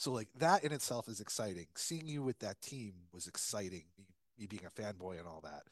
So 0.00 0.12
like 0.12 0.28
that 0.38 0.64
in 0.64 0.72
itself 0.72 1.08
is 1.08 1.20
exciting. 1.20 1.66
Seeing 1.76 2.08
you 2.08 2.22
with 2.22 2.38
that 2.38 2.62
team 2.62 2.94
was 3.12 3.26
exciting. 3.26 3.82
Me, 3.98 4.06
me 4.38 4.46
being 4.46 4.62
a 4.64 4.70
fanboy 4.70 5.18
and 5.18 5.28
all 5.28 5.42
that. 5.42 5.64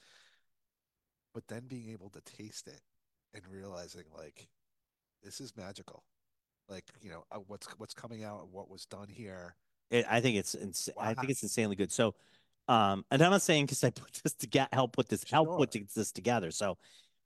But 1.33 1.49
then 1.49 1.62
being 1.66 1.89
able 1.93 2.11
to 2.11 2.20
taste 2.20 2.68
it 2.68 2.83
and 3.33 3.43
realizing 3.51 4.05
like 4.14 4.47
this 5.22 5.41
is 5.41 5.57
magical. 5.57 6.05
Like, 6.68 6.85
you 7.01 7.09
know, 7.09 7.24
uh, 7.33 7.39
what's 7.47 7.68
what's 7.79 7.95
coming 7.95 8.22
out 8.22 8.43
and 8.43 8.53
what 8.53 8.68
was 8.68 8.85
done 8.85 9.09
here. 9.09 9.57
It, 9.91 10.05
I 10.07 10.20
think 10.20 10.37
it's 10.37 10.55
ins- 10.55 10.91
I 11.01 11.14
think 11.14 11.31
it's 11.31 11.43
insanely 11.43 11.76
good. 11.76 11.91
So, 11.91 12.14
um, 12.68 13.07
and 13.11 13.22
I'm 13.22 13.31
not 13.31 13.41
saying 13.41 13.64
because 13.64 13.83
I 13.83 13.89
put 13.91 14.20
this 14.22 14.35
to 14.35 14.47
get 14.47 14.74
help 14.74 14.93
put 14.93 15.09
this 15.09 15.24
help 15.31 15.57
put 15.57 15.74
this 15.95 16.12
together. 16.12 16.51
So, 16.51 16.76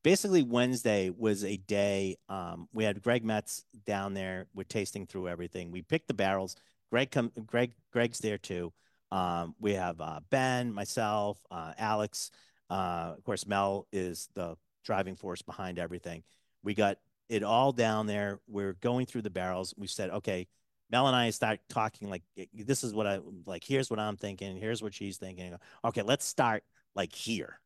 basically, 0.05 0.45
Wednesday 0.45 1.11
was 1.11 1.43
a 1.43 1.57
day. 1.57 2.19
Um, 2.29 2.69
we 2.73 2.85
had 2.85 3.03
Greg 3.03 3.25
Metze 3.25 3.65
down 3.87 4.15
there. 4.15 4.47
We're 4.55 4.63
tasting 4.63 5.05
through 5.05 5.27
everything. 5.27 5.73
We 5.73 5.83
picked 5.83 6.07
the 6.07 6.15
barrels. 6.15 6.55
Greg 6.93 7.11
come. 7.11 7.33
Greg 7.47 7.73
Greg's 7.91 8.19
there 8.19 8.37
too. 8.37 8.71
Um, 9.11 9.55
we 9.59 9.73
have 9.73 9.99
uh, 9.99 10.21
Ben, 10.31 10.73
myself, 10.75 11.39
uh, 11.51 11.73
Alex. 11.79 12.31
Uh, 12.69 13.15
of 13.17 13.25
course, 13.25 13.47
Mel 13.47 13.87
is 13.93 14.29
the 14.35 14.57
driving 14.85 15.17
force 15.17 15.41
behind 15.41 15.79
everything. 15.79 16.23
We 16.63 16.75
got 16.75 16.99
it 17.31 17.43
all 17.43 17.73
down 17.73 18.07
there. 18.07 18.41
We're 18.47 18.75
going 18.75 19.07
through 19.07 19.23
the 19.23 19.31
barrels. 19.31 19.73
We 19.79 19.87
said, 19.87 20.11
okay, 20.11 20.49
Mel 20.91 21.07
and 21.07 21.17
I 21.17 21.31
start 21.31 21.61
talking 21.71 22.11
like 22.11 22.25
"Eh, 22.37 22.45
this 22.53 22.85
is 22.85 22.93
what 22.93 23.07
I 23.07 23.21
like. 23.47 23.65
Here's 23.65 23.91
what 23.91 23.99
I'm 23.99 24.19
thinking. 24.19 24.59
Here's 24.59 24.83
what 24.83 24.93
she's 24.93 25.17
thinking. 25.17 25.57
Okay, 25.83 26.03
let's 26.03 26.27
start 26.27 26.63
like 26.95 27.15
here. 27.15 27.59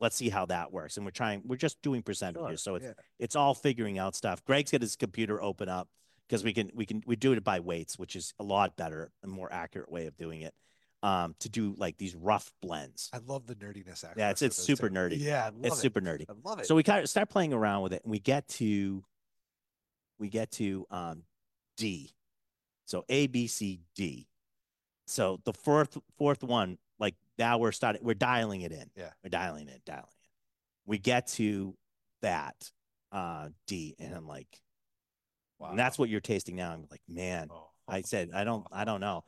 Let's 0.00 0.16
see 0.16 0.30
how 0.30 0.46
that 0.46 0.72
works. 0.72 0.96
And 0.96 1.04
we're 1.04 1.10
trying. 1.10 1.42
We're 1.44 1.56
just 1.56 1.82
doing 1.82 2.02
percentages, 2.02 2.62
so 2.62 2.76
it's 2.76 2.86
yeah. 2.86 2.92
it's 3.18 3.36
all 3.36 3.52
figuring 3.52 3.98
out 3.98 4.14
stuff. 4.14 4.42
Greg's 4.46 4.70
got 4.70 4.80
his 4.80 4.96
computer 4.96 5.42
open 5.42 5.68
up 5.68 5.88
because 6.28 6.42
we 6.44 6.52
can 6.52 6.70
we 6.74 6.86
can 6.86 7.02
we 7.06 7.16
do 7.16 7.32
it 7.32 7.44
by 7.44 7.60
weights, 7.60 7.98
which 7.98 8.16
is 8.16 8.34
a 8.38 8.44
lot 8.44 8.76
better 8.76 9.12
and 9.22 9.30
more 9.30 9.52
accurate 9.52 9.90
way 9.90 10.06
of 10.06 10.16
doing 10.16 10.42
it. 10.42 10.54
Um, 11.02 11.34
to 11.40 11.50
do 11.50 11.74
like 11.76 11.98
these 11.98 12.14
rough 12.14 12.50
blends. 12.62 13.10
I 13.12 13.18
love 13.18 13.46
the 13.46 13.54
nerdiness. 13.54 14.02
Yeah, 14.16 14.30
it's 14.30 14.40
it's 14.40 14.56
super 14.56 14.88
too. 14.88 14.94
nerdy. 14.94 15.18
Yeah, 15.20 15.50
It's 15.62 15.76
it. 15.76 15.80
super 15.80 16.00
nerdy. 16.00 16.24
I 16.30 16.32
love 16.42 16.60
it. 16.60 16.66
So 16.66 16.74
we 16.74 16.82
kind 16.82 17.00
of 17.00 17.10
start 17.10 17.28
playing 17.28 17.52
around 17.52 17.82
with 17.82 17.92
it, 17.92 18.02
and 18.04 18.10
we 18.10 18.18
get 18.20 18.48
to 18.48 19.04
we 20.18 20.30
get 20.30 20.50
to 20.52 20.86
um, 20.90 21.24
D. 21.76 22.14
So 22.86 23.04
A, 23.10 23.26
B, 23.26 23.48
C, 23.48 23.80
D. 23.94 24.28
So 25.06 25.40
the 25.44 25.52
fourth 25.52 25.98
fourth 26.16 26.42
one, 26.42 26.78
like 26.98 27.16
now 27.38 27.58
we're 27.58 27.72
starting, 27.72 28.02
we're 28.02 28.14
dialing 28.14 28.62
it 28.62 28.72
in. 28.72 28.90
Yeah. 28.96 29.10
we're 29.22 29.28
dialing 29.28 29.68
it, 29.68 29.82
dialing 29.84 30.04
it. 30.04 30.28
We 30.86 30.96
get 30.96 31.26
to 31.28 31.76
that 32.22 32.70
uh 33.12 33.50
D 33.66 33.94
and 33.98 34.14
I'm 34.14 34.26
like, 34.26 34.58
and 35.60 35.78
that's 35.78 35.98
what 35.98 36.08
you're 36.08 36.20
tasting 36.20 36.56
now. 36.56 36.72
I'm 36.72 36.86
like, 36.90 37.02
man, 37.08 37.48
Oh. 37.50 37.68
I 37.88 38.02
said, 38.02 38.30
I 38.34 38.44
don't, 38.44 38.66
I 38.72 38.84
don't 38.84 39.00
know. 39.00 39.24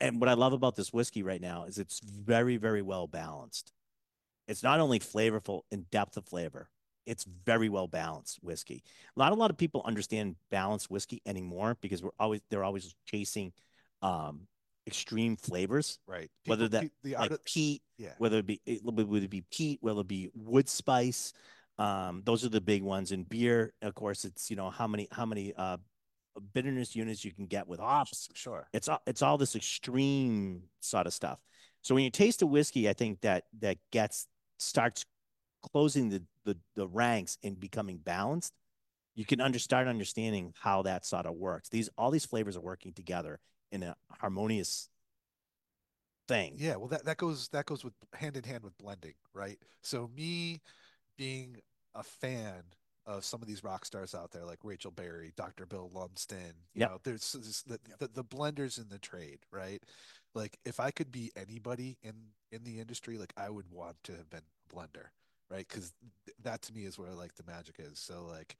And 0.00 0.18
what 0.20 0.28
I 0.28 0.34
love 0.34 0.52
about 0.52 0.76
this 0.76 0.92
whiskey 0.92 1.22
right 1.22 1.40
now 1.40 1.64
is 1.64 1.78
it's 1.78 2.00
very, 2.00 2.56
very 2.56 2.82
well 2.82 3.06
balanced. 3.06 3.72
It's 4.48 4.62
not 4.62 4.80
only 4.80 4.98
flavorful 4.98 5.62
in 5.70 5.84
depth 5.90 6.16
of 6.16 6.24
flavor, 6.24 6.68
it's 7.06 7.24
very 7.44 7.68
well 7.68 7.86
balanced 7.86 8.38
whiskey. 8.42 8.82
Not 9.16 9.32
a 9.32 9.34
lot 9.34 9.50
of 9.50 9.56
people 9.56 9.82
understand 9.84 10.36
balanced 10.50 10.90
whiskey 10.90 11.20
anymore 11.26 11.76
because 11.80 12.02
we're 12.02 12.10
always 12.18 12.40
they're 12.50 12.64
always 12.64 12.94
chasing 13.06 13.52
um 14.02 14.46
extreme 14.86 15.36
flavors, 15.36 15.98
right. 16.06 16.30
whether 16.46 16.66
that 16.68 16.82
pe- 16.82 16.88
the 17.04 17.14
like 17.16 17.30
of- 17.30 17.44
peat, 17.44 17.82
yeah. 17.98 18.12
whether 18.18 18.38
it 18.38 18.46
be 18.46 18.60
it, 18.66 18.80
whether 18.82 19.02
it 19.16 19.30
be 19.30 19.44
peat, 19.52 19.78
whether 19.82 20.00
it 20.00 20.08
be 20.08 20.30
wood 20.34 20.68
spice. 20.68 21.32
Um, 21.78 22.22
those 22.24 22.44
are 22.44 22.48
the 22.48 22.60
big 22.60 22.82
ones. 22.82 23.12
In 23.12 23.22
beer, 23.22 23.72
of 23.82 23.94
course, 23.94 24.24
it's 24.24 24.50
you 24.50 24.56
know 24.56 24.70
how 24.70 24.86
many 24.86 25.08
how 25.12 25.26
many 25.26 25.54
uh 25.56 25.76
bitterness 26.52 26.94
units 26.94 27.24
you 27.24 27.32
can 27.32 27.46
get 27.46 27.66
with 27.66 27.80
hops. 27.80 28.28
Sure. 28.34 28.68
It's 28.72 28.88
all 28.88 29.02
it's 29.06 29.22
all 29.22 29.38
this 29.38 29.56
extreme 29.56 30.62
sort 30.80 31.06
of 31.06 31.14
stuff. 31.14 31.38
So 31.82 31.94
when 31.94 32.04
you 32.04 32.10
taste 32.10 32.42
a 32.42 32.46
whiskey, 32.46 32.88
I 32.88 32.92
think 32.92 33.20
that 33.22 33.44
that 33.60 33.78
gets 33.92 34.26
starts 34.58 35.04
closing 35.72 36.08
the 36.08 36.22
the, 36.44 36.56
the 36.74 36.88
ranks 36.88 37.38
and 37.42 37.58
becoming 37.58 37.98
balanced. 37.98 38.54
You 39.14 39.24
can 39.24 39.40
under, 39.40 39.58
start 39.58 39.88
understanding 39.88 40.54
how 40.60 40.82
that 40.82 41.04
sort 41.04 41.26
of 41.26 41.34
works. 41.34 41.68
These 41.68 41.90
all 41.98 42.10
these 42.10 42.26
flavors 42.26 42.56
are 42.56 42.60
working 42.60 42.92
together 42.92 43.40
in 43.72 43.82
a 43.82 43.96
harmonious 44.10 44.88
thing. 46.28 46.54
Yeah, 46.56 46.76
well 46.76 46.88
that 46.88 47.04
that 47.04 47.16
goes 47.16 47.48
that 47.48 47.66
goes 47.66 47.84
with 47.84 47.94
hand 48.14 48.36
in 48.36 48.44
hand 48.44 48.62
with 48.62 48.76
blending, 48.78 49.14
right? 49.34 49.58
So 49.82 50.10
me 50.16 50.60
being 51.16 51.56
a 51.94 52.02
fan 52.02 52.62
of 53.06 53.24
some 53.24 53.40
of 53.40 53.48
these 53.48 53.64
rock 53.64 53.84
stars 53.86 54.14
out 54.14 54.30
there 54.32 54.44
like 54.44 54.58
Rachel 54.62 54.90
Barrie, 54.90 55.32
Dr. 55.36 55.64
Bill 55.66 55.90
Lumsden, 55.94 56.54
you 56.74 56.80
Yep. 56.80 56.90
know, 56.90 56.98
there's 57.04 57.32
this- 57.32 57.62
the, 57.62 57.80
the 57.98 58.08
the 58.08 58.24
blenders 58.24 58.78
in 58.78 58.88
the 58.88 58.98
trade, 58.98 59.40
right? 59.50 59.82
Like 60.34 60.58
if 60.64 60.78
I 60.80 60.90
could 60.90 61.10
be 61.10 61.32
anybody 61.36 61.96
in 62.02 62.32
in 62.52 62.64
the 62.64 62.80
industry, 62.80 63.18
like 63.18 63.32
I 63.36 63.50
would 63.50 63.70
want 63.70 64.02
to 64.04 64.12
have 64.16 64.28
been 64.30 64.42
a 64.70 64.74
blender, 64.74 65.08
right? 65.50 65.66
Because 65.66 65.92
that 66.42 66.62
to 66.62 66.72
me 66.74 66.84
is 66.84 66.98
where 66.98 67.14
like 67.14 67.34
the 67.34 67.44
magic 67.44 67.76
is. 67.78 67.98
So 67.98 68.24
like, 68.26 68.56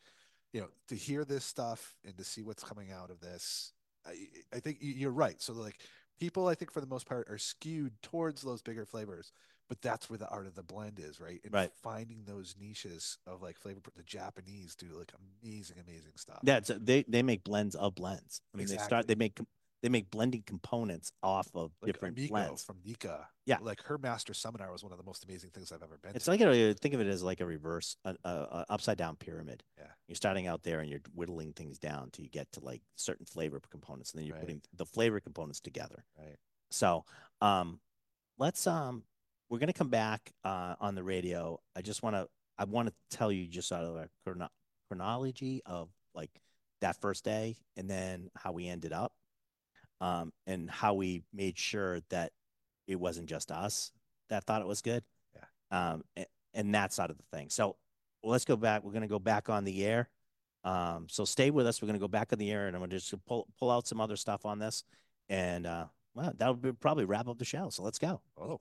you 0.52 0.60
know, 0.60 0.68
to 0.88 0.94
hear 0.94 1.24
this 1.24 1.44
stuff 1.44 1.94
and 2.04 2.16
to 2.16 2.24
see 2.24 2.42
what's 2.42 2.64
coming 2.64 2.90
out 2.90 3.10
of 3.10 3.20
this, 3.20 3.72
I 4.06 4.28
I 4.54 4.60
think 4.60 4.78
you're 4.80 5.10
right. 5.10 5.40
So 5.42 5.52
like 5.52 5.80
people 6.18 6.48
I 6.48 6.54
think 6.54 6.72
for 6.72 6.80
the 6.80 6.86
most 6.86 7.06
part 7.06 7.28
are 7.30 7.38
skewed 7.38 8.00
towards 8.02 8.42
those 8.42 8.62
bigger 8.62 8.86
flavors, 8.86 9.32
but 9.68 9.80
that's 9.82 10.08
where 10.08 10.18
the 10.18 10.28
art 10.28 10.46
of 10.46 10.54
the 10.54 10.62
blend 10.62 10.98
is, 10.98 11.20
right? 11.20 11.40
And 11.44 11.52
Right. 11.52 11.70
finding 11.82 12.24
those 12.24 12.54
niches 12.58 13.18
of 13.26 13.42
like 13.42 13.58
flavor. 13.58 13.80
The 13.96 14.02
Japanese 14.02 14.74
do 14.74 14.86
like 14.98 15.12
amazing, 15.42 15.76
amazing 15.78 16.12
stuff. 16.16 16.40
That's 16.42 16.70
they 16.74 17.04
they 17.08 17.22
make 17.22 17.44
blends 17.44 17.74
of 17.74 17.94
blends. 17.94 18.40
I 18.54 18.58
mean, 18.58 18.66
they 18.66 18.78
start 18.78 19.06
they 19.06 19.14
make 19.14 19.38
they 19.80 19.88
make 19.88 20.10
blending 20.10 20.42
components 20.42 21.12
off 21.22 21.48
of 21.54 21.70
like 21.80 21.92
different 21.92 22.16
Amiko 22.16 22.28
blends. 22.30 22.64
from 22.64 22.78
Nikka. 22.84 23.28
Yeah. 23.46 23.58
Like 23.60 23.80
her 23.84 23.96
master 23.96 24.34
seminar 24.34 24.72
was 24.72 24.82
one 24.82 24.90
of 24.90 24.98
the 24.98 25.04
most 25.04 25.22
amazing 25.24 25.50
things 25.50 25.70
I've 25.70 25.84
ever 25.84 25.98
been 26.02 26.16
It's 26.16 26.24
to. 26.24 26.32
like 26.32 26.40
a 26.40 26.74
think 26.74 26.94
of 26.94 27.00
it 27.00 27.06
as 27.06 27.22
like 27.22 27.40
a 27.40 27.46
reverse, 27.46 27.96
a, 28.04 28.16
a, 28.24 28.28
a 28.30 28.66
upside 28.70 28.98
down 28.98 29.14
pyramid. 29.16 29.62
Yeah. 29.78 29.84
You're 30.08 30.16
starting 30.16 30.48
out 30.48 30.64
there 30.64 30.80
and 30.80 30.90
you're 30.90 31.02
whittling 31.14 31.52
things 31.52 31.78
down 31.78 32.10
till 32.10 32.24
you 32.24 32.30
get 32.30 32.50
to 32.52 32.60
like 32.60 32.82
certain 32.96 33.24
flavor 33.24 33.60
components, 33.70 34.10
and 34.12 34.18
then 34.18 34.26
you're 34.26 34.34
Right. 34.34 34.40
putting 34.42 34.62
the 34.74 34.84
flavor 34.86 35.20
components 35.20 35.60
together. 35.60 36.04
Right. 36.18 36.36
So, 36.72 37.04
um, 37.40 37.78
let's 38.36 38.66
um, 38.66 39.04
we're 39.48 39.58
gonna 39.58 39.72
come 39.72 39.88
back 39.88 40.32
uh 40.44 40.74
on 40.80 40.94
the 40.94 41.02
radio. 41.02 41.58
I 41.76 41.82
just 41.82 42.02
want 42.02 42.16
to 42.16 42.28
I 42.58 42.64
want 42.64 42.88
to 42.88 43.16
tell 43.16 43.30
you 43.30 43.46
just 43.46 43.72
out 43.72 43.84
of 43.84 43.96
a 43.96 44.08
chrono- 44.24 44.50
chronology 44.88 45.62
of 45.64 45.88
like 46.14 46.30
that 46.80 47.00
first 47.00 47.24
day 47.24 47.56
and 47.76 47.88
then 47.88 48.30
how 48.36 48.52
we 48.52 48.68
ended 48.68 48.92
up, 48.92 49.12
um, 50.00 50.32
and 50.46 50.70
how 50.70 50.94
we 50.94 51.22
made 51.32 51.58
sure 51.58 52.00
that 52.10 52.32
it 52.86 52.96
wasn't 52.96 53.28
just 53.28 53.50
us 53.50 53.92
that 54.28 54.44
thought 54.44 54.62
it 54.62 54.68
was 54.68 54.82
good. 54.82 55.02
Yeah. 55.34 55.92
Um, 55.92 56.04
a- 56.16 56.26
and 56.54 56.74
that 56.74 56.92
side 56.92 57.10
of 57.10 57.16
the 57.16 57.36
thing. 57.36 57.50
So 57.50 57.76
well, 58.22 58.32
let's 58.32 58.44
go 58.44 58.56
back. 58.56 58.82
We're 58.84 58.92
gonna 58.92 59.08
go 59.08 59.18
back 59.18 59.48
on 59.48 59.64
the 59.64 59.84
air. 59.84 60.08
Um, 60.64 61.06
so 61.08 61.24
stay 61.24 61.50
with 61.50 61.66
us. 61.66 61.80
We're 61.80 61.86
gonna 61.86 61.98
go 61.98 62.08
back 62.08 62.32
on 62.32 62.38
the 62.38 62.50
air, 62.50 62.66
and 62.66 62.76
I'm 62.76 62.82
gonna 62.82 62.98
just 62.98 63.14
pull 63.26 63.46
pull 63.58 63.70
out 63.70 63.86
some 63.86 64.00
other 64.00 64.16
stuff 64.16 64.44
on 64.44 64.58
this, 64.58 64.84
and 65.28 65.66
uh, 65.66 65.86
well, 66.14 66.32
that 66.36 66.60
would 66.60 66.80
probably 66.80 67.04
wrap 67.04 67.28
up 67.28 67.38
the 67.38 67.44
show. 67.44 67.70
So 67.70 67.82
let's 67.82 67.98
go. 67.98 68.20
Oh, 68.36 68.60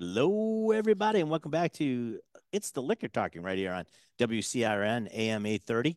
Hello, 0.00 0.70
everybody, 0.70 1.18
and 1.18 1.28
welcome 1.28 1.50
back 1.50 1.72
to 1.72 2.20
It's 2.52 2.70
the 2.70 2.80
Liquor 2.80 3.08
Talking 3.08 3.42
right 3.42 3.58
here 3.58 3.72
on 3.72 3.84
WCRN 4.20 5.08
AM 5.12 5.44
830. 5.44 5.96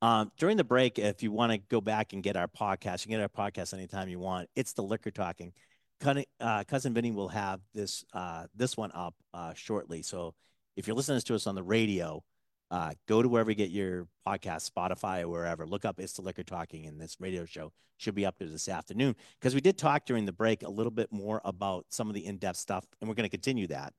Um, 0.00 0.32
during 0.38 0.56
the 0.56 0.64
break, 0.64 0.98
if 0.98 1.22
you 1.22 1.32
want 1.32 1.52
to 1.52 1.58
go 1.58 1.82
back 1.82 2.14
and 2.14 2.22
get 2.22 2.34
our 2.34 2.48
podcast, 2.48 3.04
you 3.04 3.10
can 3.10 3.20
get 3.20 3.20
our 3.20 3.50
podcast 3.50 3.74
anytime 3.74 4.08
you 4.08 4.18
want. 4.18 4.48
It's 4.56 4.72
the 4.72 4.82
Liquor 4.82 5.10
Talking. 5.10 5.52
Cousin, 6.00 6.24
uh, 6.40 6.64
Cousin 6.64 6.94
Vinny 6.94 7.10
will 7.10 7.28
have 7.28 7.60
this 7.74 8.06
uh, 8.14 8.46
this 8.56 8.74
one 8.74 8.90
up 8.94 9.14
uh, 9.34 9.52
shortly. 9.52 10.00
So 10.00 10.34
if 10.74 10.86
you're 10.86 10.96
listening 10.96 11.20
to 11.20 11.34
us 11.34 11.46
on 11.46 11.54
the 11.54 11.62
radio, 11.62 12.24
uh, 12.72 12.92
go 13.06 13.20
to 13.20 13.28
wherever 13.28 13.50
you 13.50 13.54
get 13.54 13.70
your 13.70 14.08
podcast, 14.26 14.70
Spotify 14.70 15.22
or 15.22 15.28
wherever. 15.28 15.66
Look 15.66 15.84
up 15.84 16.00
"It's 16.00 16.14
the 16.14 16.22
Liquor 16.22 16.42
Talking," 16.42 16.86
and 16.86 16.98
this 16.98 17.18
radio 17.20 17.44
show 17.44 17.70
should 17.98 18.14
be 18.14 18.24
up 18.24 18.38
there 18.38 18.48
this 18.48 18.66
afternoon 18.66 19.14
because 19.38 19.54
we 19.54 19.60
did 19.60 19.76
talk 19.76 20.06
during 20.06 20.24
the 20.24 20.32
break 20.32 20.62
a 20.62 20.70
little 20.70 20.90
bit 20.90 21.12
more 21.12 21.42
about 21.44 21.84
some 21.90 22.08
of 22.08 22.14
the 22.14 22.24
in-depth 22.24 22.56
stuff, 22.56 22.84
and 23.00 23.08
we're 23.08 23.14
going 23.14 23.28
to 23.28 23.30
continue 23.30 23.66
that 23.68 23.92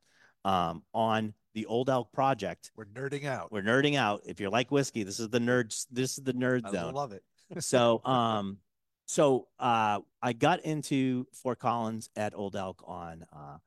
um, 0.44 0.84
on 0.94 1.36
the 1.54 1.68
Old 1.68 1.88
Elk 1.88 2.12
Project. 2.12 2.72
we're 2.76 2.86
nerding 2.86 3.26
out. 3.26 3.52
We're 3.52 3.62
nerding 3.62 3.96
out. 3.96 4.24
If 4.26 4.40
you're 4.40 4.50
like 4.50 4.72
whiskey, 4.72 5.04
this 5.04 5.20
is 5.20 5.30
the 5.30 5.40
nerds. 5.40 5.86
This 5.92 6.18
is 6.18 6.24
the 6.24 6.34
nerd 6.34 6.62
I 6.66 6.72
zone 6.72 6.94
love 6.94 7.12
it. 7.12 7.24
so 7.60 8.04
um 8.06 8.58
so 9.06 9.48
uh 9.60 10.00
i 10.22 10.34
got 10.34 10.62
into 10.62 11.28
fort 11.34 11.60
collins 11.60 12.10
at 12.16 12.34
old 12.34 12.56
elk 12.56 12.82
on 12.88 13.26
uh 13.34 13.58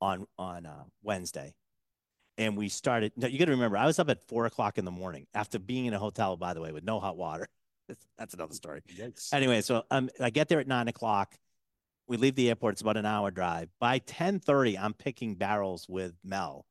on 0.00 0.26
on 0.38 0.64
uh 0.64 0.84
wednesday 1.02 1.54
and 2.38 2.56
we 2.56 2.68
started 2.68 3.12
no, 3.16 3.26
you 3.26 3.38
got 3.38 3.46
to 3.46 3.50
remember 3.52 3.76
i 3.76 3.86
was 3.86 3.98
up 3.98 4.08
at 4.10 4.26
four 4.28 4.46
o'clock 4.46 4.78
in 4.78 4.84
the 4.84 4.90
morning 4.90 5.26
after 5.34 5.58
being 5.58 5.86
in 5.86 5.94
a 5.94 5.98
hotel 5.98 6.36
by 6.36 6.54
the 6.54 6.60
way 6.60 6.72
with 6.72 6.84
no 6.84 7.00
hot 7.00 7.16
water 7.16 7.48
that's, 8.18 8.34
another 8.34 8.54
story 8.54 8.82
Yikes. 8.96 9.32
anyway 9.32 9.60
so 9.60 9.84
um 9.90 10.08
i 10.20 10.30
get 10.30 10.48
there 10.48 10.60
at 10.60 10.66
nine 10.66 10.88
o'clock 10.88 11.36
we 12.08 12.16
leave 12.16 12.34
the 12.34 12.48
airport 12.48 12.74
it's 12.74 12.82
about 12.82 12.96
an 12.96 13.06
hour 13.06 13.30
drive 13.30 13.68
by 13.80 13.98
10 13.98 14.40
30 14.40 14.78
i'm 14.78 14.94
picking 14.94 15.34
barrels 15.34 15.86
with 15.88 16.14
mel 16.24 16.66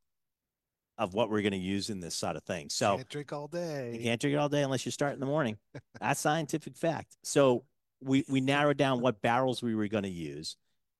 of 0.97 1.13
what 1.13 1.30
we're 1.30 1.41
going 1.41 1.51
to 1.51 1.57
use 1.57 1.89
in 1.89 1.99
this 1.99 2.16
sort 2.16 2.38
of 2.38 2.43
thing 2.43 2.70
so 2.70 2.95
Can't 2.95 3.09
drink 3.09 3.34
all 3.34 3.47
day. 3.47 3.93
you 3.97 4.03
can't 4.03 4.20
drink 4.22 4.34
it 4.34 4.38
all 4.38 4.47
day 4.49 4.61
unless 4.61 4.86
you 4.86 4.91
start 4.93 5.13
in 5.13 5.20
the 5.20 5.26
morning. 5.26 5.57
That's 5.99 6.22
scientific 6.22 6.78
fact. 6.78 7.18
So 7.24 7.66
we 8.01 8.24
we 8.30 8.39
narrowed 8.39 8.78
down 8.78 9.01
what 9.01 9.22
barrels 9.22 9.61
we 9.61 9.76
were 9.76 9.89
going 9.89 10.03
to 10.05 10.09
use, 10.09 10.55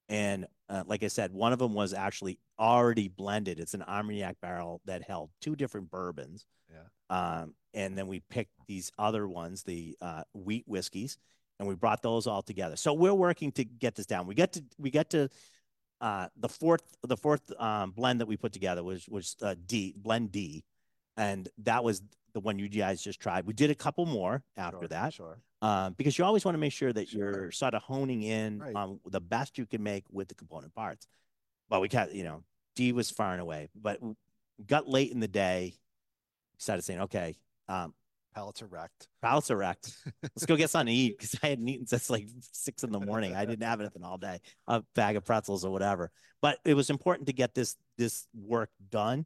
and 0.10 0.46
uh, 0.70 0.84
like 0.88 1.04
I 1.04 1.08
said, 1.08 1.32
one 1.32 1.54
of 1.54 1.60
them 1.60 1.74
was 1.74 1.94
actually 1.94 2.40
already 2.60 3.08
blended. 3.08 3.60
It's 3.60 3.74
an 3.74 3.84
Armagnac 3.84 4.38
barrel 4.42 4.82
that 4.86 5.04
held 5.04 5.30
two 5.42 5.56
different 5.56 5.92
bourbons. 5.92 6.46
Yeah. 6.72 6.82
Um, 7.10 7.54
and 7.74 7.98
then 7.98 8.08
we 8.08 8.22
picked 8.30 8.52
these 8.68 8.92
other 8.98 9.28
ones, 9.28 9.64
the 9.64 9.96
uh, 10.02 10.24
wheat 10.34 10.64
whiskeys, 10.68 11.18
and 11.60 11.68
we 11.68 11.76
brought 11.76 12.02
those 12.02 12.28
all 12.28 12.42
together. 12.42 12.76
So 12.76 12.94
we're 12.94 13.14
working 13.14 13.52
to 13.54 13.64
get 13.64 13.96
this 13.96 14.06
down. 14.06 14.28
We 14.28 14.36
get 14.36 14.54
to 14.54 14.64
we 14.78 14.90
get 14.90 15.10
to 15.12 15.30
uh, 16.02 16.28
the 16.38 16.50
fourth 16.50 16.84
the 17.04 17.18
fourth 17.18 17.52
um, 17.60 17.92
blend 17.92 18.22
that 18.22 18.28
we 18.28 18.38
put 18.38 18.54
together 18.54 18.84
was 18.84 19.08
was 19.08 19.36
uh, 19.42 19.56
D 19.66 19.94
blend 19.98 20.32
D, 20.32 20.64
and 21.18 21.48
that 21.60 21.84
was 21.84 22.02
the 22.36 22.42
one 22.42 22.60
you 22.60 22.68
guys 22.68 23.02
just 23.02 23.20
tried. 23.20 23.46
We 23.48 23.54
did 23.54 23.72
a 23.72 23.76
couple 23.76 24.06
more 24.06 24.44
after 24.58 24.80
Sure, 24.82 24.88
that 24.90 25.14
Sure. 25.14 25.40
um, 25.62 25.94
because 25.94 26.18
you 26.18 26.26
always 26.26 26.44
want 26.44 26.54
to 26.56 26.60
make 26.60 26.74
sure 26.74 26.92
that 26.92 27.08
Sure. 27.08 27.44
you're 27.44 27.52
sort 27.52 27.74
of 27.74 27.82
honing 27.82 28.24
in 28.24 28.60
Right. 28.60 28.76
on 28.76 29.00
the 29.06 29.22
best 29.22 29.58
you 29.58 29.66
can 29.66 29.82
make 29.82 30.04
with 30.12 30.28
the 30.28 30.36
component 30.36 30.76
parts. 30.76 31.08
But 31.70 31.80
we 31.82 31.88
got 31.88 32.14
you 32.14 32.26
know 32.26 32.44
D 32.76 32.92
was 32.92 33.10
far 33.10 33.32
and 33.32 33.42
away, 33.42 33.70
but 33.74 34.02
got 34.68 34.88
late 34.88 35.12
in 35.12 35.22
the 35.22 35.30
day, 35.30 35.80
started 36.58 36.84
saying 36.84 37.00
okay. 37.02 37.38
Um, 37.70 37.96
Palates 38.36 38.62
erect. 38.62 39.08
Palates 39.22 39.50
erect. 39.50 39.96
Let's 40.22 40.46
go 40.46 40.58
get 40.58 40.70
something 40.70 40.94
to 40.94 40.94
eat 40.94 41.18
because 41.18 41.40
I 41.42 41.48
hadn't 41.48 41.70
eaten 41.70 41.88
since 41.88 42.10
like 42.10 42.28
six 42.52 42.84
in 42.84 42.92
the 42.92 43.00
morning. 43.00 43.34
I 43.34 43.46
didn't 43.46 43.64
have 43.64 43.80
anything 43.80 44.04
all 44.04 44.18
day, 44.18 44.42
a 44.68 44.84
bag 44.94 45.16
of 45.16 45.24
pretzels 45.24 45.64
or 45.64 45.72
whatever. 45.72 46.12
But 46.42 46.60
it 46.66 46.74
was 46.74 46.90
important 46.90 47.28
to 47.28 47.34
get 47.34 47.56
this 47.56 47.78
this 47.98 48.28
work 48.34 48.72
done. 48.90 49.26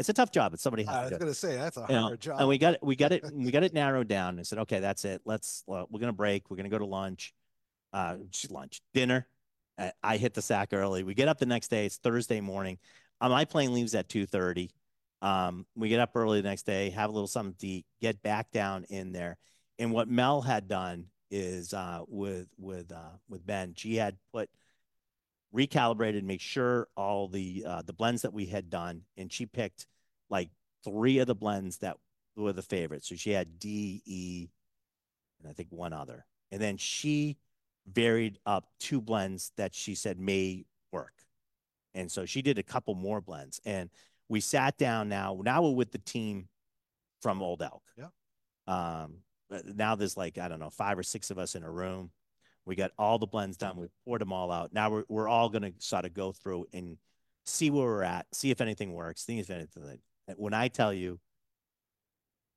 It's 0.00 0.08
a 0.08 0.12
tough 0.12 0.32
job. 0.32 0.54
It's 0.54 0.62
somebody 0.62 0.84
has 0.84 0.94
I 0.94 0.98
to 0.98 1.02
was 1.04 1.12
do. 1.12 1.18
gonna 1.18 1.34
say 1.34 1.56
that's 1.56 1.76
a 1.76 1.86
You 1.88 1.94
know, 1.94 2.02
hard 2.02 2.20
job. 2.20 2.40
And 2.40 2.48
we 2.48 2.58
got 2.58 2.74
it. 2.74 2.80
We 2.82 2.96
got 2.96 3.12
it. 3.12 3.24
We 3.32 3.50
got 3.50 3.62
it 3.62 3.72
narrowed 3.74 4.08
down. 4.08 4.38
And 4.38 4.46
said, 4.46 4.58
okay, 4.60 4.80
that's 4.80 5.04
it. 5.04 5.22
Let's. 5.24 5.62
Uh, 5.70 5.84
we're 5.90 6.00
gonna 6.00 6.12
break. 6.12 6.50
We're 6.50 6.56
gonna 6.56 6.68
go 6.68 6.78
to 6.78 6.86
lunch. 6.86 7.32
Uh, 7.92 8.16
lunch, 8.50 8.80
dinner. 8.94 9.26
I 10.02 10.18
hit 10.18 10.34
the 10.34 10.42
sack 10.42 10.70
early. 10.72 11.04
We 11.04 11.14
get 11.14 11.28
up 11.28 11.38
the 11.38 11.46
next 11.46 11.68
day. 11.68 11.86
It's 11.86 11.96
Thursday 11.96 12.40
morning. 12.40 12.78
Uh, 13.20 13.30
my 13.30 13.44
plane 13.46 13.72
leaves 13.72 13.94
at 13.94 14.08
two 14.08 14.26
thirty. 14.26 14.70
Um, 15.22 15.66
we 15.74 15.88
get 15.88 16.00
up 16.00 16.10
early 16.14 16.40
the 16.40 16.48
next 16.48 16.62
day, 16.64 16.90
have 16.90 17.10
a 17.10 17.12
little 17.12 17.26
something 17.26 17.54
to 17.60 17.66
eat, 17.66 17.86
get 18.00 18.22
back 18.22 18.50
down 18.50 18.84
in 18.88 19.12
there. 19.12 19.36
And 19.78 19.92
what 19.92 20.08
Mel 20.08 20.40
had 20.40 20.66
done 20.68 21.06
is 21.30 21.74
uh, 21.74 22.00
with 22.08 22.48
with 22.58 22.90
uh, 22.92 23.16
with 23.28 23.46
Ben, 23.46 23.74
she 23.76 23.96
had 23.96 24.16
put 24.32 24.48
recalibrated, 25.54 26.22
make 26.22 26.40
sure 26.40 26.88
all 26.96 27.28
the 27.28 27.64
uh, 27.66 27.82
the 27.82 27.92
blends 27.92 28.22
that 28.22 28.32
we 28.32 28.46
had 28.46 28.70
done, 28.70 29.02
and 29.16 29.32
she 29.32 29.46
picked 29.46 29.86
like 30.28 30.50
three 30.84 31.18
of 31.18 31.26
the 31.26 31.34
blends 31.34 31.78
that 31.78 31.96
were 32.36 32.52
the 32.52 32.62
favorites. 32.62 33.08
So 33.08 33.14
she 33.16 33.30
had 33.30 33.58
D, 33.58 34.02
E, 34.04 34.48
and 35.40 35.50
I 35.50 35.52
think 35.52 35.68
one 35.70 35.92
other, 35.92 36.24
and 36.50 36.60
then 36.60 36.76
she 36.76 37.36
varied 37.90 38.38
up 38.46 38.66
two 38.78 39.00
blends 39.00 39.52
that 39.56 39.74
she 39.74 39.94
said 39.94 40.18
may 40.18 40.64
work, 40.92 41.14
and 41.94 42.10
so 42.10 42.24
she 42.24 42.42
did 42.42 42.58
a 42.58 42.62
couple 42.62 42.94
more 42.94 43.20
blends, 43.20 43.60
and 43.64 43.90
we 44.28 44.40
sat 44.40 44.78
down. 44.78 45.08
Now, 45.08 45.40
now 45.42 45.62
we're 45.62 45.74
with 45.74 45.90
the 45.90 45.98
team 45.98 46.48
from 47.20 47.42
Old 47.42 47.62
Elk. 47.62 47.82
Yeah. 47.96 48.06
Um, 48.66 49.16
now 49.74 49.96
there's 49.96 50.16
like 50.16 50.38
I 50.38 50.48
don't 50.48 50.60
know 50.60 50.70
five 50.70 50.98
or 50.98 51.02
six 51.02 51.30
of 51.30 51.38
us 51.38 51.54
in 51.56 51.64
a 51.64 51.70
room 51.70 52.12
we 52.66 52.76
got 52.76 52.92
all 52.98 53.18
the 53.18 53.26
blends 53.26 53.56
done. 53.56 53.76
We 53.76 53.86
poured 54.04 54.20
them 54.20 54.32
all 54.32 54.50
out. 54.52 54.72
Now 54.72 54.90
we're 54.90 55.04
we're 55.08 55.28
all 55.28 55.48
gonna 55.48 55.72
sort 55.78 56.04
of 56.04 56.14
go 56.14 56.32
through 56.32 56.66
and 56.72 56.98
see 57.46 57.70
where 57.70 57.86
we're 57.86 58.02
at, 58.02 58.26
see 58.32 58.50
if 58.50 58.60
anything 58.60 58.92
works, 58.92 59.24
see 59.24 59.38
if 59.38 59.50
anything. 59.50 59.98
When 60.36 60.54
I 60.54 60.68
tell 60.68 60.92
you, 60.92 61.18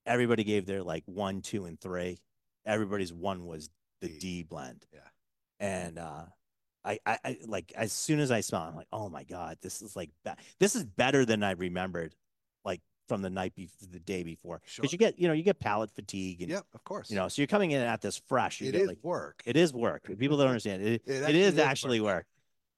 everybody 0.06 0.43
gave 0.43 0.66
their 0.66 0.84
like 0.84 1.04
one, 1.06 1.41
two, 1.41 1.66
and 1.66 1.80
three. 1.80 2.20
Everybody's 2.66 3.14
one 3.14 3.45
was 3.45 3.70
the 4.01 4.10
D, 4.10 4.43
blend. 4.43 4.86
Yeah. 4.93 4.99
And 5.60 5.97
uh, 5.97 6.26
I, 6.84 6.99
I, 7.06 7.18
I 7.24 7.38
like 7.45 7.72
as 7.76 7.93
soon 7.93 8.20
as 8.20 8.32
I 8.32 8.41
smell, 8.41 8.64
it, 8.64 8.68
I'm 8.68 8.76
like, 8.76 8.88
oh 8.91 9.10
my 9.10 9.24
god, 9.24 9.58
this 9.62 9.82
is 9.82 9.95
like 9.95 10.12
this 10.60 10.76
is 10.76 10.84
better 10.84 11.26
than 11.26 11.43
I 11.43 11.51
remembered. 11.51 12.16
From 13.14 13.22
the 13.22 13.30
night 13.30 13.53
before 13.53 13.88
the 13.91 13.99
day 13.99 14.24
before. 14.24 14.59
Because 14.59 14.74
sure. 14.74 14.86
you 14.91 14.97
get 14.97 15.20
you 15.20 15.28
know 15.28 15.36
you 15.36 15.43
get 15.43 15.59
palate 15.59 15.91
fatigue 15.91 16.41
and 16.41 16.49
yeah 16.49 16.61
of 16.74 16.84
course. 16.84 17.11
you 17.11 17.16
know 17.16 17.28
so 17.28 17.43
you're 17.43 17.47
coming 17.47 17.70
in 17.70 17.80
at 17.80 18.01
this 18.01 18.20
fresh 18.28 18.59
you 18.59 18.70
it 18.70 18.72
get 18.72 18.82
is 18.82 18.88
like, 18.88 18.97
work. 19.03 19.43
it 19.45 19.55
is 19.55 19.72
work. 19.72 20.01
People 20.18 20.36
don't 20.36 20.47
understand. 20.47 20.82
It 20.82 21.03
it, 21.05 21.11
it, 21.11 21.30
it 21.30 21.36
is, 21.36 21.53
is 21.53 21.59
actually 21.59 22.01
work. 22.01 22.16
work. 22.16 22.26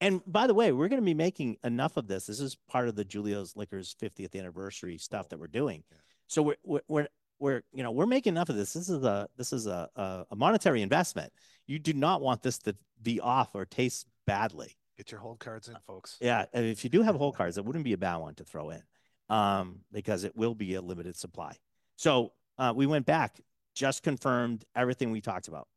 and 0.01 0.21
by 0.27 0.45
the 0.45 0.53
way 0.53 0.73
we're 0.73 0.89
going 0.89 0.99
to 0.99 1.05
be 1.05 1.13
making 1.13 1.55
enough 1.63 1.95
of 1.95 2.07
this. 2.07 2.25
This 2.25 2.41
is 2.41 2.57
part 2.67 2.89
of 2.89 2.97
the 2.97 3.05
Julio's 3.05 3.55
Liquors 3.55 3.95
50th 4.01 4.37
anniversary 4.37 4.97
stuff 4.97 5.29
that 5.29 5.39
we're 5.39 5.47
doing. 5.47 5.85
Yeah. 5.89 5.97
so 6.27 6.41
we're, 6.41 6.55
we're 6.65 6.81
we're 6.89 7.07
we're 7.39 7.61
you 7.71 7.81
know 7.81 7.91
we're 7.91 8.05
making 8.05 8.33
enough 8.33 8.49
of 8.49 8.57
this. 8.57 8.73
This 8.73 8.89
is 8.89 9.05
a 9.05 9.29
this 9.37 9.53
is 9.53 9.67
a, 9.67 9.89
a, 9.95 10.25
a 10.31 10.35
monetary 10.35 10.81
investment. 10.81 11.31
You 11.65 11.79
do 11.79 11.93
not 11.93 12.21
want 12.21 12.41
this 12.41 12.57
to 12.59 12.75
be 13.01 13.21
off 13.21 13.55
or 13.55 13.63
taste 13.63 14.05
badly. 14.27 14.75
Get 14.97 15.13
your 15.13 15.21
hold 15.21 15.39
cards 15.39 15.69
in 15.69 15.75
folks. 15.87 16.17
Yeah 16.19 16.43
if 16.53 16.83
you 16.83 16.89
do 16.89 17.03
have 17.03 17.15
hold 17.15 17.37
cards 17.37 17.57
it 17.57 17.63
wouldn't 17.63 17.85
be 17.85 17.93
a 17.93 17.97
bad 17.97 18.17
one 18.17 18.35
to 18.35 18.43
throw 18.43 18.69
in 18.69 18.81
um, 19.29 19.79
because 19.91 20.23
it 20.23 20.35
will 20.35 20.55
be 20.55 20.75
a 20.75 20.81
limited 20.81 21.15
supply. 21.15 21.55
So 21.95 22.33
uh, 22.57 22.73
we 22.75 22.85
went 22.85 23.05
back, 23.05 23.39
just 23.73 24.03
confirmed 24.03 24.63
everything 24.75 25.11
we 25.11 25.21
talked 25.21 25.47
about. 25.47 25.67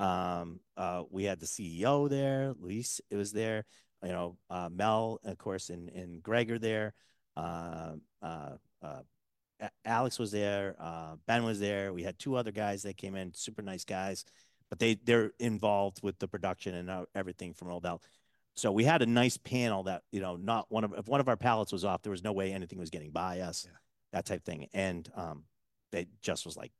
Um, 0.00 0.60
uh, 0.76 1.04
we 1.10 1.24
had 1.24 1.40
the 1.40 1.46
CEO 1.46 2.08
there, 2.08 2.54
Luis 2.60 3.00
it 3.10 3.16
was 3.16 3.32
there, 3.32 3.64
you 4.04 4.12
know, 4.12 4.36
uh, 4.48 4.68
Mel, 4.70 5.18
of 5.24 5.38
course, 5.38 5.70
and, 5.70 5.88
and 5.88 6.22
Greg 6.22 6.50
are 6.50 6.58
there. 6.58 6.94
Uh, 7.36 7.94
uh, 8.22 8.50
uh, 8.82 9.00
Alex 9.84 10.18
was 10.18 10.30
there. 10.30 10.76
Uh, 10.78 11.16
ben 11.26 11.44
was 11.44 11.58
there. 11.58 11.92
We 11.92 12.02
had 12.02 12.18
two 12.18 12.36
other 12.36 12.52
guys 12.52 12.82
that 12.82 12.96
came 12.96 13.16
in, 13.16 13.34
super 13.34 13.62
nice 13.62 13.84
guys, 13.84 14.24
but 14.70 14.78
they 14.78 14.94
they're 14.94 15.32
involved 15.38 16.00
with 16.02 16.18
the 16.18 16.28
production 16.28 16.74
and 16.74 16.90
uh, 16.90 17.04
everything 17.14 17.54
from 17.54 17.70
Old 17.70 17.86
Elk. 17.86 18.02
So 18.58 18.72
we 18.72 18.82
had 18.82 19.02
a 19.02 19.06
nice 19.06 19.36
panel 19.36 19.84
that, 19.84 20.02
you 20.10 20.20
know, 20.20 20.34
not 20.34 20.66
one 20.68 20.82
of, 20.82 20.92
if 20.94 21.06
one 21.06 21.20
of 21.20 21.28
our 21.28 21.36
palates 21.36 21.72
was 21.72 21.84
off, 21.84 22.02
there 22.02 22.10
was 22.10 22.24
no 22.24 22.32
way 22.32 22.52
anything 22.52 22.78
was 22.78 22.90
getting 22.90 23.12
by 23.12 23.38
us, 23.40 23.64
yeah. 23.68 23.76
that 24.12 24.24
type 24.24 24.44
thing. 24.44 24.66
And 24.74 25.08
um, 25.14 25.44
they 25.92 26.08
just 26.22 26.44
was 26.44 26.56
like, 26.56 26.72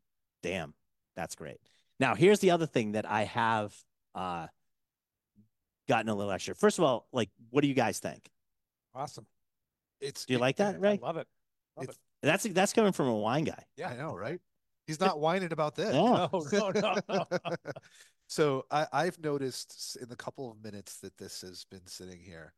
damn, 0.43 0.75
that's 1.15 1.37
great. 1.37 1.59
Now, 2.01 2.17
here's 2.17 2.41
the 2.41 2.51
other 2.51 2.67
thing 2.67 2.93
that 2.93 3.09
I 3.09 3.25
have 3.25 3.73
uh, 4.13 4.49
gotten 5.89 6.09
a 6.09 6.15
little 6.17 6.33
extra. 6.33 6.57
First 6.57 6.79
of 6.79 6.85
all, 6.85 7.07
like, 7.13 7.31
what 7.51 7.61
do 7.63 7.69
you 7.69 7.75
guys 7.75 8.01
think? 8.01 8.29
Awesome. 8.93 9.27
It's, 10.01 10.27
do 10.27 10.33
you 10.33 10.39
it, 10.39 10.43
like 10.43 10.57
that, 10.57 10.81
Ray? 10.81 10.99
I 11.01 11.07
love 11.07 11.17
it. 11.17 11.29
Love 11.77 11.91
it. 11.91 11.97
That's, 12.23 12.43
that's 12.43 12.73
coming 12.73 12.91
from 12.91 13.07
a 13.07 13.17
wine 13.17 13.45
guy. 13.45 13.63
Yeah, 13.77 13.91
I 13.91 13.97
know, 13.97 14.17
right? 14.17 14.41
He's 14.89 14.99
not 14.99 15.21
whining 15.21 15.53
about 15.53 15.77
this. 15.77 15.93
No, 15.93 16.29
no, 16.33 16.71
no. 16.71 16.99
no. 17.09 17.25
So 18.29 18.67
I, 18.71 18.87
I've 18.93 19.19
noticed 19.19 19.97
in 20.01 20.09
the 20.09 20.17
couple 20.17 20.51
of 20.51 20.63
minutes 20.63 20.99
that 20.99 21.17
this 21.17 21.41
has 21.41 21.65
been 21.71 21.87
sitting 21.87 22.21
here 22.21 22.53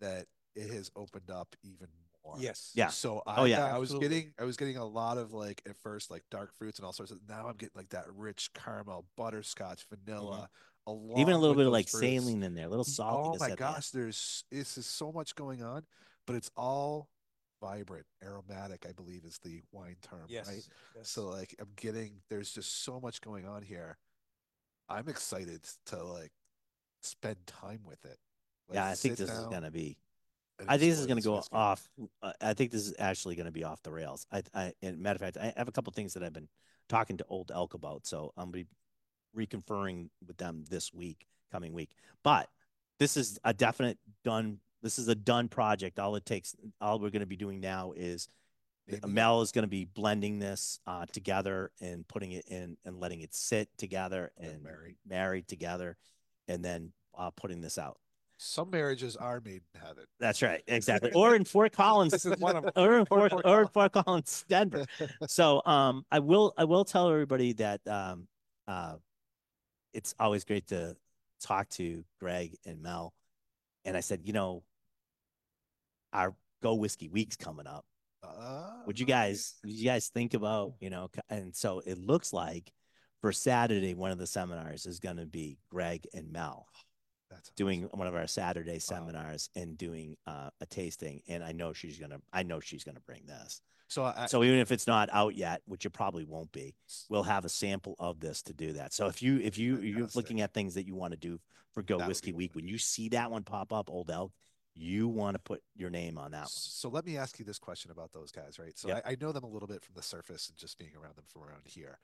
that 0.00 0.26
it 0.54 0.70
has 0.70 0.90
opened 0.96 1.30
up 1.30 1.54
even 1.62 1.88
more. 2.24 2.36
Yes. 2.38 2.72
Yeah. 2.74 2.88
So 2.88 3.22
I, 3.26 3.36
Oh, 3.36 3.44
yeah. 3.44 3.66
I 3.74 3.78
was 3.78 3.92
getting 3.94 4.32
I 4.40 4.44
was 4.44 4.56
getting 4.56 4.78
a 4.78 4.84
lot 4.84 5.18
of 5.18 5.32
like 5.32 5.62
at 5.68 5.76
first 5.76 6.10
like 6.10 6.22
dark 6.30 6.52
fruits 6.54 6.78
and 6.78 6.86
all 6.86 6.92
sorts 6.92 7.12
of 7.12 7.18
now 7.28 7.46
I'm 7.46 7.56
getting 7.56 7.76
like 7.76 7.90
that 7.90 8.06
rich 8.14 8.50
caramel, 8.54 9.04
butterscotch, 9.16 9.86
vanilla, 9.88 10.48
Mm-hmm. 10.88 11.18
Even 11.18 11.34
a 11.34 11.38
little 11.38 11.56
bit 11.56 11.66
of 11.66 11.72
like 11.72 11.88
fruits. 11.88 12.06
saline 12.06 12.44
in 12.44 12.54
there, 12.54 12.66
a 12.66 12.68
little 12.68 12.84
saltiness. 12.84 13.34
Oh 13.34 13.36
my 13.40 13.46
at 13.46 13.50
the 13.50 13.56
gosh, 13.56 13.90
there's 13.90 14.44
this 14.52 14.78
is 14.78 14.86
so 14.86 15.10
much 15.10 15.34
going 15.34 15.60
on, 15.60 15.82
but 16.28 16.36
it's 16.36 16.48
all 16.56 17.08
vibrant, 17.60 18.06
aromatic, 18.22 18.86
I 18.88 18.92
believe 18.92 19.24
is 19.24 19.38
the 19.42 19.62
wine 19.72 19.96
term, 20.00 20.26
Yes. 20.28 20.46
right? 20.46 20.62
yes. 20.96 21.08
So 21.10 21.26
like 21.26 21.56
I'm 21.60 21.70
getting 21.74 22.20
there's 22.30 22.52
just 22.52 22.84
so 22.84 23.00
much 23.00 23.20
going 23.20 23.46
on 23.48 23.62
here. 23.62 23.98
I'm 24.88 25.08
excited 25.08 25.60
to 25.86 26.02
like 26.04 26.32
spend 27.02 27.36
time 27.46 27.80
with 27.84 28.04
it. 28.04 28.18
Like, 28.68 28.76
Yeah, 28.76 28.86
I 28.86 28.94
think 28.94 29.16
this 29.16 29.30
is 29.30 29.46
gonna 29.46 29.70
be. 29.70 29.96
I 30.68 30.78
think 30.78 30.90
this 30.90 31.00
is 31.00 31.06
going 31.06 31.18
to 31.18 31.22
go 31.22 31.36
whiskey. 31.36 31.54
off. 31.54 31.86
Uh, 32.22 32.32
I 32.40 32.54
think 32.54 32.70
this 32.70 32.86
is 32.86 32.94
actually 32.98 33.36
going 33.36 33.44
to 33.44 33.52
be 33.52 33.62
off 33.62 33.82
the 33.82 33.90
rails. 33.90 34.26
I, 34.32 34.42
I, 34.54 34.72
and 34.80 34.98
matter 35.00 35.16
of 35.16 35.20
fact, 35.20 35.36
I 35.36 35.52
have 35.54 35.68
a 35.68 35.70
couple 35.70 35.92
things 35.92 36.14
that 36.14 36.22
I've 36.22 36.32
been 36.32 36.48
talking 36.88 37.18
to 37.18 37.26
Old 37.28 37.52
Elk 37.54 37.74
about, 37.74 38.06
so 38.06 38.32
I'm 38.38 38.52
to 38.52 38.64
be 38.64 38.66
reconferring 39.36 40.08
with 40.26 40.38
them 40.38 40.64
this 40.70 40.94
week, 40.94 41.26
coming 41.52 41.74
week. 41.74 41.90
But 42.22 42.48
this 42.98 43.18
is 43.18 43.38
a 43.44 43.52
definite 43.52 43.98
done. 44.24 44.60
This 44.82 44.98
is 44.98 45.08
a 45.08 45.14
done 45.14 45.48
project. 45.48 45.98
All 45.98 46.16
it 46.16 46.24
takes, 46.24 46.56
all 46.80 46.98
we're 46.98 47.10
going 47.10 47.20
to 47.20 47.26
be 47.26 47.36
doing 47.36 47.60
now 47.60 47.92
is 47.94 48.28
Maybe- 48.88 49.08
Mel 49.08 49.40
is 49.42 49.52
going 49.52 49.64
to 49.64 49.68
be 49.68 49.84
blending 49.84 50.38
this 50.38 50.78
uh, 50.86 51.06
together 51.12 51.70
and 51.80 52.06
putting 52.06 52.32
it 52.32 52.44
in 52.48 52.76
and 52.84 53.00
letting 53.00 53.20
it 53.20 53.34
sit 53.34 53.68
together 53.78 54.32
And 54.38 54.62
marry. 54.62 54.96
married 55.06 55.48
together, 55.48 55.96
and 56.48 56.64
then 56.64 56.92
uh, 57.16 57.30
putting 57.30 57.60
this 57.60 57.78
out. 57.78 57.98
Some 58.38 58.68
marriages 58.70 59.16
are 59.16 59.40
made 59.40 59.62
in 59.74 59.80
heaven. 59.80 60.04
That's 60.20 60.42
right, 60.42 60.62
exactly. 60.68 61.10
Or 61.14 61.34
in 61.34 61.44
Fort 61.44 61.72
Collins, 61.72 62.12
This 62.12 62.26
is 62.26 62.36
one 62.38 62.54
of 62.56 62.64
or 62.76 62.98
in 62.98 63.00
Or 63.02 63.06
Fort, 63.06 63.30
Fort 63.32 63.46
or 63.46 63.62
in 63.62 63.68
Fort 63.68 63.92
Collins, 63.92 64.44
Denver. 64.48 64.84
So, 65.26 65.62
um, 65.64 66.04
I 66.12 66.18
will, 66.18 66.52
I 66.58 66.64
will 66.64 66.84
tell 66.84 67.10
everybody 67.10 67.54
that, 67.54 67.80
um, 67.88 68.28
uh, 68.68 68.96
it's 69.94 70.14
always 70.20 70.44
great 70.44 70.66
to 70.68 70.94
talk 71.40 71.70
to 71.70 72.04
Greg 72.20 72.56
and 72.66 72.82
Mel. 72.82 73.14
And 73.86 73.96
I 73.96 74.00
said, 74.00 74.20
you 74.24 74.34
know, 74.34 74.62
our 76.12 76.34
Go 76.62 76.74
Whiskey 76.74 77.08
Week's 77.08 77.36
coming 77.36 77.66
up. 77.66 77.86
Uh, 78.38 78.70
Would 78.86 79.00
you 79.00 79.06
guys, 79.06 79.54
would 79.64 79.72
you 79.72 79.84
guys 79.84 80.08
think 80.08 80.34
about, 80.34 80.74
you 80.80 80.90
know, 80.90 81.08
and 81.30 81.54
so 81.54 81.80
it 81.86 81.98
looks 81.98 82.32
like 82.32 82.72
for 83.20 83.32
Saturday, 83.32 83.94
one 83.94 84.10
of 84.10 84.18
the 84.18 84.26
seminars 84.26 84.86
is 84.86 85.00
going 85.00 85.16
to 85.16 85.26
be 85.26 85.58
Greg 85.70 86.06
and 86.14 86.30
Mel 86.30 86.66
that's 87.30 87.50
doing 87.56 87.88
one 87.92 88.06
of 88.06 88.14
our 88.14 88.26
Saturday 88.26 88.78
seminars 88.78 89.48
and 89.56 89.76
doing 89.78 90.16
uh, 90.26 90.50
a 90.60 90.66
tasting. 90.66 91.22
And 91.28 91.42
I 91.42 91.52
know 91.52 91.72
she's 91.72 91.98
gonna, 91.98 92.18
I 92.32 92.42
know 92.42 92.60
she's 92.60 92.84
gonna 92.84 93.00
bring 93.00 93.22
this. 93.26 93.62
so 93.88 94.04
I, 94.04 94.26
So 94.26 94.44
even 94.44 94.58
if 94.58 94.70
it's 94.70 94.86
not 94.86 95.08
out 95.12 95.34
yet, 95.34 95.62
which 95.64 95.86
it 95.86 95.90
probably 95.90 96.24
won't 96.24 96.52
be, 96.52 96.74
we'll 97.08 97.22
have 97.24 97.44
a 97.44 97.48
sample 97.48 97.96
of 97.98 98.20
this 98.20 98.42
to 98.42 98.52
do 98.52 98.74
that. 98.74 98.92
So 98.92 99.06
if 99.06 99.22
you, 99.22 99.38
if 99.40 99.58
you, 99.58 99.78
you're 99.80 100.08
looking 100.14 100.40
at 100.40 100.52
things 100.54 100.74
that 100.74 100.86
you 100.86 100.94
want 100.94 101.12
to 101.12 101.18
do 101.18 101.40
for 101.72 101.82
Go 101.82 101.98
That 101.98 102.08
Whiskey 102.08 102.32
Week, 102.32 102.54
when 102.54 102.68
you 102.68 102.78
see 102.78 103.08
that 103.10 103.30
one 103.30 103.42
pop 103.42 103.72
up, 103.72 103.90
Old 103.90 104.10
Elk, 104.10 104.32
you 104.76 105.08
want 105.08 105.34
to 105.34 105.38
put 105.38 105.62
your 105.74 105.90
name 105.90 106.18
on 106.18 106.32
that 106.32 106.40
one. 106.42 106.48
So 106.48 106.88
let 106.88 107.06
me 107.06 107.16
ask 107.16 107.38
you 107.38 107.44
this 107.44 107.58
question 107.58 107.90
about 107.90 108.12
those 108.12 108.30
guys, 108.30 108.58
right? 108.58 108.76
So 108.78 108.88
Yep. 108.88 109.02
I, 109.06 109.12
I 109.12 109.16
know 109.20 109.32
them 109.32 109.44
a 109.44 109.48
little 109.48 109.66
bit 109.68 109.82
from 109.82 109.94
the 109.94 110.02
surface 110.02 110.48
and 110.48 110.56
just 110.58 110.78
being 110.78 110.90
around 110.94 111.16
them 111.16 111.24
from 111.26 111.42
around 111.42 111.62
here. 111.64 111.98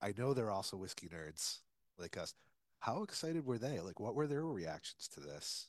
I 0.00 0.14
know 0.16 0.32
they're 0.32 0.50
also 0.50 0.76
whiskey 0.76 1.08
nerds 1.08 1.58
like 1.98 2.16
us. 2.16 2.34
How 2.80 3.02
excited 3.02 3.44
were 3.44 3.58
they? 3.58 3.80
Like, 3.80 3.98
what 3.98 4.14
were 4.14 4.28
their 4.28 4.44
reactions 4.44 5.08
to 5.14 5.20
this? 5.20 5.68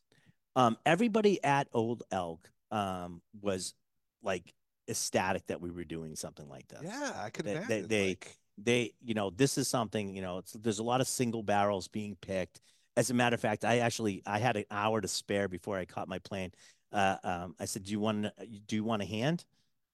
Um, 0.56 0.78
everybody 0.86 1.44
at 1.44 1.68
Old 1.74 2.04
Elk 2.12 2.48
um, 2.70 3.22
was 3.42 3.74
like 4.22 4.54
ecstatic 4.88 5.48
that 5.48 5.62
we 5.62 5.72
were 5.72 5.84
doing 5.84 6.16
something 6.16 6.48
like 6.48 6.68
this. 6.68 6.82
Yeah, 6.84 7.14
I 7.20 7.32
could 7.32 7.46
They- 7.46 7.54
they- 7.54 7.58
imagine. 7.58 7.88
they- 7.88 8.08
like, 8.10 8.36
they 8.62 8.92
you 9.02 9.14
know 9.14 9.30
this 9.30 9.58
is 9.58 9.70
something 9.70 10.14
you 10.14 10.22
know 10.22 10.40
it's, 10.40 10.52
there's 10.52 10.80
a 10.80 10.84
lot 10.84 11.00
of 11.00 11.08
single 11.08 11.42
barrels 11.42 11.88
being 11.88 12.18
picked 12.20 12.60
as 12.98 13.10
a 13.10 13.14
matter 13.14 13.34
of 13.34 13.42
fact 13.42 13.64
i 13.66 13.80
actually 13.80 14.22
i 14.26 14.40
had 14.40 14.56
an 14.58 14.66
hour 14.72 15.00
to 15.02 15.08
spare 15.08 15.48
before 15.48 15.78
i 15.78 15.86
caught 15.86 16.08
my 16.08 16.20
plane 16.20 16.52
uh, 16.94 17.18
um, 17.24 17.56
i 17.60 17.66
said 17.66 17.84
do 17.84 17.92
you 17.92 18.00
want 18.00 18.28
do 18.68 18.76
you 18.76 18.84
want 18.84 19.02
a 19.02 19.06
hand 19.06 19.46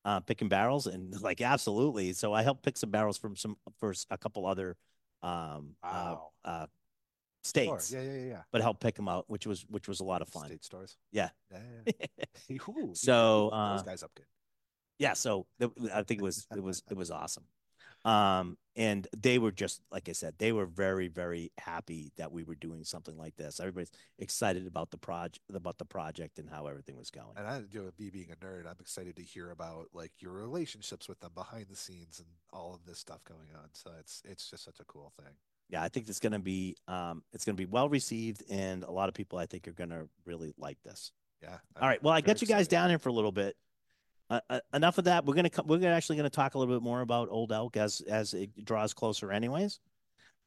uh, 0.05 0.19
picking 0.19 0.47
barrels 0.49 0.87
and 0.87 1.19
like 1.21 1.41
absolutely 1.41 2.13
so 2.13 2.33
i 2.33 2.41
helped 2.43 2.63
pick 2.63 2.77
some 2.77 2.89
barrels 2.91 3.17
from 3.17 3.35
some 3.35 3.57
for 3.79 3.93
a 4.09 4.17
couple 4.17 4.45
other 4.45 4.75
um 5.23 5.75
Wow. 5.83 6.31
uh, 6.43 6.47
uh 6.47 6.65
states, 7.43 7.91
Yeah, 7.91 8.01
yeah, 8.01 8.11
yeah, 8.13 8.25
yeah. 8.25 8.41
but 8.51 8.61
helped 8.61 8.81
pick 8.81 8.95
them 8.95 9.07
out, 9.07 9.25
which 9.29 9.45
was 9.45 9.65
which 9.69 9.87
was 9.87 9.99
a 9.99 10.03
lot 10.03 10.23
of 10.23 10.27
fun. 10.29 10.47
State 10.47 10.63
stores. 10.63 10.97
Yeah. 11.11 11.29
Yeah. 11.51 11.59
yeah. 12.49 12.57
Ooh, 12.69 12.89
So, 12.95 13.51
he- 13.53 13.57
those 13.71 13.81
uh, 13.81 13.83
guys 13.83 14.01
up 14.01 14.11
good. 14.15 14.25
yeah 14.97 15.13
so 15.13 15.45
th- 15.59 15.71
i 15.93 16.01
think 16.01 16.21
it 16.21 16.23
was 16.23 16.47
it 16.55 16.63
was 16.63 16.81
it 16.89 16.97
was 16.97 17.11
awesome 17.11 17.43
um 18.05 18.57
and 18.77 19.07
they 19.17 19.39
were 19.39 19.51
just 19.51 19.81
like 19.91 20.07
i 20.07 20.11
said 20.11 20.33
they 20.37 20.51
were 20.51 20.65
very 20.65 21.07
very 21.07 21.51
happy 21.57 22.11
that 22.17 22.31
we 22.31 22.43
were 22.43 22.55
doing 22.55 22.83
something 22.83 23.17
like 23.17 23.35
this 23.35 23.59
everybody's 23.59 23.91
excited 24.19 24.67
about 24.67 24.91
the 24.91 24.97
project 24.97 25.39
about 25.53 25.77
the 25.77 25.85
project 25.85 26.37
and 26.39 26.49
how 26.49 26.67
everything 26.67 26.95
was 26.97 27.09
going 27.09 27.35
And 27.37 27.47
I, 27.47 27.61
you 27.71 27.81
know, 27.81 27.91
me 27.97 28.09
being 28.09 28.31
a 28.31 28.35
nerd, 28.45 28.67
I'm 28.67 28.75
excited 28.79 29.15
to 29.15 29.23
hear 29.23 29.49
about 29.51 29.87
like 29.93 30.11
your 30.19 30.33
relationships 30.33 31.09
with 31.09 31.19
them 31.19 31.31
behind 31.33 31.65
the 31.69 31.75
scenes 31.75 32.19
and 32.19 32.27
all 32.53 32.73
of 32.75 32.85
this 32.85 32.99
stuff 32.99 33.23
going 33.23 33.49
on. 33.55 33.69
So 33.73 33.89
it's 33.99 34.21
it's 34.25 34.49
just 34.49 34.63
such 34.65 34.79
a 34.79 34.85
cool 34.85 35.11
thing. 35.17 35.33
yeah 35.69 35.81
i 35.81 35.87
think 35.89 36.07
it's 36.07 36.19
going 36.19 36.33
to 36.33 36.39
be 36.39 36.75
um 36.87 37.23
it's 37.33 37.43
going 37.45 37.55
to 37.57 37.61
be 37.65 37.71
well 37.71 37.89
received 37.89 38.43
and 38.51 38.83
a 38.83 38.91
lot 38.91 39.09
of 39.09 39.15
people 39.15 39.39
i 39.39 39.45
think 39.47 39.67
are 39.67 39.73
going 39.73 39.89
to 39.89 40.07
really 40.25 40.53
like 40.57 40.77
this 40.83 41.11
Yeah. 41.41 41.57
all 41.81 41.87
right 41.87 42.01
well 42.03 42.13
i 42.13 42.21
got 42.21 42.41
you 42.41 42.47
guys 42.47 42.67
down 42.67 42.89
here 42.89 42.99
for 42.99 43.09
a 43.09 43.13
little 43.13 43.31
bit 43.31 43.55
uh, 44.29 44.39
uh, 44.49 44.59
enough 44.73 44.97
of 44.97 45.05
that 45.05 45.25
we're 45.25 45.35
going 45.35 45.49
to 45.49 45.63
we're 45.63 45.91
actually 45.91 46.15
going 46.15 46.29
to 46.29 46.35
talk 46.35 46.55
a 46.55 46.57
little 46.57 46.73
bit 46.73 46.83
more 46.83 47.01
about 47.01 47.27
old 47.29 47.51
elk 47.51 47.77
as 47.77 48.01
as 48.01 48.33
it 48.33 48.49
draws 48.65 48.93
closer 48.93 49.31
anyways 49.31 49.79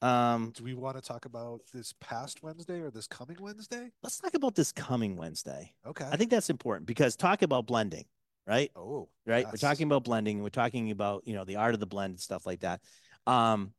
um 0.00 0.52
Do 0.54 0.62
we 0.62 0.74
want 0.74 0.96
to 0.96 1.02
talk 1.02 1.24
about 1.24 1.60
this 1.74 1.92
past 2.00 2.42
Wednesday 2.42 2.80
or 2.80 2.90
this 2.90 3.06
coming 3.08 3.36
Wednesday? 3.40 3.90
let's 4.02 4.18
talk 4.18 4.34
about 4.34 4.54
this 4.54 4.70
coming 4.72 5.16
wednesday 5.16 5.72
Okay. 5.86 6.06
I 6.10 6.16
think 6.16 6.30
that's 6.30 6.50
important 6.50 6.86
because 6.86 7.16
talk 7.16 7.42
about 7.42 7.66
blending, 7.66 8.04
right? 8.46 8.70
Oh, 8.76 9.08
Right. 9.26 9.44
We're 9.46 9.52
talking 9.58 9.86
about 9.86 10.04
blending. 10.04 10.42
We're 10.42 10.48
talking 10.50 10.90
about, 10.90 11.22
you 11.26 11.34
know, 11.34 11.44
the 11.44 11.56
art 11.56 11.74
of 11.74 11.80
the 11.80 11.86
blend 11.86 12.12
and 12.12 12.20
stuff 12.20 12.46
like 12.46 12.60
that. 12.60 12.80
Um, 13.26 13.72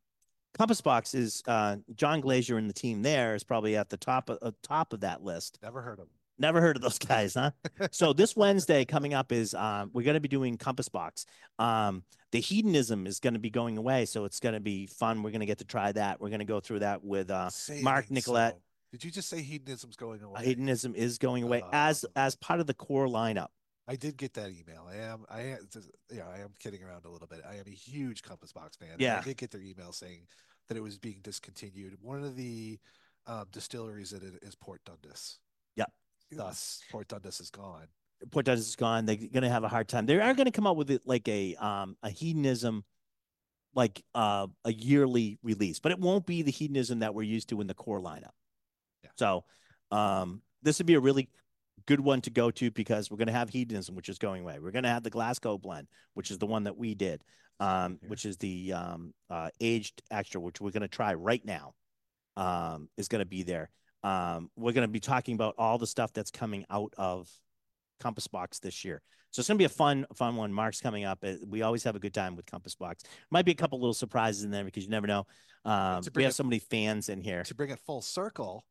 Compass 0.53 0.81
Box 0.81 1.13
is 1.13 1.41
uh, 1.47 1.77
John 1.95 2.21
Glaser 2.21 2.57
and 2.57 2.69
the 2.69 2.73
team 2.73 3.01
there 3.01 3.35
is 3.35 3.43
probably 3.43 3.77
at 3.77 3.89
the 3.89 3.97
top 3.97 4.29
of 4.29 4.39
uh, 4.41 4.51
top 4.63 4.93
of 4.93 5.01
that 5.01 5.23
list. 5.23 5.59
Never 5.63 5.81
heard 5.81 5.93
of 5.99 6.07
them. 6.07 6.09
Never 6.39 6.61
heard 6.61 6.75
of 6.77 6.81
those 6.81 6.97
guys, 6.99 7.33
huh? 7.33 7.51
so 7.91 8.13
this 8.13 8.35
Wednesday 8.35 8.85
coming 8.85 9.13
up 9.13 9.31
is 9.31 9.53
um, 9.53 9.91
we're 9.93 10.03
going 10.03 10.15
to 10.15 10.19
be 10.21 10.27
doing 10.29 10.57
Compass 10.57 10.89
Box. 10.89 11.25
Um, 11.57 12.03
the 12.31 12.39
hedonism 12.39 13.05
is 13.07 13.19
going 13.19 13.33
to 13.33 13.39
be 13.39 13.49
going 13.49 13.77
away, 13.77 14.05
so 14.05 14.25
it's 14.25 14.39
going 14.39 14.53
to 14.53 14.59
be 14.59 14.85
fun. 14.85 15.21
We're 15.23 15.31
going 15.31 15.41
to 15.41 15.45
get 15.45 15.57
to 15.59 15.65
try 15.65 15.91
that. 15.91 16.21
We're 16.21 16.29
going 16.29 16.39
to 16.39 16.45
go 16.45 16.59
through 16.59 16.79
that 16.79 17.03
with 17.03 17.29
uh, 17.29 17.49
Say 17.49 17.81
Mark 17.81 18.09
Nicolette. 18.09 18.53
so. 18.53 18.61
Did 18.91 19.03
you 19.03 19.11
just 19.11 19.29
say 19.29 19.41
hedonism's 19.41 19.95
going 19.95 20.23
away? 20.23 20.43
hedonism 20.43 20.95
is 20.95 21.19
going 21.19 21.43
away 21.43 21.61
as 21.71 22.05
Uh, 22.05 22.07
as 22.15 22.35
part 22.35 22.59
of 22.59 22.65
the 22.65 22.73
core 22.73 23.05
lineup. 23.07 23.49
I 23.87 23.95
did 23.95 24.17
get 24.17 24.33
that 24.33 24.49
email. 24.51 24.87
I 24.87 24.97
am, 24.97 25.25
I 25.29 25.41
am, 25.41 25.57
yeah, 26.11 26.27
I 26.27 26.39
am 26.39 26.49
kidding 26.59 26.83
around 26.83 27.05
a 27.05 27.09
little 27.09 27.27
bit. 27.27 27.41
I 27.47 27.55
am 27.55 27.65
a 27.67 27.71
huge 27.71 28.21
Compass 28.21 28.51
Box 28.51 28.77
fan. 28.77 28.95
Yeah. 28.99 29.19
I 29.19 29.23
did 29.23 29.37
get 29.37 29.49
their 29.51 29.61
email 29.61 29.91
saying 29.91 30.27
that 30.67 30.77
it 30.77 30.81
was 30.81 30.99
being 30.99 31.19
discontinued. 31.23 31.97
One 32.01 32.23
of 32.23 32.35
the 32.35 32.77
um, 33.25 33.45
distilleries 33.51 34.11
that 34.11 34.21
it 34.23 34.35
is 34.43 34.53
Port 34.55 34.81
Dundas. 34.85 35.39
Yep. 35.75 35.91
Thus, 36.35 36.85
Port 36.91 37.07
Dundas 37.07 37.39
is 37.39 37.49
gone. 37.49 37.87
Port 38.31 38.45
Dundas 38.45 38.67
is 38.67 38.75
gone. 38.75 39.05
They're 39.05 39.15
going 39.15 39.43
to 39.43 39.49
have 39.49 39.63
a 39.63 39.67
hard 39.67 39.87
time. 39.87 40.05
They 40.05 40.19
are 40.19 40.33
going 40.33 40.45
to 40.45 40.51
come 40.51 40.67
up 40.67 40.77
with 40.77 40.91
it 40.91 41.01
like 41.05 41.27
a 41.27 41.55
um 41.55 41.95
a 42.03 42.09
hedonism, 42.09 42.83
like 43.73 44.03
uh 44.13 44.47
a 44.65 44.73
yearly 44.73 45.39
release, 45.43 45.79
but 45.79 45.91
it 45.91 45.99
won't 45.99 46.25
be 46.25 46.41
the 46.41 46.51
hedonism 46.51 46.99
that 46.99 47.13
we're 47.13 47.23
used 47.23 47.49
to 47.49 47.61
in 47.61 47.67
the 47.67 47.73
core 47.73 47.99
lineup. 47.99 48.31
Yeah. 49.03 49.11
So, 49.15 49.45
um, 49.91 50.41
this 50.61 50.77
would 50.77 50.87
be 50.87 50.95
a 50.95 50.99
really 50.99 51.29
good 51.85 52.01
one 52.01 52.21
to 52.21 52.29
go 52.29 52.51
to 52.51 52.69
because 52.71 53.09
we're 53.09 53.17
going 53.17 53.27
to 53.27 53.33
have 53.33 53.49
hedonism, 53.49 53.95
which 53.95 54.09
is 54.09 54.19
going 54.19 54.43
away. 54.43 54.59
We're 54.59 54.71
going 54.71 54.83
to 54.83 54.89
have 54.89 55.03
the 55.03 55.09
Glasgow 55.09 55.57
blend, 55.57 55.87
which 56.13 56.29
is 56.29 56.37
the 56.37 56.45
one 56.45 56.65
that 56.65 56.77
we 56.77 56.93
did, 56.93 57.23
um, 57.59 57.99
which 58.07 58.25
is 58.25 58.37
the 58.37 58.73
um 58.73 59.13
uh 59.29 59.49
aged 59.61 60.01
extra, 60.11 60.41
which 60.41 60.61
we're 60.61 60.71
going 60.71 60.81
to 60.81 60.87
try 60.87 61.13
right 61.13 61.43
now. 61.43 61.73
Um, 62.37 62.87
is 62.95 63.09
going 63.09 63.19
to 63.19 63.25
be 63.25 63.43
there. 63.43 63.69
Um, 64.03 64.49
we're 64.55 64.71
going 64.73 64.87
to 64.87 64.91
be 64.91 64.99
talking 64.99 65.35
about 65.35 65.55
all 65.57 65.77
the 65.77 65.87
stuff 65.87 66.13
that's 66.13 66.31
coming 66.31 66.65
out 66.69 66.93
of 66.97 67.29
Compass 67.99 68.27
Box 68.27 68.59
this 68.59 68.85
year. 68.85 69.01
So 69.31 69.41
it's 69.41 69.47
gonna 69.47 69.59
be 69.59 69.65
a 69.65 69.69
fun, 69.69 70.07
fun 70.15 70.35
one. 70.37 70.51
Mark's 70.51 70.81
coming 70.81 71.03
up. 71.03 71.19
Uh, 71.23 71.33
We 71.47 71.61
always 71.61 71.83
have 71.83 71.95
a 71.95 71.99
good 71.99 72.15
time 72.15 72.35
with 72.35 72.47
Compass 72.47 72.73
Box. 72.73 73.03
Might 73.29 73.45
be 73.45 73.51
a 73.51 73.55
couple 73.55 73.79
little 73.79 73.93
surprises 73.93 74.43
in 74.43 74.49
there 74.49 74.63
because 74.63 74.83
you 74.83 74.89
never 74.89 75.05
know. 75.05 75.27
Um, 75.65 76.01
to 76.01 76.11
we 76.15 76.23
have 76.23 76.31
it- 76.31 76.35
so 76.35 76.43
many 76.43 76.57
fans 76.57 77.09
in 77.09 77.21
here. 77.21 77.43
To 77.43 77.53
bring 77.53 77.69
it 77.69 77.77
full 77.79 78.01
circle, 78.01 78.65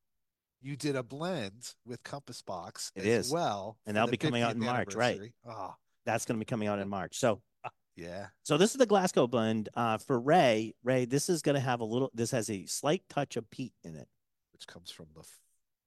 you 0.61 0.75
did 0.77 0.97
a 0.97 1.03
blend 1.05 1.75
with 1.87 2.03
Compass 2.03 2.43
Box 2.43 2.91
It 2.97 3.03
as 3.07 3.27
is. 3.27 3.31
well, 3.33 3.79
And 3.87 3.97
that'll 3.97 4.11
be 4.11 4.17
coming 4.17 4.43
out 4.43 4.57
in 4.57 4.59
March, 4.61 4.97
right. 4.97 5.21
Ah, 5.47 5.77
That's 6.05 6.25
gonna 6.25 6.41
be 6.41 6.45
coming 6.45 6.67
out 6.67 6.81
in 6.81 6.89
March. 6.89 7.17
So, 7.19 7.41
yeah. 7.95 8.29
so 8.43 8.57
this 8.59 8.73
is 8.73 8.79
the 8.79 8.87
Glasgow 8.87 9.29
blend. 9.29 9.69
Uh, 9.75 9.99
for 9.99 10.19
Ray, 10.19 10.75
Ray, 10.83 11.05
this 11.05 11.29
is 11.29 11.41
gonna 11.43 11.61
have 11.61 11.79
a 11.79 11.85
little. 11.85 12.11
This 12.15 12.33
has 12.33 12.51
a 12.51 12.67
slight 12.67 13.05
touch 13.09 13.37
of 13.37 13.49
peat 13.51 13.75
in 13.85 13.95
it. 13.95 14.09
Which 14.59 14.67
comes 14.67 14.91
from 14.91 15.07
the. 15.15 15.23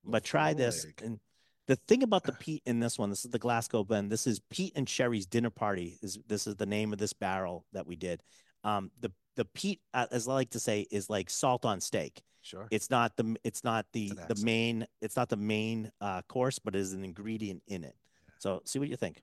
But 0.03 0.23
try 0.23 0.53
this. 0.53 0.85
Laphroaig. 0.85 1.05
And 1.05 1.19
the 1.67 1.75
thing 1.75 2.03
about 2.03 2.23
the 2.23 2.31
peat 2.39 2.63
in 2.65 2.79
this 2.79 2.97
one, 2.97 3.09
this 3.09 3.25
is 3.25 3.31
the 3.31 3.39
Glasgow 3.39 3.83
blend. 3.83 4.11
This 4.11 4.27
is 4.27 4.39
Pete 4.49 4.73
and 4.75 4.87
Sherry's 4.87 5.25
dinner 5.25 5.49
party. 5.49 5.97
Is 6.01 6.17
this 6.27 6.47
is 6.47 6.55
the 6.55 6.65
name 6.65 6.93
of 6.93 6.99
this 6.99 7.13
barrel 7.13 7.65
that 7.73 7.85
we 7.85 7.95
did? 7.95 8.23
Um, 8.63 8.91
the 8.99 9.11
the 9.35 9.45
peat, 9.45 9.79
uh, 9.93 10.07
as 10.11 10.27
I 10.27 10.33
like 10.33 10.51
to 10.51 10.59
say, 10.59 10.87
is 10.91 11.09
like 11.09 11.29
salt 11.29 11.65
on 11.65 11.81
steak. 11.81 12.21
Sure. 12.41 12.67
It's 12.71 12.89
not 12.89 13.15
the 13.17 13.35
it's 13.43 13.63
not 13.63 13.85
the 13.93 14.11
the 14.27 14.41
main 14.43 14.87
it's 15.01 15.15
not 15.15 15.29
the 15.29 15.37
main 15.37 15.91
uh 15.99 16.21
course, 16.23 16.59
but 16.59 16.75
it 16.75 16.79
is 16.79 16.93
an 16.93 17.03
ingredient 17.03 17.61
in 17.67 17.83
it. 17.83 17.95
So 18.39 18.61
see 18.65 18.79
what 18.79 18.87
you 18.89 18.95
think. 18.95 19.21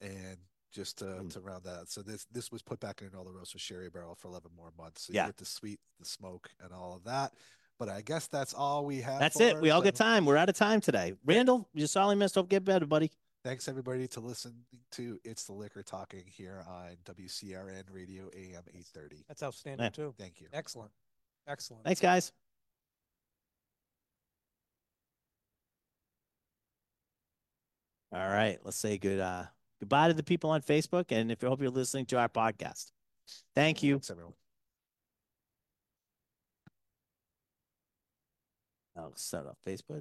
And 0.00 0.36
just 0.72 0.98
to, 0.98 1.04
Mm. 1.04 1.32
to 1.32 1.40
round 1.40 1.64
that 1.64 1.80
out, 1.80 1.88
so 1.90 2.00
this 2.02 2.26
this 2.30 2.52
was 2.52 2.62
put 2.62 2.78
back 2.78 3.00
in 3.02 3.08
an 3.08 3.14
oloroso 3.14 3.58
sherry 3.58 3.90
barrel 3.90 4.14
for 4.14 4.28
11 4.28 4.52
more 4.56 4.70
months. 4.78 5.06
So 5.06 5.12
Yeah. 5.12 5.24
you 5.24 5.28
get 5.30 5.36
the 5.38 5.44
sweet, 5.44 5.80
the 5.98 6.04
smoke, 6.04 6.48
and 6.60 6.72
all 6.72 6.94
of 6.94 7.02
that. 7.04 7.32
But 7.80 7.88
I 7.88 8.02
guess 8.02 8.26
that's 8.26 8.52
all 8.52 8.84
we 8.84 9.00
have. 9.00 9.20
That's 9.20 9.38
for 9.38 9.42
it. 9.42 9.60
We 9.62 9.70
all 9.70 9.80
us, 9.80 9.84
get 9.84 9.94
time. 9.94 10.26
We're 10.26 10.36
out 10.36 10.50
of 10.50 10.54
time 10.54 10.82
today. 10.82 11.14
Randall, 11.24 11.66
you 11.72 11.86
sorely 11.86 12.14
missed. 12.14 12.34
Hope 12.34 12.44
you 12.44 12.58
get 12.58 12.64
better, 12.66 12.84
buddy. 12.84 13.10
Thanks 13.42 13.68
everybody 13.68 14.06
to 14.08 14.20
listen 14.20 14.52
to 14.92 15.18
It's 15.24 15.44
the 15.44 15.54
Liquor 15.54 15.82
Talking 15.82 16.24
here 16.26 16.62
on 16.68 16.98
WCRN 17.06 17.84
Radio 17.90 18.24
AM 18.36 18.64
830. 18.68 19.24
That's 19.28 19.42
outstanding 19.42 19.84
Yeah. 19.84 19.88
too. 19.88 20.14
Thank 20.18 20.42
you. 20.42 20.48
Excellent. 20.52 20.90
Excellent. 21.48 21.84
Thanks, 21.84 22.02
guys. 22.02 22.32
All 28.12 28.28
right. 28.28 28.58
Let's 28.62 28.76
say 28.76 28.98
good 28.98 29.20
uh 29.20 29.44
goodbye 29.80 30.08
to 30.08 30.14
the 30.14 30.22
people 30.22 30.50
on 30.50 30.60
Facebook 30.62 31.06
and 31.10 31.30
if 31.32 31.42
you 31.42 31.48
hope 31.48 31.60
you're 31.62 31.70
listening 31.70 32.06
to 32.06 32.18
our 32.18 32.28
podcast. 32.28 32.90
Thank 33.54 33.82
you. 33.82 33.94
Thanks 33.94 34.10
everyone. 34.10 34.34
I'll 38.96 39.16
start 39.16 39.46
up 39.46 39.58
Facebook. 39.66 39.98